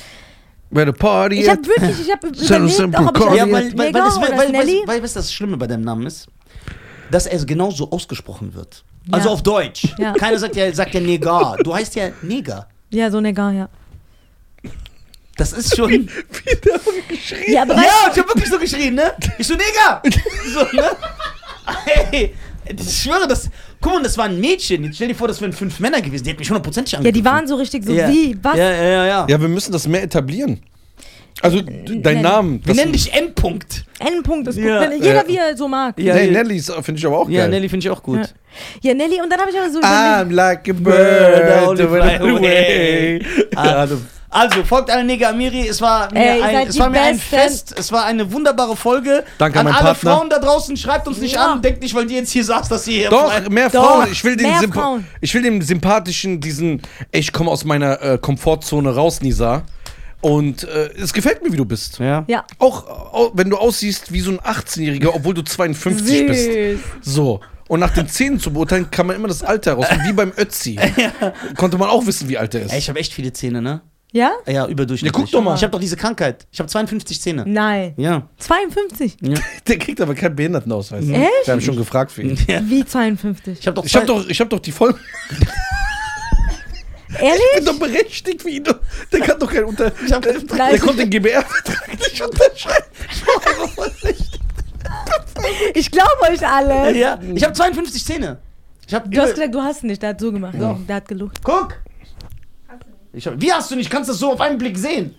Where 0.69 0.85
the 0.87 0.91
party 0.91 1.39
Ich 1.41 1.49
at? 1.49 1.57
habe 1.57 1.67
wirklich, 1.67 1.99
ich 2.01 2.05
Simple, 2.47 2.83
überlegt, 2.83 2.97
auch, 3.17 3.25
ob 3.27 3.31
ich 3.31 3.37
Ja, 3.37 3.43
weil, 3.51 3.77
weil, 3.77 3.77
weil, 3.77 3.91
das, 3.93 4.17
oder 4.17 4.27
weil, 4.27 4.31
als 4.33 4.41
weil, 4.43 4.51
Nelly. 4.51 4.81
weil, 4.85 4.95
weil, 4.97 5.03
was 5.03 5.13
das 5.13 5.33
Schlimme 5.33 5.57
bei 5.57 5.65
deinem 5.65 5.83
Namen 5.83 6.05
ist? 6.05 6.27
Dass 7.11 7.25
er 7.25 7.43
genauso 7.45 7.89
ausgesprochen 7.91 8.53
wird. 8.53 8.83
Also 9.11 9.27
Ja. 9.29 9.33
auf 9.33 9.43
Deutsch. 9.43 9.87
Ja. 9.97 10.13
Keiner 10.13 10.37
sagt 10.37 10.55
ja, 10.55 10.71
sagt 10.73 10.93
ja 10.93 10.99
Negar. 10.99 11.57
Du 11.63 11.73
heißt 11.73 11.95
ja 11.95 12.09
Neger. 12.21 12.67
Ja, 12.91 13.09
so 13.09 13.19
Neger, 13.19 13.51
ja. 13.51 13.69
Das 15.37 15.53
ist 15.53 15.75
schon. 15.75 16.09
Ja, 17.47 17.61
aber 17.61 17.75
Ja, 17.75 18.11
ich 18.11 18.19
hab 18.19 18.27
wirklich 18.27 18.49
so 18.49 18.59
geschrien, 18.59 18.95
ne? 18.95 19.13
Ich 19.37 19.47
so, 19.47 19.53
Neger! 19.53 20.01
So, 20.53 20.59
ne? 20.75 20.89
Ey, 22.11 22.33
ich 22.65 23.01
schwöre, 23.01 23.27
das. 23.27 23.49
Guck 23.81 23.93
mal, 23.93 24.03
das 24.03 24.17
war 24.17 24.25
ein 24.25 24.39
Mädchen. 24.39 24.83
Jetzt 24.83 24.95
stell 24.95 25.07
dir 25.07 25.15
vor, 25.15 25.27
das 25.29 25.39
wären 25.39 25.53
fünf 25.53 25.79
Männer 25.79 26.01
gewesen. 26.01 26.23
Die 26.25 26.31
hätten 26.31 26.39
mich 26.39 26.49
hundertprozentig 26.49 26.91
ja, 26.93 26.99
angegriffen. 26.99 27.23
die 27.23 27.29
waren 27.29 27.47
so 27.47 27.55
richtig 27.55 27.85
so 27.85 27.93
ja. 27.93 28.09
wie, 28.09 28.37
was? 28.41 28.57
Ja, 28.57 28.71
ja, 28.71 28.83
ja. 28.83 29.05
ja. 29.05 29.25
Ja, 29.29 29.41
wir 29.41 29.47
müssen 29.47 29.71
das 29.71 29.87
mehr 29.87 30.03
etablieren. 30.03 30.59
Also, 31.41 31.61
d- 31.61 32.01
dein. 32.01 32.21
Namen. 32.21 32.61
Wir 32.65 32.75
nennen 32.75 32.91
dich 32.91 33.13
M-Punkt. 33.13 33.85
N-Punkt 33.99 34.47
ist 34.49 34.55
gut. 34.57 34.65
Ja. 34.65 34.81
Wenn 34.81 34.91
jeder 35.01 35.15
Ja. 35.23 35.27
wie 35.27 35.37
er 35.37 35.55
so 35.57 35.67
mag. 35.67 35.97
Ja, 35.99 36.13
nee. 36.15 36.27
Nelly 36.27 36.57
ist- 36.57 36.71
finde 36.81 36.99
ich 36.99 37.05
aber 37.05 37.19
auch 37.19 37.29
Ja, 37.29 37.41
geil. 37.41 37.49
Nelly 37.51 37.69
finde 37.69 37.85
ich 37.85 37.89
auch 37.91 38.03
gut. 38.03 38.19
Ja. 38.19 38.25
ja, 38.89 38.93
Nelly. 38.93 39.21
Und 39.21 39.29
dann 39.31 39.39
habe 39.39 39.49
ich 39.51 39.57
aber 39.57 39.69
so 39.69 39.79
I'm 39.79 40.31
like 40.33 40.67
a 40.69 40.73
Bird, 40.73 41.77
bird, 41.77 41.89
fly 41.89 42.15
away. 42.29 43.19
Du- 43.51 43.97
Also, 44.31 44.63
folgt 44.63 44.91
alle 44.91 45.03
Nega 45.03 45.29
Amiri. 45.29 45.67
Es 45.67 45.81
war 45.81 46.11
mir, 46.13 46.19
Ey, 46.19 46.37
ihr 46.37 46.45
ein, 46.45 46.53
seid 46.55 46.67
es 46.67 46.75
die 46.75 46.79
war 46.81 46.89
mir 46.91 47.01
ein 47.01 47.15
Besten. 47.17 47.35
Fest. 47.35 47.75
Es 47.79 47.91
war 47.91 48.05
eine 48.05 48.31
wunderbare 48.31 48.75
Folge. 48.75 49.23
Danke 49.39 49.59
an 49.59 49.65
an 49.65 49.73
alle 49.73 49.83
meinen 49.83 49.93
Partner. 49.95 50.11
Frauen 50.17 50.29
da 50.29 50.37
draußen. 50.37 50.77
Schreibt 50.77 51.07
uns 51.07 51.17
nicht 51.19 51.33
Ja. 51.33 51.53
an. 51.53 51.61
Denkt 51.63 51.81
nicht, 51.81 51.95
weil 51.95 52.05
die 52.05 52.13
jetzt 52.13 52.31
hier 52.31 52.43
saß, 52.43 52.69
dass 52.69 52.87
ihr 52.87 52.93
hier. 52.99 53.09
Doch, 53.09 53.49
mehr 53.49 53.69
Doch, 53.71 53.83
Frauen. 54.01 54.07
Ich 54.11 54.23
will 54.23 54.35
den, 54.35 54.51
mehr 54.51 54.59
Sympa- 54.59 54.73
Frauen. 54.81 55.07
ich 55.19 55.33
will 55.33 55.41
den 55.41 55.61
sympathischen, 55.63 56.39
diesen, 56.39 56.81
ey, 57.11 57.21
ich 57.21 57.33
komme 57.33 57.49
aus 57.49 57.65
meiner 57.65 57.99
äh, 58.03 58.17
Komfortzone 58.19 58.93
raus, 58.93 59.19
Nisa. 59.21 59.63
Und 60.21 60.63
äh, 60.65 60.89
es 61.01 61.13
gefällt 61.13 61.41
mir, 61.43 61.51
wie 61.51 61.57
du 61.57 61.65
bist. 61.65 61.99
Ja. 61.99 62.25
Ja. 62.27 62.45
Auch, 62.57 62.85
auch 62.87 63.31
wenn 63.35 63.49
du 63.49 63.57
aussiehst 63.57 64.11
wie 64.11 64.19
so 64.19 64.31
ein 64.31 64.39
18-Jähriger, 64.39 65.11
obwohl 65.13 65.33
du 65.33 65.41
52 65.43 66.27
bist. 66.27 66.43
Süß. 66.51 66.79
So. 67.01 67.39
Und 67.69 67.79
nach 67.79 67.93
den 67.93 68.07
Zähnen 68.09 68.39
zu 68.39 68.51
beurteilen, 68.51 68.89
kann 68.91 69.05
man 69.07 69.15
immer 69.15 69.27
das 69.27 69.43
Alter 69.43 69.71
heraus. 69.77 69.85
Wie 70.05 70.11
beim 70.13 70.33
Ötzi. 70.37 70.77
Konnte 71.55 71.77
man 71.77 71.89
auch 71.89 72.05
wissen, 72.05 72.27
wie 72.27 72.37
alt 72.37 72.53
er 72.55 72.63
ist. 72.63 72.71
Ey, 72.73 72.79
ich 72.79 72.89
habe 72.89 72.99
echt 72.99 73.13
viele 73.13 73.31
Zähne, 73.31 73.61
ne? 73.61 73.81
Ja? 74.11 74.31
Ja, 74.47 74.65
überdurchschnittlich. 74.65 75.15
Ja, 75.15 75.23
guck 75.23 75.31
doch 75.31 75.43
mal. 75.43 75.55
Ich 75.55 75.61
habe 75.61 75.71
doch 75.71 75.79
diese 75.79 75.95
Krankheit. 75.95 76.47
Ich 76.51 76.59
habe 76.59 76.67
52 76.67 77.21
Zähne. 77.21 77.43
Nein. 77.47 77.93
Ja. 77.95 78.27
52. 78.39 79.17
Der 79.67 79.77
kriegt 79.77 80.01
aber 80.01 80.15
keinen 80.15 80.35
Behindertenausweis. 80.35 81.07
Echt? 81.07 81.29
Wir 81.45 81.51
haben 81.53 81.61
schon 81.61 81.75
gefragt 81.77 82.11
für 82.11 82.23
ihn. 82.23 82.35
ja. 82.47 82.59
Wie 82.67 82.83
52? 82.83 83.59
Ich 83.59 83.67
habe 83.67 83.75
doch, 83.75 83.85
Ich 83.85 83.95
habe 83.95 84.07
zwei- 84.07 84.13
doch, 84.13 84.27
ich 84.27 84.41
hab 84.41 84.49
doch 84.49 84.59
die 84.59 84.71
Voll. 84.71 84.95
Ehrlich? 87.17 87.41
Ich 87.53 87.55
bin 87.57 87.65
doch 87.65 87.79
berechtigt 87.79 88.45
wie 88.45 88.57
ihn. 88.57 88.63
Der 89.11 89.19
kann 89.21 89.39
doch 89.39 89.51
kein 89.51 89.63
Unter. 89.65 89.91
Ich 90.05 90.11
hab- 90.13 90.21
der, 90.21 90.33
der 90.39 90.79
konnte 90.79 90.97
den 90.97 91.09
GBR-Vertrag 91.09 91.87
nicht 91.99 92.21
unterschreiben. 92.21 92.85
Ich 95.73 95.89
glaube 95.91 96.09
euch 96.29 96.45
alle. 96.45 96.95
Ja, 96.95 97.19
ich 97.33 97.43
habe 97.43 97.53
52 97.53 98.05
Zähne. 98.05 98.37
Ich 98.87 98.93
habe 98.93 99.09
Du 99.09 99.21
hast 99.21 99.33
gesagt, 99.35 99.53
du 99.53 99.61
hast 99.61 99.83
nicht. 99.83 100.01
Der 100.01 100.09
hat 100.09 100.19
so 100.19 100.31
gemacht. 100.31 100.55
Ja. 100.59 100.77
Der 100.87 100.95
hat 100.97 101.07
gelogen. 101.07 101.33
Guck. 101.43 101.75
Du 103.13 103.19
hab, 103.19 103.41
wie 103.41 103.51
hast 103.51 103.71
du 103.71 103.75
nicht? 103.75 103.89
Kannst 103.89 104.09
du 104.09 104.13
das 104.13 104.19
so 104.19 104.33
auf 104.33 104.41
einen 104.41 104.57
Blick 104.57 104.77
sehen? 104.77 105.15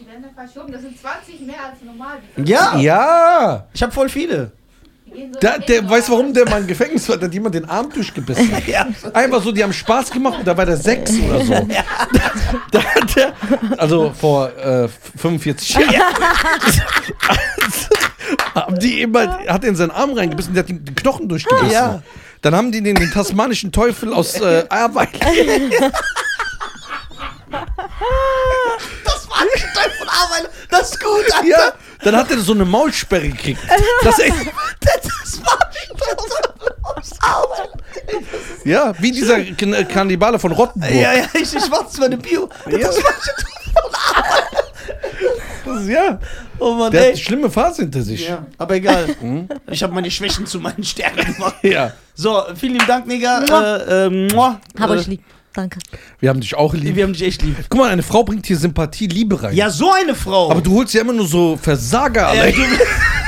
Die 0.00 0.06
werden 0.06 0.24
verschoben. 0.34 0.72
Das 0.72 0.82
sind 0.82 0.98
20 1.00 1.40
mehr 1.40 1.56
als 1.70 1.82
normal. 1.82 2.18
Ja. 2.44 2.76
Ja. 2.78 3.66
Ich 3.72 3.82
habe 3.82 3.92
voll 3.92 4.08
viele. 4.08 4.52
Der, 5.42 5.58
der 5.58 5.88
weiß, 5.88 6.10
warum 6.10 6.32
der 6.32 6.48
mal 6.48 6.60
im 6.60 6.66
Gefängnis 6.66 7.08
war. 7.08 7.16
Da 7.16 7.26
hat 7.26 7.34
jemand 7.34 7.54
den 7.54 7.68
Arm 7.68 7.90
durchgebissen. 7.92 8.50
Ja. 8.66 8.86
Einfach 9.12 9.42
so, 9.42 9.52
die 9.52 9.62
haben 9.62 9.72
Spaß 9.72 10.10
gemacht 10.10 10.38
und 10.40 10.46
da 10.46 10.56
war 10.56 10.66
der 10.66 10.76
sechs 10.76 11.12
oder 11.20 11.44
so. 11.44 11.52
Da 12.72 12.82
hat 12.82 13.16
der, 13.16 13.32
also 13.76 14.12
vor 14.18 14.48
äh, 14.58 14.88
45 15.18 15.74
Jahren. 15.74 15.94
haben 18.54 18.78
die 18.78 19.02
immer, 19.02 19.38
hat 19.46 19.62
er 19.62 19.70
in 19.70 19.76
seinen 19.76 19.92
Arm 19.92 20.12
reingebissen, 20.14 20.54
der 20.54 20.64
hat 20.64 20.68
den 20.68 20.84
den 20.84 20.94
Knochen 20.94 21.28
durchgebissen. 21.28 21.70
Ja. 21.70 22.02
Dann 22.42 22.54
haben 22.54 22.72
die 22.72 22.82
den, 22.82 22.96
den 22.96 23.10
tasmanischen 23.10 23.72
Teufel 23.72 24.12
aus 24.12 24.38
äh, 24.40 24.64
Ahrweiler. 24.68 25.08
Das 29.04 29.30
war 29.30 29.44
nicht 29.44 29.66
Teil 29.74 29.90
von 29.98 30.08
Arbeit. 30.08 30.50
Das 30.70 30.90
ist 30.90 31.00
gut, 31.00 31.24
Alter. 31.34 31.46
Ja, 31.46 31.72
dann 32.02 32.16
hat 32.16 32.30
er 32.30 32.38
so 32.38 32.52
eine 32.52 32.64
Maulsperre 32.64 33.28
gekriegt. 33.28 33.60
Das 34.02 34.18
ist 34.18 34.24
echt, 34.26 34.34
Das 34.94 35.40
war 35.44 35.58
ja, 38.64 38.92
wie 38.98 39.12
dieser 39.12 39.40
Kan- 39.42 39.88
Kannibale 39.88 40.38
von 40.38 40.52
Rottenburg. 40.52 40.90
Ja, 40.92 41.12
ja, 41.14 41.24
ich, 41.34 41.54
ich 41.54 41.70
mach 41.70 41.84
das 41.84 41.98
mal 41.98 42.06
eine 42.06 42.16
Bio. 42.16 42.48
Das 42.64 42.96
war 42.96 43.12
von 43.74 43.94
Arbeit. 45.74 45.88
ja. 45.88 46.18
Oh 46.58 46.72
Mann, 46.74 46.90
Der 46.90 47.00
hat 47.00 47.06
ey. 47.06 47.12
eine 47.12 47.20
schlimme 47.20 47.50
Phase 47.50 47.82
hinter 47.82 48.02
sich. 48.02 48.28
Ja, 48.28 48.46
aber 48.58 48.74
egal. 48.76 49.08
Ich 49.70 49.82
habe 49.82 49.92
meine 49.92 50.10
Schwächen 50.10 50.46
zu 50.46 50.58
meinen 50.60 50.82
Stärken 50.84 51.34
gemacht. 51.34 51.56
Ja. 51.62 51.92
So, 52.14 52.42
vielen 52.54 52.74
lieben 52.74 52.86
Dank, 52.86 53.06
Nigga. 53.06 53.40
Mua. 53.48 53.76
Äh, 53.76 54.06
äh, 54.06 54.10
mua. 54.32 54.60
Hab 54.78 54.90
äh, 54.90 54.92
euch 54.94 55.06
lieb. 55.06 55.22
Danke. 55.52 55.78
Wir 56.20 56.28
haben 56.30 56.40
dich 56.40 56.54
auch 56.54 56.72
lieb. 56.74 56.96
Wir 56.96 57.04
haben 57.04 57.12
dich 57.12 57.22
echt 57.22 57.42
lieb. 57.42 57.56
Guck 57.68 57.80
mal, 57.80 57.90
eine 57.90 58.02
Frau 58.02 58.24
bringt 58.24 58.46
hier 58.46 58.56
Sympathie, 58.58 59.06
Liebe 59.06 59.42
rein. 59.42 59.54
Ja, 59.54 59.70
so 59.70 59.90
eine 59.92 60.14
Frau. 60.14 60.50
Aber 60.50 60.60
du 60.60 60.72
holst 60.74 60.92
ja 60.94 61.00
immer 61.02 61.12
nur 61.14 61.26
so 61.26 61.58
Versager 61.60 62.32
du, 62.32 62.52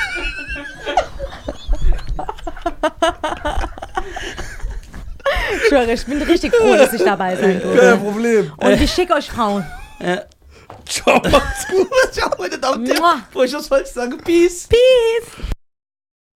Ich 5.60 5.68
schwöre, 5.68 5.92
ich 5.92 6.06
bin 6.06 6.22
richtig 6.22 6.54
froh, 6.54 6.74
dass 6.76 6.92
ich 6.92 7.02
dabei 7.04 7.36
sein 7.36 7.60
Kein 7.60 7.62
durfte. 7.62 7.96
Problem. 7.98 8.52
Und 8.56 8.80
ich 8.80 8.90
schicke 8.92 9.14
euch 9.14 9.30
Frauen. 9.30 9.64
äh, 9.98 10.18
Ciao, 10.86 11.20
macht's 11.30 11.66
gut. 11.68 11.88
Ciao, 12.12 12.30
meine 12.38 12.58
Damen 12.58 12.80
und 12.84 12.90
Herren. 12.90 13.22
Bevor 13.28 13.44
ich 13.44 13.52
was 13.52 13.68
falsch 13.68 13.88
sage, 13.90 14.16
Peace. 14.18 14.66
Peace. 14.68 15.48